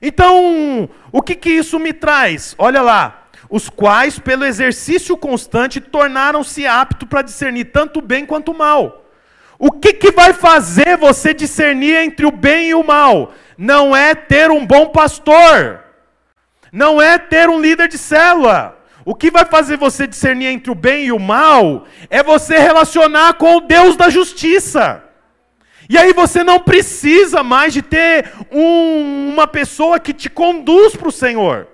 Então, 0.00 0.88
o 1.10 1.20
que, 1.22 1.34
que 1.34 1.50
isso 1.50 1.78
me 1.78 1.92
traz? 1.92 2.54
Olha 2.58 2.82
lá. 2.82 3.18
Os 3.50 3.68
quais, 3.68 4.18
pelo 4.18 4.46
exercício 4.46 5.14
constante, 5.16 5.78
tornaram-se 5.78 6.66
aptos 6.66 7.06
para 7.06 7.20
discernir 7.20 7.66
tanto 7.66 7.98
o 7.98 8.02
bem 8.02 8.24
quanto 8.24 8.52
o 8.52 8.56
mal. 8.56 9.04
O 9.58 9.70
que, 9.70 9.92
que 9.92 10.10
vai 10.10 10.32
fazer 10.32 10.96
você 10.96 11.34
discernir 11.34 11.96
entre 11.96 12.24
o 12.24 12.32
bem 12.32 12.70
e 12.70 12.74
o 12.74 12.82
mal? 12.82 13.32
Não 13.58 13.94
é 13.94 14.14
ter 14.14 14.50
um 14.50 14.66
bom 14.66 14.88
pastor, 14.88 15.84
não 16.72 17.00
é 17.00 17.18
ter 17.18 17.48
um 17.48 17.60
líder 17.60 17.88
de 17.88 17.98
célula. 17.98 18.81
O 19.04 19.14
que 19.14 19.30
vai 19.30 19.44
fazer 19.44 19.76
você 19.76 20.06
discernir 20.06 20.46
entre 20.46 20.70
o 20.70 20.74
bem 20.74 21.06
e 21.06 21.12
o 21.12 21.18
mal 21.18 21.86
é 22.08 22.22
você 22.22 22.58
relacionar 22.58 23.34
com 23.34 23.56
o 23.56 23.60
Deus 23.60 23.96
da 23.96 24.08
justiça. 24.08 25.02
E 25.88 25.98
aí 25.98 26.12
você 26.12 26.44
não 26.44 26.60
precisa 26.60 27.42
mais 27.42 27.72
de 27.72 27.82
ter 27.82 28.32
um, 28.50 29.30
uma 29.32 29.46
pessoa 29.46 29.98
que 29.98 30.12
te 30.12 30.30
conduz 30.30 30.94
para 30.94 31.08
o 31.08 31.12
Senhor. 31.12 31.68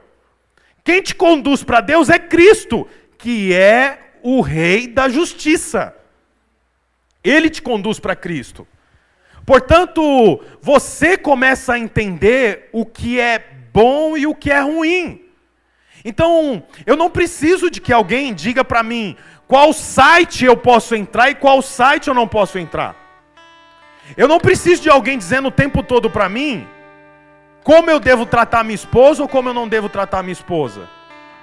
Quem 0.83 1.03
te 1.03 1.15
conduz 1.15 1.63
para 1.63 1.83
Deus 1.83 2.09
é 2.09 2.19
Cristo, 2.19 2.89
que 3.19 3.53
é 3.53 3.99
o 4.23 4.41
Rei 4.41 4.87
da 4.87 5.09
justiça. 5.09 5.95
Ele 7.23 7.51
te 7.51 7.61
conduz 7.61 8.01
para 8.01 8.17
Cristo. 8.17 8.67
Portanto, 9.45 10.43
você 10.61 11.17
começa 11.17 11.75
a 11.75 11.79
entender 11.79 12.71
o 12.73 12.87
que 12.87 13.21
é 13.21 13.39
bom 13.73 14.17
e 14.17 14.27
o 14.27 14.35
que 14.35 14.51
é 14.51 14.61
ruim. 14.61 15.28
Então, 16.09 16.63
eu 16.87 16.97
não 16.97 17.11
preciso 17.11 17.71
de 17.71 17.83
que 17.83 17.93
alguém 17.93 18.33
diga 18.33 18.65
para 18.65 18.83
mim 18.83 19.15
qual 19.47 19.75
site 19.75 20.43
eu 20.43 20.57
posso 20.57 20.95
entrar 20.95 21.29
e 21.29 21.35
qual 21.35 21.61
site 21.61 22.09
eu 22.09 22.15
não 22.15 22.27
posso 22.27 22.59
entrar. 22.59 22.97
Eu 24.17 24.27
não 24.27 24.41
preciso 24.41 24.81
de 24.81 24.89
alguém 24.89 25.19
dizendo 25.19 25.49
o 25.49 25.51
tempo 25.51 25.83
todo 25.83 26.09
para 26.09 26.27
mim 26.27 26.67
como 27.63 27.91
eu 27.91 28.01
devo 28.01 28.25
tratar 28.25 28.65
minha 28.65 28.75
esposa 28.75 29.21
ou 29.21 29.29
como 29.29 29.51
eu 29.51 29.53
não 29.53 29.69
devo 29.69 29.91
tratar 29.91 30.23
minha 30.23 30.33
esposa. 30.33 30.89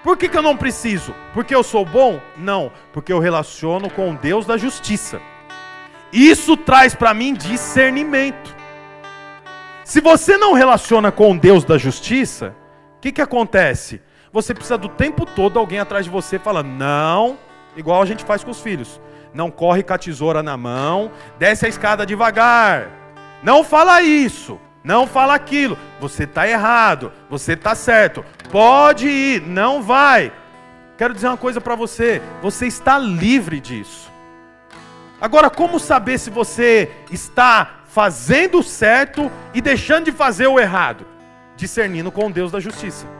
Por 0.03 0.17
que, 0.17 0.27
que 0.27 0.35
eu 0.35 0.41
não 0.41 0.57
preciso? 0.57 1.13
Porque 1.31 1.53
eu 1.53 1.61
sou 1.61 1.85
bom? 1.85 2.19
Não, 2.35 2.71
porque 2.91 3.13
eu 3.13 3.19
relaciono 3.19 3.87
com 3.87 4.15
Deus 4.15 4.47
da 4.47 4.57
justiça. 4.57 5.21
Isso 6.11 6.57
traz 6.57 6.95
para 6.95 7.13
mim 7.13 7.35
discernimento. 7.35 8.55
Se 9.83 10.01
você 10.01 10.37
não 10.37 10.53
relaciona 10.53 11.11
com 11.11 11.37
Deus 11.37 11.63
da 11.63 11.77
justiça, 11.77 12.55
o 12.97 13.01
que, 13.01 13.11
que 13.11 13.21
acontece? 13.21 14.01
Você 14.35 14.53
precisa 14.53 14.77
do 14.77 14.89
tempo 14.89 15.25
todo 15.25 15.57
alguém 15.57 15.79
atrás 15.79 16.05
de 16.05 16.11
você 16.11 16.37
falando, 16.37 16.67
não, 16.67 17.39
igual 17.75 18.01
a 18.01 18.05
gente 18.05 18.23
faz 18.23 18.43
com 18.43 18.51
os 18.51 18.61
filhos 18.61 18.99
não 19.35 19.51
corre 19.51 19.83
com 19.83 19.93
a 19.93 19.97
tesoura 19.97 20.41
na 20.41 20.55
mão, 20.55 21.11
desce 21.37 21.65
a 21.65 21.69
escada 21.69 22.05
devagar. 22.05 22.87
Não 23.43 23.63
fala 23.63 24.01
isso, 24.01 24.59
não 24.83 25.05
fala 25.05 25.35
aquilo. 25.35 25.77
Você 25.99 26.23
está 26.23 26.47
errado, 26.47 27.11
você 27.29 27.53
está 27.53 27.75
certo. 27.75 28.23
Pode 28.49 29.07
ir, 29.07 29.41
não 29.41 29.83
vai. 29.83 30.31
Quero 30.97 31.13
dizer 31.13 31.27
uma 31.27 31.37
coisa 31.37 31.59
para 31.59 31.75
você: 31.75 32.21
você 32.41 32.65
está 32.65 32.97
livre 32.97 33.59
disso. 33.59 34.09
Agora, 35.19 35.49
como 35.49 35.79
saber 35.79 36.17
se 36.17 36.29
você 36.29 36.89
está 37.11 37.81
fazendo 37.85 38.59
o 38.59 38.63
certo 38.63 39.29
e 39.53 39.61
deixando 39.61 40.05
de 40.05 40.11
fazer 40.11 40.47
o 40.47 40.59
errado? 40.59 41.05
Discernindo 41.57 42.11
com 42.11 42.31
Deus 42.31 42.51
da 42.51 42.59
justiça. 42.59 43.14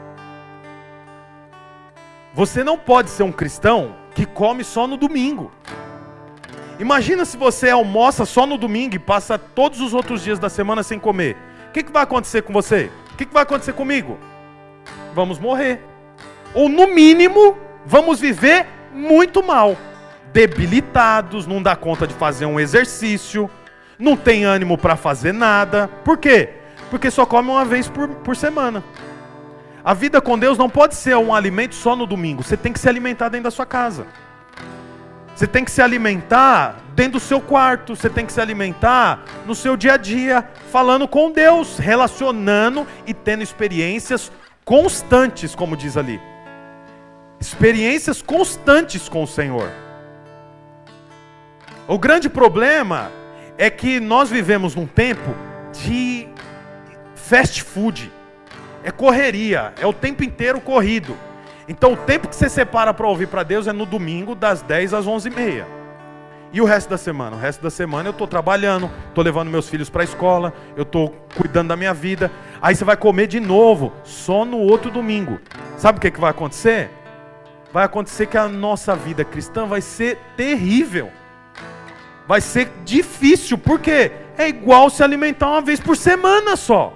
Você 2.36 2.66
não 2.66 2.78
pode 2.78 3.10
ser 3.10 3.24
um 3.24 3.32
cristão 3.32 3.96
que 4.14 4.26
come 4.26 4.62
só 4.62 4.86
no 4.86 4.98
domingo. 4.98 5.54
Imagina 6.78 7.24
se 7.24 7.38
você 7.38 7.70
almoça 7.70 8.26
só 8.26 8.46
no 8.46 8.58
domingo 8.58 8.94
e 8.94 9.00
passa 9.00 9.38
todos 9.38 9.80
os 9.80 9.94
outros 9.94 10.22
dias 10.22 10.38
da 10.38 10.50
semana 10.50 10.84
sem 10.84 11.00
comer. 11.00 11.38
O 11.70 11.72
que, 11.72 11.82
que 11.82 11.94
vai 11.94 12.04
acontecer 12.04 12.42
com 12.42 12.52
você? 12.52 12.92
O 13.14 13.16
que, 13.16 13.26
que 13.26 13.34
vai 13.34 13.44
acontecer 13.44 13.72
comigo? 13.72 14.20
Vamos 15.14 15.40
morrer. 15.40 15.82
Ou 16.54 16.68
no 16.68 16.94
mínimo, 16.94 17.58
vamos 17.86 18.20
viver 18.20 18.68
muito 18.94 19.42
mal. 19.42 19.78
Debilitados, 20.34 21.48
não 21.48 21.64
dá 21.64 21.74
conta 21.74 22.06
de 22.06 22.14
fazer 22.14 22.46
um 22.46 22.60
exercício, 22.60 23.50
não 23.98 24.18
tem 24.18 24.44
ânimo 24.44 24.78
para 24.78 24.98
fazer 24.98 25.34
nada. 25.34 25.88
Por 26.04 26.18
quê? 26.18 26.50
Porque 26.90 27.10
só 27.10 27.26
come 27.26 27.50
uma 27.50 27.64
vez 27.64 27.88
por, 27.88 28.10
por 28.10 28.36
semana. 28.36 28.84
A 29.86 29.94
vida 29.94 30.20
com 30.20 30.38
Deus 30.38 30.58
não 30.58 30.68
pode 30.68 30.96
ser 30.96 31.16
um 31.16 31.32
alimento 31.32 31.76
só 31.76 31.96
no 31.96 32.08
domingo. 32.08 32.42
Você 32.42 32.58
tem 32.58 32.74
que 32.74 32.80
se 32.80 32.90
alimentar 32.90 33.30
dentro 33.30 33.44
da 33.44 33.52
sua 33.52 33.68
casa. 33.68 34.08
Você 35.36 35.46
tem 35.46 35.64
que 35.64 35.70
se 35.70 35.80
alimentar 35.80 36.78
dentro 36.96 37.14
do 37.14 37.20
seu 37.20 37.40
quarto, 37.40 37.96
você 37.96 38.10
tem 38.10 38.26
que 38.26 38.34
se 38.34 38.42
alimentar 38.42 39.24
no 39.46 39.54
seu 39.54 39.78
dia 39.78 39.94
a 39.94 39.98
dia, 39.98 40.50
falando 40.72 41.08
com 41.08 41.30
Deus, 41.30 41.78
relacionando 41.78 42.88
e 43.06 43.14
tendo 43.14 43.44
experiências 43.44 44.32
constantes, 44.64 45.54
como 45.54 45.78
diz 45.78 45.98
ali. 45.98 46.20
Experiências 47.40 48.24
constantes 48.24 49.08
com 49.08 49.22
o 49.22 49.28
Senhor. 49.28 49.70
O 51.88 52.00
grande 52.00 52.28
problema 52.28 53.12
é 53.56 53.70
que 53.70 54.00
nós 54.00 54.32
vivemos 54.32 54.74
num 54.74 54.88
tempo 54.88 55.36
de 55.74 56.28
fast 57.14 57.62
food. 57.62 58.12
É 58.86 58.92
correria, 58.92 59.74
é 59.82 59.88
o 59.88 59.92
tempo 59.92 60.24
inteiro 60.24 60.62
corrido. 60.62 61.18
Então 61.68 61.94
o 61.94 61.98
tempo 61.98 62.28
que 62.28 62.36
você 62.36 62.48
separa 62.48 62.94
para 62.94 63.08
ouvir 63.08 63.28
para 63.28 63.42
Deus 63.42 63.66
é 63.66 63.74
no 63.74 63.84
domingo 63.84 64.36
das 64.36 64.62
10 64.62 64.94
às 64.94 65.06
11h30. 65.08 65.66
E 66.54 66.62
o 66.62 66.66
resto 66.66 66.92
da 66.92 66.98
semana? 66.98 67.36
O 67.36 67.40
resto 67.40 67.64
da 67.64 67.72
semana 67.72 68.10
eu 68.10 68.12
estou 68.12 68.28
trabalhando, 68.28 68.88
estou 69.08 69.24
levando 69.24 69.50
meus 69.50 69.68
filhos 69.68 69.90
para 69.90 70.04
a 70.04 70.06
escola, 70.06 70.54
eu 70.78 70.84
estou 70.84 71.10
cuidando 71.36 71.70
da 71.70 71.76
minha 71.76 71.96
vida. 71.96 72.32
Aí 72.62 72.76
você 72.76 72.86
vai 72.86 72.96
comer 72.96 73.26
de 73.26 73.40
novo, 73.40 73.92
só 74.04 74.46
no 74.46 74.60
outro 74.60 74.92
domingo. 74.92 75.40
Sabe 75.78 75.98
o 75.98 76.02
que, 76.02 76.12
que 76.12 76.22
vai 76.22 76.30
acontecer? 76.30 76.92
Vai 77.74 77.86
acontecer 77.86 78.28
que 78.28 78.38
a 78.38 78.48
nossa 78.48 78.96
vida 78.96 79.26
cristã 79.26 79.66
vai 79.66 79.82
ser 79.82 80.20
terrível. 80.38 81.10
Vai 82.28 82.40
ser 82.40 82.72
difícil, 82.86 83.58
por 83.58 83.80
quê? 83.80 84.12
É 84.38 84.48
igual 84.48 84.92
se 84.92 85.02
alimentar 85.02 85.50
uma 85.50 85.62
vez 85.62 85.80
por 85.80 85.98
semana 85.98 86.56
só. 86.56 86.94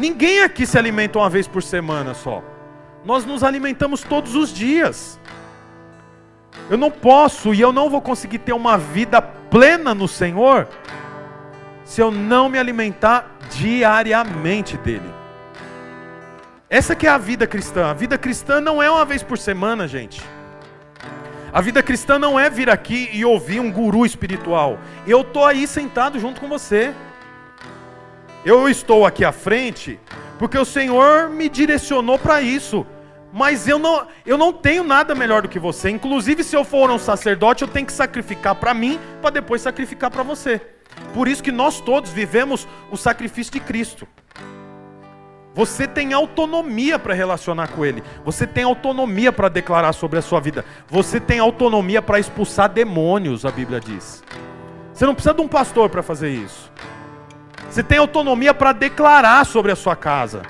Ninguém 0.00 0.40
aqui 0.40 0.66
se 0.66 0.78
alimenta 0.78 1.18
uma 1.18 1.28
vez 1.28 1.46
por 1.46 1.62
semana 1.62 2.14
só. 2.14 2.42
Nós 3.04 3.26
nos 3.26 3.44
alimentamos 3.44 4.00
todos 4.02 4.34
os 4.34 4.50
dias. 4.50 5.20
Eu 6.70 6.78
não 6.78 6.90
posso 6.90 7.52
e 7.52 7.60
eu 7.60 7.70
não 7.70 7.90
vou 7.90 8.00
conseguir 8.00 8.38
ter 8.38 8.54
uma 8.54 8.78
vida 8.78 9.20
plena 9.20 9.94
no 9.94 10.08
Senhor 10.08 10.66
se 11.84 12.00
eu 12.00 12.10
não 12.10 12.48
me 12.48 12.58
alimentar 12.58 13.36
diariamente 13.50 14.78
dele. 14.78 15.12
Essa 16.70 16.96
que 16.96 17.06
é 17.06 17.10
a 17.10 17.18
vida 17.18 17.46
cristã. 17.46 17.90
A 17.90 17.92
vida 17.92 18.16
cristã 18.16 18.58
não 18.58 18.82
é 18.82 18.90
uma 18.90 19.04
vez 19.04 19.22
por 19.22 19.36
semana, 19.36 19.86
gente. 19.86 20.22
A 21.52 21.60
vida 21.60 21.82
cristã 21.82 22.18
não 22.18 22.40
é 22.40 22.48
vir 22.48 22.70
aqui 22.70 23.10
e 23.12 23.22
ouvir 23.22 23.60
um 23.60 23.70
guru 23.70 24.06
espiritual. 24.06 24.78
Eu 25.06 25.20
estou 25.20 25.44
aí 25.44 25.66
sentado 25.66 26.18
junto 26.18 26.40
com 26.40 26.48
você. 26.48 26.94
Eu 28.44 28.68
estou 28.68 29.04
aqui 29.04 29.24
à 29.24 29.32
frente 29.32 30.00
porque 30.38 30.56
o 30.56 30.64
Senhor 30.64 31.28
me 31.28 31.48
direcionou 31.48 32.18
para 32.18 32.40
isso. 32.40 32.86
Mas 33.32 33.68
eu 33.68 33.78
não, 33.78 34.06
eu 34.26 34.36
não 34.36 34.52
tenho 34.52 34.82
nada 34.82 35.14
melhor 35.14 35.42
do 35.42 35.48
que 35.48 35.58
você. 35.58 35.90
Inclusive, 35.90 36.42
se 36.42 36.56
eu 36.56 36.64
for 36.64 36.90
um 36.90 36.98
sacerdote, 36.98 37.62
eu 37.62 37.68
tenho 37.68 37.86
que 37.86 37.92
sacrificar 37.92 38.54
para 38.56 38.74
mim, 38.74 38.98
para 39.20 39.30
depois 39.30 39.62
sacrificar 39.62 40.10
para 40.10 40.22
você. 40.22 40.60
Por 41.14 41.28
isso 41.28 41.42
que 41.42 41.52
nós 41.52 41.80
todos 41.80 42.10
vivemos 42.10 42.66
o 42.90 42.96
sacrifício 42.96 43.52
de 43.52 43.60
Cristo. 43.60 44.08
Você 45.54 45.86
tem 45.86 46.12
autonomia 46.12 46.98
para 46.98 47.12
relacionar 47.12 47.68
com 47.68 47.84
Ele. 47.84 48.02
Você 48.24 48.46
tem 48.46 48.64
autonomia 48.64 49.32
para 49.32 49.48
declarar 49.48 49.92
sobre 49.92 50.18
a 50.18 50.22
sua 50.22 50.40
vida. 50.40 50.64
Você 50.88 51.20
tem 51.20 51.38
autonomia 51.38 52.00
para 52.00 52.18
expulsar 52.18 52.68
demônios, 52.68 53.44
a 53.44 53.50
Bíblia 53.50 53.78
diz. 53.78 54.24
Você 54.92 55.04
não 55.04 55.14
precisa 55.14 55.34
de 55.34 55.42
um 55.42 55.48
pastor 55.48 55.90
para 55.90 56.02
fazer 56.02 56.30
isso. 56.30 56.72
Você 57.70 57.84
tem 57.84 57.98
autonomia 57.98 58.52
para 58.52 58.72
declarar 58.72 59.46
sobre 59.46 59.70
a 59.70 59.76
sua 59.76 59.94
casa. 59.94 60.42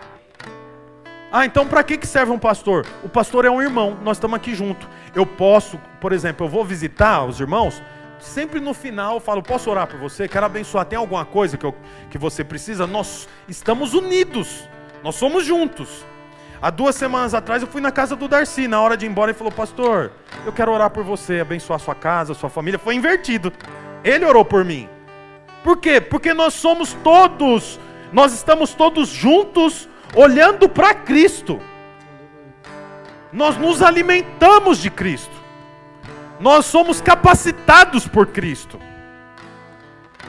Ah, 1.31 1.45
então 1.45 1.67
para 1.67 1.85
que 1.85 2.07
serve 2.07 2.33
um 2.33 2.39
pastor? 2.39 2.87
O 3.05 3.11
pastor 3.11 3.45
é 3.45 3.51
um 3.51 3.61
irmão, 3.61 3.99
nós 4.03 4.17
estamos 4.17 4.35
aqui 4.35 4.55
junto. 4.55 4.89
Eu 5.15 5.27
posso, 5.27 5.79
por 6.01 6.15
exemplo, 6.15 6.47
eu 6.47 6.51
vou 6.51 6.65
visitar 6.65 7.23
os 7.27 7.39
irmãos, 7.39 7.83
sempre 8.19 8.59
no 8.59 8.73
final 8.73 9.15
eu 9.15 9.21
falo, 9.21 9.43
posso 9.43 9.71
orar 9.71 9.87
por 9.87 10.01
você? 10.01 10.27
Quero 10.27 10.47
abençoar, 10.47 10.87
tem 10.87 10.99
alguma 10.99 11.27
coisa 11.27 11.59
que, 11.59 11.67
eu, 11.67 11.75
que 12.11 12.17
você 12.17 12.43
precisa? 12.43 12.87
Nós 12.87 13.29
estamos 13.47 13.93
unidos, 13.93 14.67
nós 15.05 15.15
somos 15.15 15.45
juntos. 15.45 16.07
Há 16.63 16.71
duas 16.71 16.95
semanas 16.95 17.35
atrás 17.35 17.61
eu 17.63 17.69
fui 17.69 17.83
na 17.83 17.93
casa 17.93 18.17
do 18.17 18.29
Darcy, 18.29 18.67
na 18.67 18.81
hora 18.81 18.97
de 18.97 19.05
ir 19.05 19.11
embora, 19.11 19.31
ele 19.31 19.39
falou, 19.39 19.53
pastor, 19.53 20.11
eu 20.47 20.55
quero 20.55 20.73
orar 20.73 20.89
por 20.89 21.05
você, 21.05 21.41
abençoar 21.41 21.81
sua 21.81 21.95
casa, 21.95 22.33
sua 22.33 22.49
família. 22.49 22.79
Foi 22.79 22.95
invertido. 22.95 23.53
Ele 24.03 24.25
orou 24.25 24.43
por 24.45 24.65
mim. 24.65 24.89
Por 25.63 25.77
quê? 25.77 26.01
Porque 26.01 26.33
nós 26.33 26.55
somos 26.55 26.95
todos, 27.05 27.79
nós 28.13 28.33
estamos 28.33 28.75
todos 28.75 29.09
juntos 29.09 29.89
olhando 30.15 30.69
para 30.69 30.95
Cristo. 30.95 31.61
Nós 33.33 33.57
nos 33.57 33.83
alimentamos 33.83 34.79
de 34.79 34.91
Cristo. 34.91 35.35
Nós 36.41 36.67
somos 36.67 37.01
capacitados 37.01 38.09
por 38.09 38.27
Cristo. 38.29 38.81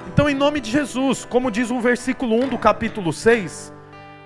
Então, 0.07 0.29
em 0.29 0.35
nome 0.35 0.59
de 0.59 0.69
Jesus, 0.69 1.25
como 1.25 1.49
diz 1.49 1.71
o 1.71 1.79
versículo 1.79 2.35
1 2.43 2.49
do 2.49 2.57
capítulo 2.57 3.13
6, 3.13 3.73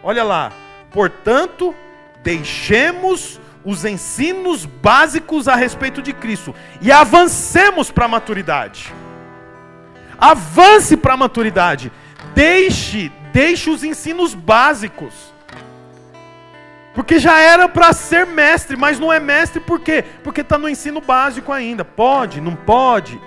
olha 0.04 0.24
lá. 0.24 0.52
Portanto, 0.90 1.76
deixemos 2.24 3.40
os 3.64 3.86
ensinos 3.86 4.66
básicos 4.66 5.48
a 5.48 5.56
respeito 5.56 6.02
de 6.02 6.12
Cristo 6.12 6.56
e 6.82 6.92
avancemos 6.92 7.92
para 7.92 8.06
a 8.06 8.08
maturidade. 8.08 8.92
Avance 10.18 10.96
para 10.98 11.14
a 11.14 11.18
maturidade. 11.18 11.92
Deixe, 12.34 13.12
deixe 13.32 13.70
os 13.70 13.84
ensinos 13.84 14.34
básicos. 14.34 15.14
Porque 16.94 17.20
já 17.20 17.40
era 17.40 17.68
para 17.68 17.92
ser 17.92 18.26
mestre, 18.26 18.78
mas 18.78 18.98
não 18.98 19.12
é 19.12 19.20
mestre 19.20 19.60
por 19.60 19.82
quê? 19.82 20.04
Porque 20.24 20.42
está 20.42 20.58
no 20.58 20.70
ensino 20.70 21.02
básico 21.02 21.52
ainda. 21.52 21.84
Pode, 21.84 22.40
não 22.40 22.56
pode? 22.56 23.20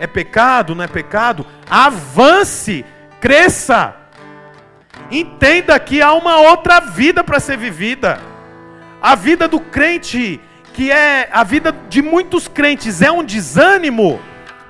É 0.00 0.06
pecado, 0.06 0.74
não 0.74 0.82
é 0.82 0.88
pecado? 0.88 1.46
Avance, 1.70 2.84
cresça. 3.20 3.94
Entenda 5.10 5.78
que 5.78 6.02
há 6.02 6.12
uma 6.12 6.38
outra 6.40 6.80
vida 6.80 7.22
para 7.22 7.38
ser 7.38 7.56
vivida. 7.56 8.20
A 9.00 9.14
vida 9.14 9.46
do 9.46 9.60
crente, 9.60 10.40
que 10.72 10.90
é 10.90 11.28
a 11.32 11.44
vida 11.44 11.72
de 11.88 12.02
muitos 12.02 12.48
crentes, 12.48 13.00
é 13.00 13.12
um 13.12 13.22
desânimo, 13.22 14.20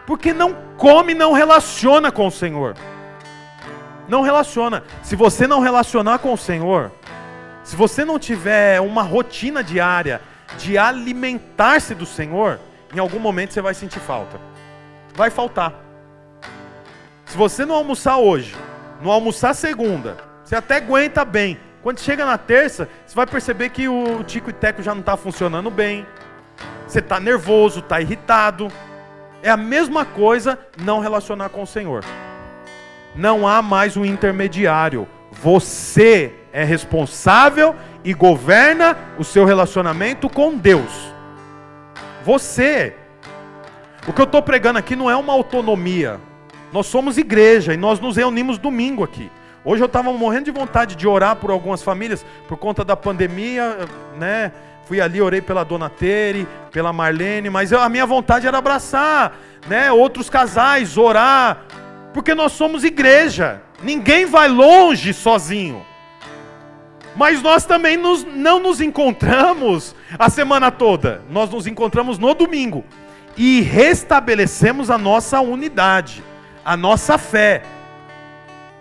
porque 0.07 0.35
não 0.35 0.64
come, 0.77 1.15
não 1.15 1.33
relaciona 1.33 2.11
com 2.11 2.27
o 2.27 2.31
Senhor. 2.31 2.75
Não 4.09 4.23
relaciona. 4.23 4.83
Se 5.03 5.17
você 5.17 5.47
não 5.47 5.61
relacionar 5.61 6.19
com 6.19 6.33
o 6.33 6.39
Senhor, 6.39 6.93
se 7.63 7.75
você 7.75 8.05
não 8.05 8.19
tiver 8.19 8.81
uma 8.81 9.03
rotina 9.03 9.65
diária 9.65 10.21
de 10.59 10.77
alimentar-se 10.77 11.95
do 11.95 12.05
Senhor, 12.05 12.61
em 12.95 12.99
algum 12.99 13.19
momento 13.19 13.53
você 13.53 13.63
vai 13.63 13.75
sentir 13.75 14.01
falta. 14.01 14.39
Vai 15.15 15.31
faltar. 15.31 15.73
Se 17.25 17.37
você 17.37 17.65
não 17.65 17.75
almoçar 17.75 18.19
hoje, 18.19 18.55
não 19.01 19.11
almoçar 19.11 19.55
segunda, 19.55 20.17
você 20.45 20.55
até 20.55 20.77
aguenta 20.77 21.25
bem. 21.25 21.59
Quando 21.83 22.01
chega 22.01 22.25
na 22.25 22.39
terça, 22.39 22.89
você 23.05 23.15
vai 23.15 23.27
perceber 23.27 23.71
que 23.71 23.89
o 23.89 24.23
tico 24.25 24.51
e 24.51 24.53
teco 24.53 24.83
já 24.83 24.95
não 24.95 25.01
está 25.01 25.17
funcionando 25.17 25.71
bem. 25.71 26.07
Você 26.87 26.99
está 26.99 27.19
nervoso, 27.19 27.81
está 27.81 28.01
irritado. 28.01 28.69
É 29.45 29.51
a 29.51 29.59
mesma 29.59 30.07
coisa 30.07 30.59
não 30.83 31.01
relacionar 31.01 31.51
com 31.51 31.65
o 31.65 31.67
Senhor. 31.67 32.03
Não 33.15 33.47
há 33.47 33.61
mais 33.61 33.95
um 33.95 34.03
intermediário. 34.03 35.07
Você 35.31 36.33
é 36.51 36.65
responsável 36.65 37.77
e 38.03 38.15
governa 38.15 38.97
o 39.19 39.23
seu 39.23 39.45
relacionamento 39.45 40.31
com 40.31 40.57
Deus. 40.57 41.13
Você. 42.25 42.97
O 44.09 44.15
que 44.15 44.21
eu 44.23 44.25
estou 44.25 44.41
pregando 44.41 44.79
aqui 44.79 44.97
não 44.97 45.11
é 45.11 45.17
uma 45.17 45.35
autonomia. 45.35 46.19
Nós 46.73 46.87
somos 46.87 47.19
igreja 47.19 47.75
e 47.75 47.77
nós 47.77 48.01
nos 48.01 48.17
reunimos 48.17 48.57
domingo 48.57 49.05
aqui. 49.05 49.31
Hoje 49.63 49.83
eu 49.83 49.87
estava 49.87 50.11
morrendo 50.11 50.47
de 50.47 50.53
vontade 50.53 50.97
de 50.97 51.07
orar 51.07 51.37
por 51.37 51.51
algumas 51.51 51.83
famílias 51.83 52.25
por 52.49 52.57
conta 52.57 52.83
da 52.83 52.97
pandemia, 52.97 53.81
né? 54.19 54.53
Fui 54.87 55.01
ali, 55.01 55.21
orei 55.21 55.41
pela 55.41 55.65
Dona 55.65 55.89
Tere, 55.89 56.47
pela 56.71 56.93
Marlene, 56.93 57.49
mas 57.49 57.73
eu, 57.73 57.81
a 57.81 57.89
minha 57.89 58.05
vontade 58.05 58.47
era 58.47 58.59
abraçar, 58.59 59.39
né? 59.67 59.91
Outros 59.91 60.29
casais, 60.29 60.99
orar, 60.99 61.65
porque 62.13 62.35
nós 62.35 62.53
somos 62.53 62.85
igreja. 62.85 63.63
Ninguém 63.83 64.27
vai 64.27 64.49
longe 64.49 65.13
sozinho. 65.15 65.85
Mas 67.17 67.41
nós 67.41 67.65
também 67.65 67.97
nos, 67.97 68.25
não 68.25 68.59
nos 68.59 68.81
encontramos 68.81 69.95
a 70.19 70.29
semana 70.29 70.71
toda. 70.71 71.23
Nós 71.31 71.49
nos 71.51 71.67
encontramos 71.67 72.19
no 72.19 72.35
domingo. 72.35 72.85
E 73.37 73.61
restabelecemos 73.63 74.91
a 74.91 74.99
nossa 74.99 75.41
unidade, 75.41 76.23
a 76.65 76.77
nossa 76.77 77.17
fé. 77.17 77.63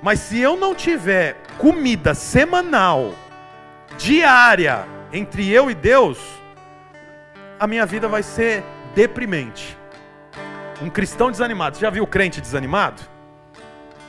Mas 0.01 0.19
se 0.19 0.39
eu 0.39 0.57
não 0.57 0.75
tiver 0.75 1.37
comida 1.57 2.13
semanal, 2.13 3.13
diária, 3.97 4.85
entre 5.13 5.47
eu 5.47 5.69
e 5.69 5.75
Deus, 5.75 6.17
a 7.59 7.67
minha 7.67 7.85
vida 7.85 8.07
vai 8.07 8.23
ser 8.23 8.63
deprimente. 8.95 9.77
Um 10.81 10.89
cristão 10.89 11.29
desanimado. 11.29 11.77
Você 11.77 11.81
já 11.81 11.91
viu 11.91 12.03
o 12.03 12.07
crente 12.07 12.41
desanimado? 12.41 12.99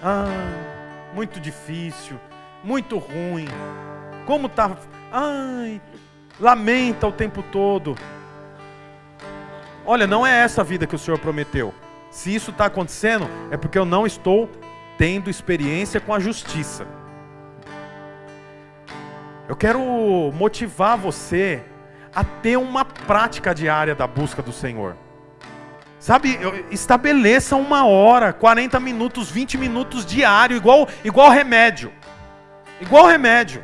Ah, 0.02 0.24
muito 1.14 1.38
difícil, 1.38 2.18
muito 2.64 2.96
ruim. 2.96 3.46
Como 4.26 4.48
tá? 4.48 4.76
Ai, 5.12 5.80
lamenta 6.40 7.07
o 7.07 7.12
tempo 7.12 7.42
todo. 7.52 7.94
Olha, 9.84 10.07
não 10.07 10.26
é 10.26 10.40
essa 10.40 10.62
a 10.62 10.64
vida 10.64 10.86
que 10.86 10.94
o 10.94 10.98
Senhor 10.98 11.18
prometeu. 11.18 11.74
Se 12.11 12.34
isso 12.34 12.50
está 12.50 12.64
acontecendo, 12.64 13.28
é 13.50 13.59
porque 13.59 13.78
eu 13.78 13.84
não 13.84 14.07
estou 14.07 14.48
tendo 14.96 15.28
experiência 15.28 16.00
com 16.00 16.14
a 16.14 16.18
justiça. 16.18 16.86
Eu 19.49 19.55
quero 19.55 19.78
motivar 20.32 20.97
você 20.97 21.62
a 22.14 22.24
ter 22.24 22.57
uma 22.57 22.84
prática 22.84 23.55
diária 23.55 23.95
da 23.95 24.07
busca 24.07 24.40
do 24.40 24.53
Senhor. 24.53 24.97
Sabe, 25.99 26.38
estabeleça 26.70 27.57
uma 27.57 27.86
hora, 27.86 28.32
40 28.32 28.78
minutos, 28.80 29.30
20 29.30 29.59
minutos 29.59 30.05
diário, 30.05 30.57
igual, 30.57 30.88
igual 31.03 31.30
remédio. 31.30 31.92
Igual 32.80 33.07
remédio. 33.07 33.62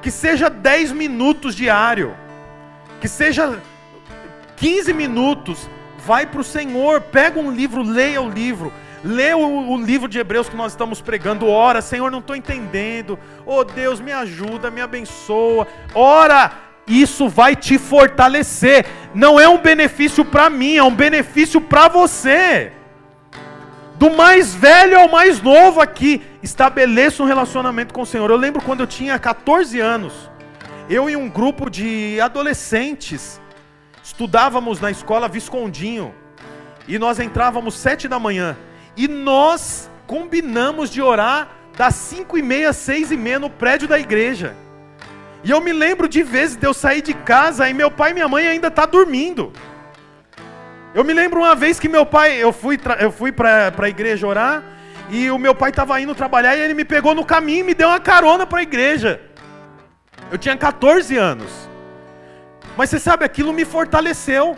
Que 0.00 0.10
seja 0.10 0.48
10 0.48 0.92
minutos 0.92 1.54
diário. 1.54 2.16
Que 3.00 3.08
seja 3.08 3.60
15 4.56 4.92
minutos. 4.92 5.68
Vai 6.06 6.26
para 6.26 6.40
o 6.40 6.44
Senhor, 6.44 7.00
pega 7.00 7.40
um 7.40 7.50
livro, 7.50 7.82
leia 7.82 8.22
o 8.22 8.30
livro. 8.30 8.72
Lê 9.06 9.32
o, 9.34 9.70
o, 9.70 9.76
livro 9.80 10.08
de 10.08 10.18
Hebreus 10.18 10.48
que 10.48 10.56
nós 10.56 10.72
estamos 10.72 11.00
pregando, 11.00 11.46
ora, 11.46 11.80
Senhor, 11.80 12.10
não 12.10 12.18
estou 12.18 12.34
entendendo. 12.34 13.16
Oh 13.46 13.62
Deus, 13.62 14.00
me 14.00 14.10
ajuda, 14.10 14.68
me 14.68 14.80
abençoa. 14.80 15.68
Ora, 15.94 16.50
isso 16.88 17.28
vai 17.28 17.54
te 17.54 17.78
fortalecer. 17.78 18.84
Não 19.14 19.38
é 19.38 19.48
um 19.48 19.58
benefício 19.58 20.24
para 20.24 20.50
mim, 20.50 20.76
é 20.76 20.82
um 20.82 20.92
benefício 20.92 21.60
para 21.60 21.86
você. 21.86 22.72
Do 23.94 24.10
mais 24.10 24.52
velho 24.52 24.98
ao 24.98 25.08
mais 25.08 25.40
novo 25.40 25.80
aqui, 25.80 26.20
estabeleça 26.42 27.22
um 27.22 27.26
relacionamento 27.26 27.94
com 27.94 28.02
o 28.02 28.06
Senhor. 28.06 28.28
Eu 28.28 28.36
lembro 28.36 28.60
quando 28.60 28.80
eu 28.80 28.88
tinha 28.88 29.16
14 29.20 29.78
anos, 29.78 30.28
eu 30.90 31.08
e 31.08 31.14
um 31.14 31.28
grupo 31.28 31.70
de 31.70 32.20
adolescentes 32.20 33.40
estudávamos 34.02 34.80
na 34.80 34.90
escola 34.90 35.28
Viscondinho 35.28 36.12
e 36.88 36.98
nós 36.98 37.20
entrávamos 37.20 37.76
sete 37.76 38.08
da 38.08 38.18
manhã 38.18 38.56
e 38.96 39.06
nós 39.06 39.90
combinamos 40.06 40.90
de 40.90 41.02
orar 41.02 41.48
das 41.76 41.94
cinco 41.94 42.38
e 42.38 42.42
meia, 42.42 42.72
seis 42.72 43.10
e 43.12 43.16
meia 43.16 43.38
no 43.38 43.50
prédio 43.50 43.86
da 43.86 43.98
igreja. 43.98 44.56
E 45.44 45.50
eu 45.50 45.60
me 45.60 45.72
lembro 45.72 46.08
de 46.08 46.22
vezes 46.22 46.56
de 46.56 46.66
eu 46.66 46.72
sair 46.72 47.02
de 47.02 47.14
casa 47.14 47.68
e 47.68 47.74
meu 47.74 47.90
pai 47.90 48.10
e 48.10 48.14
minha 48.14 48.28
mãe 48.28 48.48
ainda 48.48 48.70
tá 48.70 48.86
dormindo. 48.86 49.52
Eu 50.94 51.04
me 51.04 51.12
lembro 51.12 51.40
uma 51.40 51.54
vez 51.54 51.78
que 51.78 51.88
meu 51.88 52.06
pai, 52.06 52.42
eu 52.42 52.52
fui, 52.52 52.80
eu 52.98 53.12
fui 53.12 53.30
para 53.30 53.72
a 53.76 53.88
igreja 53.88 54.26
orar 54.26 54.62
e 55.10 55.30
o 55.30 55.38
meu 55.38 55.54
pai 55.54 55.70
estava 55.70 56.00
indo 56.00 56.14
trabalhar 56.14 56.56
e 56.56 56.60
ele 56.60 56.74
me 56.74 56.84
pegou 56.84 57.14
no 57.14 57.24
caminho 57.24 57.60
e 57.60 57.62
me 57.62 57.74
deu 57.74 57.88
uma 57.88 58.00
carona 58.00 58.46
para 58.46 58.60
a 58.60 58.62
igreja. 58.62 59.20
Eu 60.32 60.38
tinha 60.38 60.56
14 60.56 61.16
anos. 61.16 61.50
Mas 62.76 62.90
você 62.90 62.98
sabe, 62.98 63.24
aquilo 63.24 63.52
me 63.52 63.64
fortaleceu. 63.64 64.56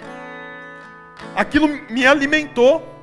Aquilo 1.35 1.69
me 1.91 2.07
alimentou. 2.07 2.98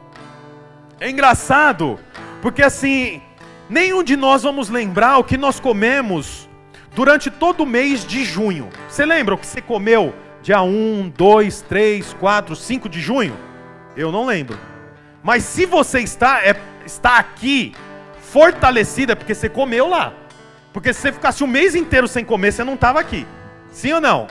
É 0.99 1.09
engraçado, 1.09 1.99
porque 2.41 2.63
assim, 2.63 3.21
nenhum 3.69 4.01
de 4.01 4.15
nós 4.15 4.43
vamos 4.43 4.69
lembrar 4.69 5.17
o 5.17 5.25
que 5.25 5.37
nós 5.37 5.59
comemos 5.59 6.47
durante 6.93 7.29
todo 7.29 7.63
o 7.63 7.65
mês 7.65 8.05
de 8.05 8.23
junho. 8.23 8.69
Você 8.87 9.05
lembra 9.05 9.35
o 9.35 9.37
que 9.37 9.45
você 9.45 9.61
comeu 9.61 10.13
dia 10.41 10.61
1, 10.61 11.11
2, 11.17 11.61
3, 11.63 12.13
4, 12.13 12.55
5 12.55 12.87
de 12.87 13.01
junho? 13.01 13.35
Eu 13.97 14.09
não 14.09 14.25
lembro. 14.25 14.57
Mas 15.21 15.43
se 15.43 15.65
você 15.65 15.99
está, 15.99 16.41
é, 16.41 16.55
está 16.85 17.17
aqui 17.17 17.73
fortalecida, 18.21 19.11
é 19.13 19.15
porque 19.15 19.35
você 19.35 19.49
comeu 19.49 19.89
lá. 19.89 20.13
Porque 20.71 20.93
se 20.93 21.01
você 21.01 21.11
ficasse 21.11 21.43
o 21.43 21.47
mês 21.47 21.75
inteiro 21.75 22.07
sem 22.07 22.23
comer, 22.23 22.53
você 22.53 22.63
não 22.63 22.75
estava 22.75 23.01
aqui. 23.01 23.27
Sim 23.69 23.93
ou 23.93 24.01
não? 24.01 24.27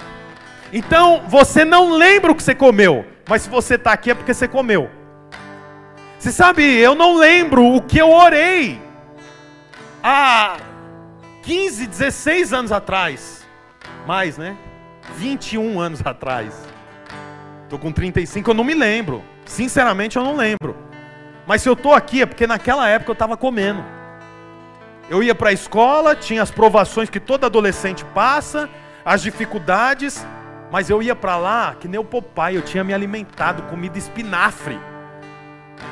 Então, 0.72 1.22
você 1.28 1.62
não 1.62 1.92
lembra 1.92 2.32
o 2.32 2.34
que 2.34 2.42
você 2.42 2.54
comeu, 2.54 3.04
mas 3.28 3.42
se 3.42 3.50
você 3.50 3.74
está 3.74 3.92
aqui 3.92 4.10
é 4.10 4.14
porque 4.14 4.32
você 4.32 4.48
comeu. 4.48 4.90
Você 6.25 6.33
sabe, 6.33 6.64
eu 6.64 6.95
não 6.95 7.18
lembro 7.18 7.62
o 7.75 7.83
que 7.83 7.99
eu 7.99 8.11
orei. 8.11 8.81
Ah, 10.03 10.57
15, 11.43 11.87
16 11.87 12.51
anos 12.55 12.72
atrás. 12.72 13.47
Mais, 14.07 14.39
né? 14.39 14.57
21 15.16 15.79
anos 15.79 16.01
atrás. 16.03 16.55
Tô 17.68 17.79
com 17.79 17.93
35, 17.93 18.51
eu 18.51 18.55
não 18.55 18.64
me 18.64 18.72
lembro. 18.72 19.22
Sinceramente, 19.45 20.16
eu 20.16 20.25
não 20.25 20.35
lembro. 20.35 20.75
Mas 21.47 21.61
se 21.61 21.68
eu 21.68 21.77
tô 21.77 21.93
aqui 21.93 22.22
é 22.22 22.27
porque 22.27 22.47
naquela 22.47 22.89
época 22.89 23.11
eu 23.11 23.12
estava 23.12 23.37
comendo. 23.37 23.85
Eu 25.11 25.22
ia 25.22 25.35
para 25.35 25.51
a 25.51 25.53
escola, 25.53 26.16
tinha 26.16 26.41
as 26.41 26.51
provações 26.51 27.11
que 27.11 27.20
todo 27.20 27.45
adolescente 27.45 28.03
passa, 28.14 28.70
as 29.05 29.20
dificuldades, 29.20 30.27
mas 30.72 30.89
eu 30.89 31.03
ia 31.03 31.14
para 31.14 31.37
lá 31.37 31.77
que 31.79 31.87
nem 31.87 32.01
o 32.01 32.05
papai, 32.05 32.57
eu 32.57 32.62
tinha 32.62 32.83
me 32.83 32.95
alimentado 32.95 33.64
comida 33.64 33.99
espinafre. 33.99 34.81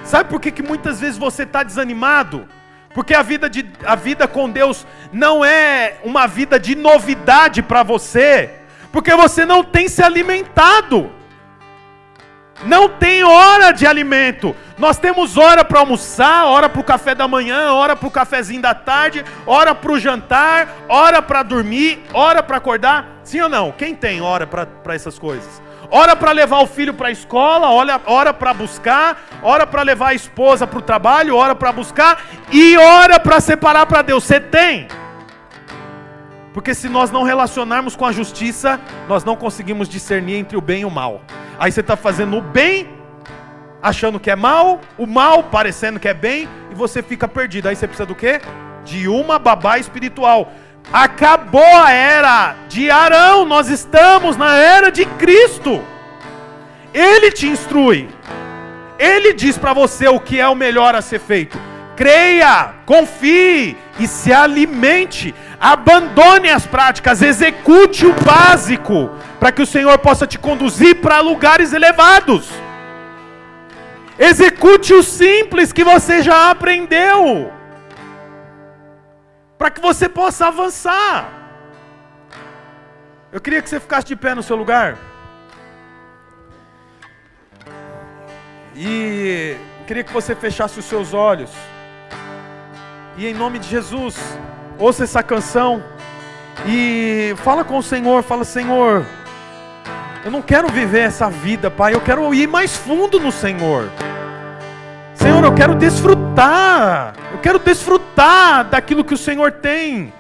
Sabe 0.05 0.29
por 0.29 0.41
que, 0.41 0.51
que 0.51 0.63
muitas 0.63 1.01
vezes 1.01 1.19
você 1.19 1.43
está 1.45 1.63
desanimado? 1.63 2.47
Porque 2.95 3.15
a 3.15 3.23
vida, 3.23 3.49
de, 3.49 3.67
a 3.85 3.95
vida 3.95 4.29
com 4.29 4.51
Deus 4.51 4.87
não 5.13 5.45
é 5.45 5.99
uma 6.05 6.27
vida 6.27 6.59
de 6.59 6.75
novidade 6.75 7.63
para 7.63 7.83
você, 7.83 8.51
porque 8.91 9.15
você 9.15 9.47
não 9.47 9.65
tem 9.65 9.89
se 9.89 10.03
alimentado. 10.03 11.11
Não 12.65 12.89
tem 12.89 13.25
hora 13.25 13.73
de 13.73 13.87
alimento. 13.87 14.55
Nós 14.79 14.99
temos 14.99 15.37
hora 15.37 15.65
para 15.65 15.81
almoçar, 15.81 16.47
hora 16.47 16.69
para 16.69 16.81
o 16.81 16.85
café 16.85 17.15
da 17.15 17.27
manhã, 17.27 17.73
hora 17.73 17.97
para 17.97 18.07
o 18.07 18.11
cafezinho 18.11 18.63
da 18.63 18.75
tarde, 18.75 19.25
hora 19.47 19.75
para 19.75 19.93
o 19.93 19.99
jantar, 19.99 20.69
hora 20.89 21.21
para 21.21 21.43
dormir, 21.43 22.05
hora 22.13 22.43
para 22.43 22.59
acordar. 22.59 23.21
Sim 23.25 23.41
ou 23.41 23.49
não? 23.49 23.73
Quem 23.73 23.95
tem 23.95 24.21
hora 24.21 24.47
para 24.47 24.95
essas 24.95 25.19
coisas? 25.19 25.61
Hora 25.95 26.17
para 26.17 26.33
levar 26.33 26.61
o 26.61 26.67
filho 26.67 26.95
para 26.95 27.09
a 27.09 27.11
escola, 27.11 27.69
hora, 27.69 28.33
para 28.33 28.55
buscar, 28.55 29.25
hora 29.43 29.67
para 29.67 29.83
levar 29.83 30.09
a 30.09 30.15
esposa 30.15 30.67
para 30.67 30.79
o 30.79 30.83
trabalho, 30.83 31.37
hora 31.37 31.55
para 31.55 31.71
buscar 31.71 32.25
e 32.51 32.79
hora 32.79 33.21
para 33.21 33.39
separar 33.43 33.85
para 33.85 34.01
Deus. 34.01 34.25
Você 34.25 34.41
tem? 34.41 34.89
Porque 36.55 36.73
se 36.73 36.89
nós 36.89 37.11
não 37.11 37.25
relacionarmos 37.25 37.95
com 37.95 38.07
a 38.07 38.13
justiça, 38.13 38.81
nós 39.07 39.23
não 39.23 39.37
conseguimos 39.37 39.87
discernir 39.87 40.37
entre 40.37 40.57
o 40.57 40.63
bem 40.63 40.81
e 40.81 40.85
o 40.87 40.91
mal. 40.91 41.21
Aí 41.59 41.71
você 41.71 41.81
está 41.81 41.95
fazendo 41.95 42.39
o 42.39 42.41
bem, 42.41 42.89
achando 43.83 44.19
que 44.19 44.31
é 44.31 44.37
mal, 44.37 44.81
o 44.97 45.07
mal 45.07 45.45
parecendo 45.45 46.01
que 46.01 46.09
é 46.09 46.15
bem, 46.15 46.49
e 46.71 46.75
você 46.75 47.03
fica 47.03 47.29
perdido. 47.29 47.69
Aí 47.69 47.77
você 47.77 47.87
precisa 47.87 48.07
do 48.07 48.15
quê? 48.15 48.41
De 48.83 49.09
uma 49.09 49.39
babá 49.39 49.77
espiritual. 49.77 50.51
Acabou 50.91 51.77
a 51.77 51.91
era 51.91 52.57
de 52.69 52.91
Arão, 52.91 53.45
nós 53.45 53.69
estamos 53.69 54.37
na 54.37 54.57
era 54.57 54.91
de 54.91 55.05
Cristo. 55.05 55.83
Ele 56.93 57.31
te 57.31 57.47
instrui. 57.47 58.09
Ele 58.99 59.33
diz 59.33 59.57
para 59.59 59.73
você 59.73 60.09
o 60.09 60.21
que 60.21 60.39
é 60.39 60.49
o 60.49 60.55
melhor 60.55 60.95
a 60.95 61.03
ser 61.03 61.19
feito. 61.19 61.59
Creia, 61.97 62.75
confie 62.87 63.77
e 63.99 64.07
se 64.07 64.33
alimente. 64.33 65.35
Abandone 65.61 66.51
as 66.51 66.67
práticas, 66.67 67.23
execute 67.23 68.07
o 68.07 68.13
básico, 68.13 69.11
para 69.39 69.53
que 69.53 69.63
o 69.63 69.67
Senhor 69.67 69.99
possa 69.99 70.27
te 70.27 70.39
conduzir 70.39 70.97
para 70.97 71.21
lugares 71.21 71.73
elevados. 71.73 72.49
Execute 74.19 74.93
o 74.93 75.03
simples 75.03 75.73
que 75.73 75.85
você 75.85 76.23
já 76.23 76.51
aprendeu 76.51 77.62
para 79.63 79.71
que 79.71 79.81
você 79.81 80.09
possa 80.09 80.49
avançar. 80.49 81.33
Eu 83.31 83.41
queria 83.41 83.63
que 83.63 83.71
você 83.71 83.79
ficasse 83.79 84.05
de 84.09 84.17
pé 84.17 84.35
no 84.35 84.43
seu 84.43 84.57
lugar. 84.57 84.99
E 88.75 89.57
queria 89.87 90.03
que 90.03 90.13
você 90.13 90.35
fechasse 90.35 90.81
os 90.81 90.85
seus 90.85 91.15
olhos. 91.15 91.53
E 93.17 93.25
em 93.25 93.35
nome 93.35 93.61
de 93.61 93.69
Jesus, 93.69 94.17
ouça 94.81 95.05
essa 95.05 95.23
canção 95.23 95.81
e 96.67 97.33
fala 97.45 97.65
com 97.65 97.79
o 97.79 97.83
Senhor, 97.85 98.21
fala 98.25 98.43
Senhor, 98.43 99.07
eu 100.25 100.33
não 100.33 100.43
quero 100.43 100.67
viver 100.73 101.03
essa 101.03 101.31
vida, 101.31 101.71
Pai, 101.71 101.95
eu 101.95 102.01
quero 102.01 102.35
ir 102.35 102.49
mais 102.49 102.77
fundo 102.77 103.21
no 103.21 103.31
Senhor. 103.31 103.89
Senhor, 105.23 105.45
eu 105.45 105.55
quero 105.55 105.77
desfrutar. 105.77 107.15
Eu 107.33 107.39
quero 107.39 107.61
desfrutar 107.61 108.65
daquilo 108.65 109.05
que 109.05 109.15
o 109.15 109.19
Senhor 109.19 109.53
tem. 109.53 110.13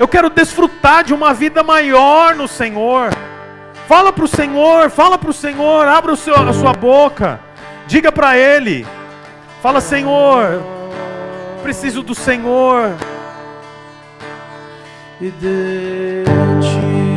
Eu 0.00 0.08
quero 0.08 0.28
desfrutar 0.28 1.04
de 1.04 1.14
uma 1.14 1.32
vida 1.32 1.62
maior 1.62 2.34
no 2.34 2.48
Senhor. 2.48 3.10
Fala 3.86 4.12
para 4.12 4.24
o 4.24 4.28
Senhor, 4.28 4.90
fala 4.90 5.16
para 5.16 5.30
o 5.30 5.32
Senhor, 5.32 5.86
abra 5.86 6.16
seu, 6.16 6.34
a 6.34 6.52
sua 6.52 6.72
boca. 6.72 7.38
Diga 7.86 8.10
para 8.10 8.36
Ele. 8.36 8.84
Fala, 9.62 9.80
Senhor, 9.80 10.60
preciso 11.62 12.02
do 12.02 12.14
Senhor. 12.14 12.96
E 15.20 15.30
de 15.30 16.24
ti. 16.60 17.07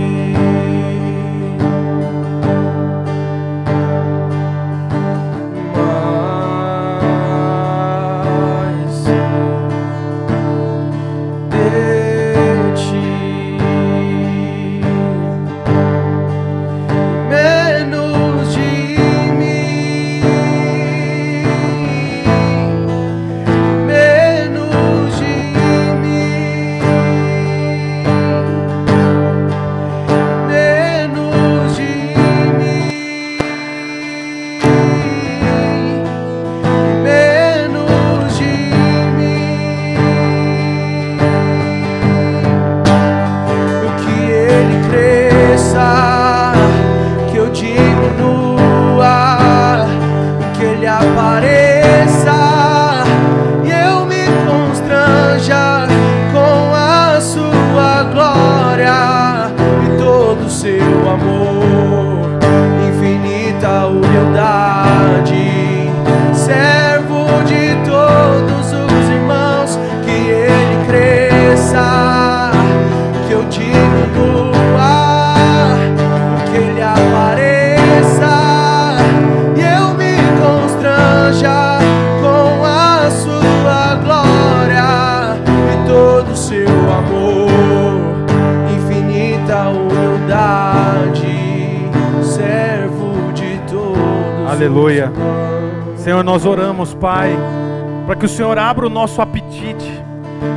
Que 98.22 98.26
o 98.28 98.30
Senhor 98.30 98.56
abra 98.60 98.86
o 98.86 98.90
nosso 98.90 99.20
apetite, 99.20 99.92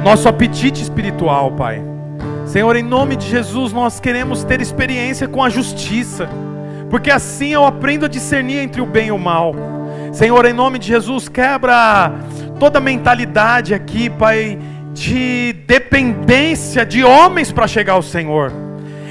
nosso 0.05 0.29
apetite 0.29 0.83
espiritual, 0.83 1.51
Pai. 1.53 1.83
Senhor, 2.45 2.77
em 2.77 2.83
nome 2.83 3.17
de 3.17 3.27
Jesus, 3.27 3.73
nós 3.73 3.99
queremos 3.99 4.45
ter 4.45 4.61
experiência 4.61 5.27
com 5.27 5.43
a 5.43 5.49
justiça, 5.49 6.29
porque 6.91 7.11
assim 7.11 7.55
eu 7.55 7.65
aprendo 7.65 8.05
a 8.05 8.09
discernir 8.09 8.59
entre 8.59 8.83
o 8.83 8.87
bem 8.87 9.07
e 9.07 9.13
o 9.13 9.19
mal. 9.19 9.55
Senhor, 10.13 10.45
em 10.45 10.53
nome 10.53 10.79
de 10.79 10.89
Jesus, 10.89 11.27
quebra 11.27 12.13
toda 12.61 12.81
mentalidade 12.81 13.73
aqui, 13.73 14.11
Pai, 14.11 14.59
de 14.93 15.55
dependência 15.67 16.85
de 16.85 17.03
homens 17.03 17.51
para 17.51 17.67
chegar 17.67 17.95
ao 17.95 18.03
Senhor. 18.03 18.53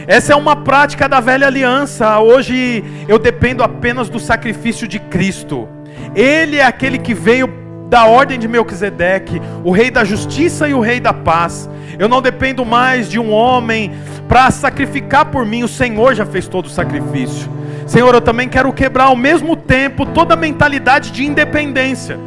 Essa 0.05 0.33
é 0.33 0.35
uma 0.35 0.57
prática 0.57 1.09
da 1.09 1.19
velha 1.19 1.47
aliança. 1.47 2.19
Hoje 2.19 2.83
eu 3.07 3.17
dependo 3.17 3.63
apenas 3.63 4.09
do 4.09 4.19
sacrifício 4.19 4.87
de 4.87 4.99
Cristo. 4.99 5.67
Ele 6.15 6.57
é 6.57 6.63
aquele 6.63 6.99
que 6.99 7.15
veio 7.15 7.62
da 7.93 8.05
ordem 8.05 8.39
de 8.39 8.47
Melquisedeque, 8.47 9.39
o 9.63 9.69
rei 9.69 9.91
da 9.91 10.03
justiça 10.03 10.67
e 10.67 10.73
o 10.73 10.79
rei 10.79 10.99
da 10.99 11.13
paz. 11.13 11.69
Eu 11.99 12.09
não 12.09 12.23
dependo 12.23 12.65
mais 12.65 13.07
de 13.07 13.19
um 13.19 13.31
homem 13.31 13.91
para 14.27 14.49
sacrificar 14.49 15.25
por 15.25 15.45
mim, 15.45 15.61
o 15.61 15.67
Senhor 15.67 16.15
já 16.15 16.25
fez 16.25 16.47
todo 16.47 16.65
o 16.65 16.69
sacrifício. 16.69 17.47
Senhor, 17.85 18.11
eu 18.15 18.19
também 18.19 18.49
quero 18.49 18.73
quebrar 18.73 19.03
ao 19.03 19.15
mesmo 19.15 19.55
tempo 19.55 20.07
toda 20.07 20.33
a 20.33 20.35
mentalidade 20.35 21.11
de 21.11 21.23
independência. 21.23 22.17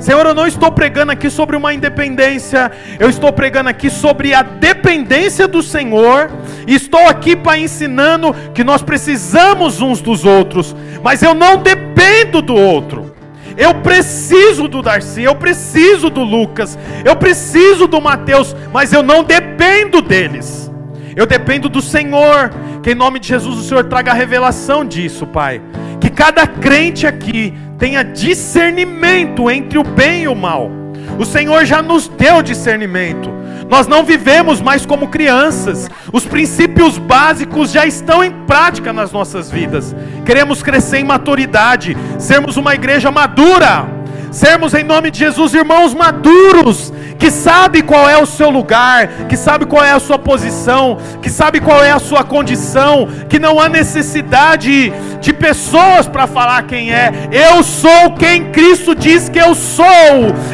Senhor, 0.00 0.26
eu 0.26 0.34
não 0.34 0.48
estou 0.48 0.72
pregando 0.72 1.12
aqui 1.12 1.30
sobre 1.30 1.54
uma 1.54 1.72
independência, 1.72 2.72
eu 2.98 3.08
estou 3.08 3.32
pregando 3.32 3.68
aqui 3.68 3.90
sobre 3.90 4.34
a 4.34 4.42
dependência 4.42 5.46
do 5.46 5.62
Senhor, 5.62 6.28
estou 6.66 7.06
aqui 7.06 7.36
para 7.36 7.56
ensinando 7.56 8.34
que 8.52 8.64
nós 8.64 8.82
precisamos 8.82 9.80
uns 9.80 10.00
dos 10.00 10.24
outros, 10.24 10.74
mas 11.04 11.22
eu 11.22 11.34
não 11.34 11.56
dependo 11.56 12.42
do 12.42 12.56
outro. 12.56 13.13
Eu 13.56 13.74
preciso 13.74 14.68
do 14.68 14.82
Darcy, 14.82 15.22
eu 15.22 15.34
preciso 15.34 16.10
do 16.10 16.22
Lucas, 16.22 16.78
eu 17.04 17.14
preciso 17.14 17.86
do 17.86 18.00
Mateus, 18.00 18.54
mas 18.72 18.92
eu 18.92 19.02
não 19.02 19.22
dependo 19.22 20.02
deles. 20.02 20.70
Eu 21.16 21.26
dependo 21.26 21.68
do 21.68 21.80
Senhor. 21.80 22.50
Que 22.82 22.90
em 22.90 22.94
nome 22.94 23.18
de 23.18 23.28
Jesus 23.28 23.58
o 23.58 23.62
Senhor 23.62 23.84
traga 23.84 24.10
a 24.10 24.14
revelação 24.14 24.84
disso, 24.84 25.26
Pai. 25.26 25.62
Que 26.00 26.10
cada 26.10 26.46
crente 26.46 27.06
aqui 27.06 27.54
tenha 27.78 28.02
discernimento 28.02 29.50
entre 29.50 29.78
o 29.78 29.82
bem 29.82 30.24
e 30.24 30.28
o 30.28 30.34
mal. 30.34 30.70
O 31.18 31.24
Senhor 31.24 31.64
já 31.64 31.82
nos 31.82 32.08
deu 32.08 32.42
discernimento. 32.42 33.30
Nós 33.68 33.86
não 33.86 34.04
vivemos 34.04 34.60
mais 34.60 34.84
como 34.84 35.08
crianças. 35.08 35.88
Os 36.12 36.24
princípios 36.24 36.98
básicos 36.98 37.70
já 37.70 37.86
estão 37.86 38.22
em 38.22 38.30
prática 38.46 38.92
nas 38.92 39.10
nossas 39.12 39.50
vidas. 39.50 39.94
Queremos 40.24 40.62
crescer 40.62 40.98
em 40.98 41.04
maturidade, 41.04 41.96
sermos 42.18 42.56
uma 42.56 42.74
igreja 42.74 43.10
madura, 43.10 43.86
sermos 44.34 44.74
em 44.74 44.82
nome 44.82 45.12
de 45.12 45.20
Jesus 45.20 45.54
irmãos 45.54 45.94
maduros, 45.94 46.92
que 47.20 47.30
sabe 47.30 47.82
qual 47.82 48.10
é 48.10 48.20
o 48.20 48.26
seu 48.26 48.50
lugar, 48.50 49.06
que 49.28 49.36
sabe 49.36 49.64
qual 49.64 49.84
é 49.84 49.92
a 49.92 50.00
sua 50.00 50.18
posição, 50.18 50.98
que 51.22 51.30
sabe 51.30 51.60
qual 51.60 51.82
é 51.84 51.92
a 51.92 52.00
sua 52.00 52.24
condição, 52.24 53.08
que 53.28 53.38
não 53.38 53.60
há 53.60 53.68
necessidade 53.68 54.92
de 55.20 55.32
pessoas 55.32 56.08
para 56.08 56.26
falar 56.26 56.64
quem 56.64 56.92
é. 56.92 57.12
Eu 57.30 57.62
sou 57.62 58.10
quem 58.18 58.50
Cristo 58.50 58.92
diz 58.94 59.28
que 59.28 59.38
eu 59.38 59.54
sou. 59.54 59.86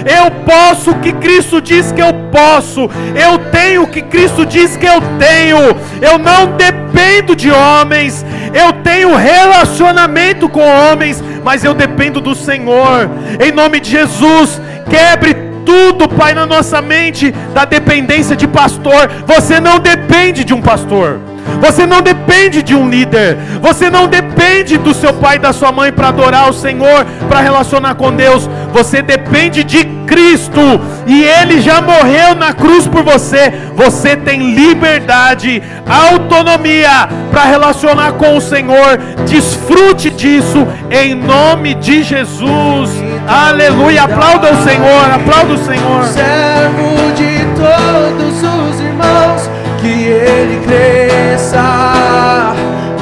Eu 0.05 0.31
posso 0.45 0.91
o 0.91 1.01
que 1.01 1.13
Cristo 1.15 1.61
diz 1.61 1.91
que 1.91 2.03
eu 2.03 2.13
posso. 2.31 2.83
Eu 3.15 3.39
tenho 3.51 3.85
o 3.85 3.89
que 3.89 4.03
Cristo 4.03 4.45
diz 4.45 4.77
que 4.77 4.87
eu 4.87 5.01
tenho. 5.19 5.59
Eu 6.03 6.19
não 6.19 6.55
dependo 6.57 7.35
de 7.35 7.51
homens. 7.51 8.25
Eu 8.53 8.73
tenho 8.83 9.15
relacionamento 9.15 10.49
com 10.49 10.61
homens, 10.61 11.23
mas 11.45 11.65
eu 11.65 11.75
dependo 11.75 12.21
do 12.21 12.35
Senhor. 12.35 13.09
Em 13.41 13.53
nome 13.53 13.81
de 13.81 13.91
Jesus, 13.91 14.61
quebre 14.89 15.35
tudo, 15.65 16.09
Pai, 16.09 16.35
na 16.35 16.47
nossa 16.47 16.83
mente 16.83 17.31
da 17.55 17.65
dependência 17.65 18.35
de 18.35 18.49
pastor. 18.49 19.09
Você 19.27 19.61
não 19.61 19.79
depende 19.79 20.45
de 20.45 20.53
um 20.53 20.61
pastor. 20.61 21.21
Você 21.61 21.87
não 21.87 22.01
depende 22.01 22.63
de 22.63 22.75
um 22.75 22.89
líder. 22.89 23.37
Você 23.61 23.91
não 23.91 24.07
depende 24.07 24.79
do 24.79 24.95
seu 24.95 25.13
pai 25.15 25.37
e 25.37 25.41
da 25.41 25.53
sua 25.53 25.71
mãe 25.71 25.93
para 25.93 26.09
adorar 26.09 26.49
o 26.49 26.55
Senhor, 26.55 27.05
para 27.29 27.41
relacionar 27.41 27.95
com 27.95 28.13
Deus. 28.13 28.49
Você 28.73 29.03
depende 29.03 29.63
de 29.63 29.85
Cristo. 30.07 30.61
E 31.07 31.23
Ele 31.23 31.61
já 31.61 31.81
morreu 31.81 32.35
na 32.35 32.53
cruz 32.53 32.87
por 32.87 33.03
você. 33.03 33.53
Você 33.75 34.17
tem 34.17 34.55
liberdade, 34.55 35.63
autonomia 35.89 37.09
para 37.31 37.45
relacionar 37.45 38.13
com 38.13 38.37
o 38.37 38.41
Senhor. 38.41 38.99
Desfrute 39.29 40.11
disso 40.11 40.67
em 40.91 41.15
nome 41.15 41.75
de 41.75 42.03
Jesus. 42.03 42.91
Aleluia. 43.27 44.05
Aplauda 44.05 44.53
o 44.53 44.65
Senhor. 44.65 45.11
Aplauda 45.15 45.55
o 45.55 45.65
Senhor. 45.65 46.05
servo 46.07 47.13
de 47.15 47.41
todos 47.55 48.43
os 48.43 48.81
irmãos, 48.81 49.51
que 49.81 50.09
ele 50.09 50.61
cresça, 50.65 51.63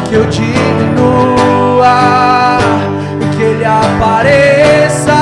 que 0.08 0.14
eu 0.14 0.24
diminua, 0.26 1.88
que 3.36 3.42
ele 3.42 3.64
apareça 3.64 5.12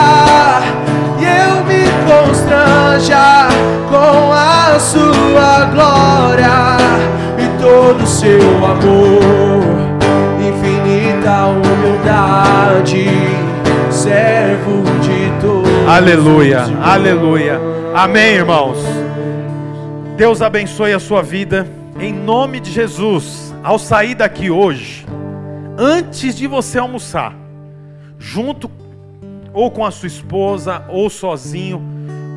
e 1.19 1.25
eu 1.25 1.65
me 1.65 1.87
constranja 2.05 3.49
com 3.89 4.33
a 4.33 4.79
sua 4.79 5.65
glória 5.73 6.77
e 7.39 7.63
todo 7.63 8.03
o 8.03 8.07
seu 8.07 8.39
amor, 8.65 9.63
infinita 10.39 11.47
humildade, 11.47 13.09
servo 13.91 14.83
de 15.01 15.33
todos. 15.41 15.89
Aleluia, 15.89 16.67
aleluia. 16.83 17.59
Amém, 17.95 18.35
irmãos. 18.35 19.07
Deus 20.17 20.41
abençoe 20.41 20.95
a 20.95 20.99
sua 20.99 21.23
vida. 21.23 21.67
Em 22.01 22.11
nome 22.11 22.59
de 22.59 22.71
Jesus, 22.71 23.55
ao 23.63 23.79
sair 23.79 24.15
daqui 24.15 24.51
hoje, 24.51 25.05
antes 25.77 26.35
de 26.35 26.47
você 26.47 26.79
almoçar, 26.79 27.35
junto 28.19 28.71
ou 29.53 29.71
com 29.71 29.85
a 29.85 29.91
sua 29.91 30.07
esposa 30.07 30.87
ou 30.89 31.11
sozinho, 31.11 31.83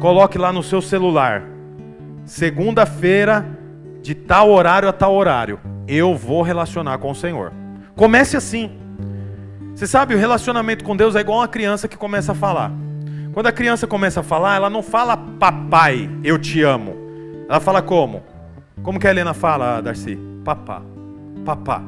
coloque 0.02 0.38
lá 0.38 0.52
no 0.52 0.62
seu 0.62 0.82
celular. 0.82 1.42
Segunda-feira, 2.26 3.46
de 4.02 4.14
tal 4.14 4.50
horário 4.50 4.90
a 4.90 4.94
tal 4.94 5.16
horário, 5.16 5.58
eu 5.88 6.14
vou 6.18 6.42
relacionar 6.42 6.98
com 6.98 7.12
o 7.12 7.16
Senhor. 7.16 7.54
Comece 7.96 8.36
assim. 8.36 8.72
Você 9.74 9.88
sabe, 9.88 10.14
o 10.16 10.18
relacionamento 10.18 10.84
com 10.84 10.98
Deus 10.98 11.16
é 11.16 11.22
igual 11.22 11.40
uma 11.40 11.48
criança 11.48 11.88
que 11.88 11.96
começa 11.96 12.34
a 12.34 12.36
falar. 12.36 12.74
Quando 13.32 13.48
a 13.48 13.54
criança 13.54 13.88
começa 13.88 14.20
a 14.20 14.24
falar, 14.24 14.58
ela 14.58 14.70
não 14.70 14.84
fala 14.84 15.16
papai, 15.16 16.10
eu 16.26 16.38
te 16.38 16.62
amo. 16.62 17.09
Ela 17.50 17.60
fala 17.60 17.82
como? 17.82 18.22
Como 18.84 19.00
que 19.00 19.08
a 19.08 19.10
Helena 19.10 19.34
fala, 19.34 19.82
Darcy? 19.82 20.16
Papá. 20.46 20.84
Papá. 21.44 21.82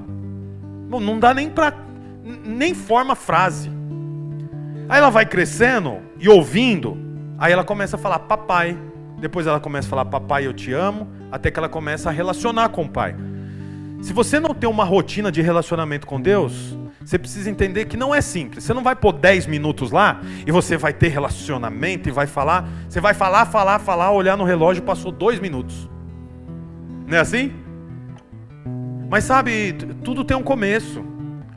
Bom, 0.90 1.00
não 1.00 1.20
dá 1.20 1.36
nem 1.36 1.50
pra. 1.50 1.72
nem 2.24 2.74
forma 2.74 3.16
frase. 3.16 3.70
Aí 4.90 4.98
ela 4.98 5.12
vai 5.12 5.26
crescendo 5.26 6.00
e 6.20 6.28
ouvindo, 6.28 6.98
aí 7.38 7.54
ela 7.54 7.64
começa 7.64 7.96
a 7.96 8.00
falar 8.00 8.20
papai. 8.20 8.76
Depois 9.20 9.46
ela 9.46 9.60
começa 9.60 9.88
a 9.88 9.90
falar 9.90 10.06
papai, 10.06 10.48
eu 10.48 10.54
te 10.54 10.74
amo, 10.74 11.08
até 11.32 11.52
que 11.52 11.60
ela 11.60 11.70
começa 11.70 12.10
a 12.10 12.12
relacionar 12.12 12.70
com 12.70 12.84
o 12.84 12.90
pai. 12.90 13.16
Se 14.02 14.12
você 14.14 14.40
não 14.40 14.56
tem 14.56 14.68
uma 14.68 14.84
rotina 14.84 15.32
de 15.32 15.44
relacionamento 15.44 16.08
com 16.08 16.20
Deus, 16.20 16.76
você 17.04 17.18
precisa 17.18 17.50
entender 17.50 17.86
que 17.86 17.98
não 17.98 18.14
é 18.14 18.22
simples. 18.22 18.64
Você 18.64 18.74
não 18.74 18.84
vai 18.84 18.96
pôr 18.96 19.12
10 19.14 19.48
minutos 19.48 19.92
lá 19.92 20.22
e 20.46 20.52
você 20.52 20.78
vai 20.78 20.94
ter 20.94 21.10
relacionamento 21.10 22.08
e 22.08 22.12
vai 22.12 22.28
falar. 22.28 22.68
Você 22.88 23.02
vai 23.02 23.14
falar, 23.14 23.46
falar, 23.46 23.80
falar, 23.80 24.12
olhar 24.12 24.38
no 24.38 24.44
relógio, 24.44 24.84
passou 24.84 25.12
dois 25.12 25.40
minutos. 25.40 25.90
Não 27.08 27.18
é 27.18 27.20
assim? 27.20 27.52
Mas 29.10 29.26
sabe, 29.26 29.74
tudo 30.04 30.24
tem 30.24 30.38
um 30.38 30.44
começo. 30.44 31.04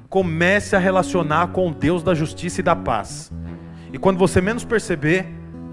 Comece 0.09 0.75
a 0.75 0.79
relacionar 0.79 1.49
com 1.49 1.69
o 1.69 1.75
Deus 1.75 2.03
da 2.03 2.15
justiça 2.15 2.61
e 2.61 2.65
da 2.65 2.75
paz. 2.75 3.31
E 3.93 3.99
quando 3.99 4.19
você 4.19 4.41
menos 4.41 4.65
perceber, 4.65 5.27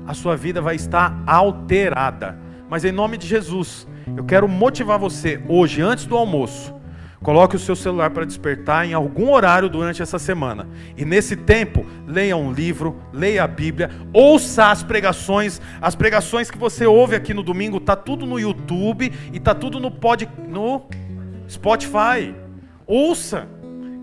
a 0.06 0.14
sua 0.14 0.36
vida 0.36 0.62
vai 0.62 0.76
estar 0.76 1.24
alterada. 1.26 2.38
Mas 2.70 2.86
em 2.86 2.92
nome 2.92 3.18
de 3.18 3.28
Jesus, 3.28 3.88
eu 4.16 4.24
quero 4.24 4.48
motivar 4.48 5.00
você 5.00 5.42
hoje, 5.48 5.82
antes 5.82 6.06
do 6.06 6.16
almoço, 6.16 6.74
Coloque 7.24 7.56
o 7.56 7.60
seu 7.60 7.76
celular 7.76 8.10
para 8.10 8.26
despertar 8.26 8.84
em 8.84 8.94
algum 8.94 9.32
horário 9.32 9.70
durante 9.70 10.02
essa 10.02 10.18
semana. 10.18 10.68
E 10.98 11.06
nesse 11.06 11.36
tempo, 11.36 11.86
leia 12.08 12.36
um 12.36 12.52
livro, 12.52 13.00
leia 13.14 13.44
a 13.44 13.48
Bíblia, 13.48 13.92
ouça 14.12 14.72
as 14.72 14.82
pregações, 14.82 15.62
as 15.80 15.94
pregações 15.94 16.50
que 16.50 16.58
você 16.58 16.84
ouve 16.84 17.16
aqui 17.16 17.32
no 17.32 17.44
domingo, 17.44 17.80
tá 17.80 17.96
tudo 17.96 18.26
no 18.26 18.40
YouTube 18.40 19.14
e 19.32 19.40
tá 19.40 19.54
tudo 19.54 19.80
no 19.80 19.92
pod, 19.92 20.28
no 20.48 20.82
Spotify. 21.48 22.34
Ouça, 22.88 23.48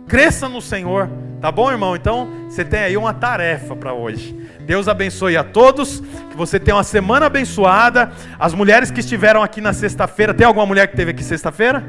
cresça 0.07 0.49
no 0.49 0.63
Senhor, 0.63 1.11
tá 1.41 1.51
bom, 1.51 1.73
irmão? 1.73 1.97
Então, 1.97 2.29
você 2.49 2.65
tem 2.65 2.81
aí 2.81 2.97
uma 2.97 3.13
tarefa 3.13 3.75
para 3.75 3.93
hoje. 3.93 4.39
Deus 4.61 4.87
abençoe 4.87 5.37
a 5.37 5.43
todos, 5.43 5.99
que 6.31 6.37
você 6.37 6.61
tenha 6.61 6.77
uma 6.77 6.85
semana 6.85 7.27
abençoada. 7.27 8.13
As 8.39 8.55
mulheres 8.55 8.93
que 8.93 9.01
estiveram 9.01 9.43
aqui 9.43 9.61
na 9.61 9.73
sexta-feira, 9.73 10.33
tem 10.33 10.47
alguma 10.47 10.67
mulher 10.67 10.87
que 10.87 10.93
esteve 10.93 11.11
aqui 11.11 11.25
sexta-feira? 11.25 11.85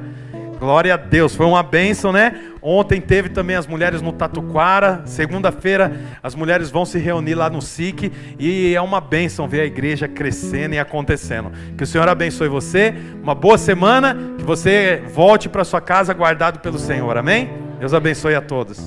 Glória 0.59 0.93
a 0.93 0.97
Deus, 0.97 1.33
foi 1.33 1.45
uma 1.45 1.63
bênção, 1.63 2.11
né? 2.11 2.37
Ontem 2.61 2.99
teve 2.99 3.29
também 3.29 3.55
as 3.55 3.65
mulheres 3.65 4.01
no 4.01 4.11
Tatuquara. 4.11 5.01
Segunda-feira 5.05 5.97
as 6.21 6.35
mulheres 6.35 6.69
vão 6.69 6.85
se 6.85 6.99
reunir 6.99 7.35
lá 7.35 7.49
no 7.49 7.61
SIC. 7.61 8.11
E 8.37 8.75
é 8.75 8.81
uma 8.81 8.99
bênção 8.99 9.47
ver 9.47 9.61
a 9.61 9.65
igreja 9.65 10.07
crescendo 10.07 10.75
e 10.75 10.79
acontecendo. 10.79 11.51
Que 11.77 11.83
o 11.83 11.87
Senhor 11.87 12.09
abençoe 12.09 12.49
você. 12.49 12.93
Uma 13.23 13.33
boa 13.33 13.57
semana. 13.57 14.17
Que 14.37 14.43
você 14.43 15.01
volte 15.13 15.47
para 15.47 15.63
sua 15.63 15.79
casa 15.79 16.13
guardado 16.13 16.59
pelo 16.59 16.77
Senhor. 16.77 17.15
Amém? 17.15 17.49
Deus 17.79 17.93
abençoe 17.93 18.35
a 18.35 18.41
todos. 18.41 18.77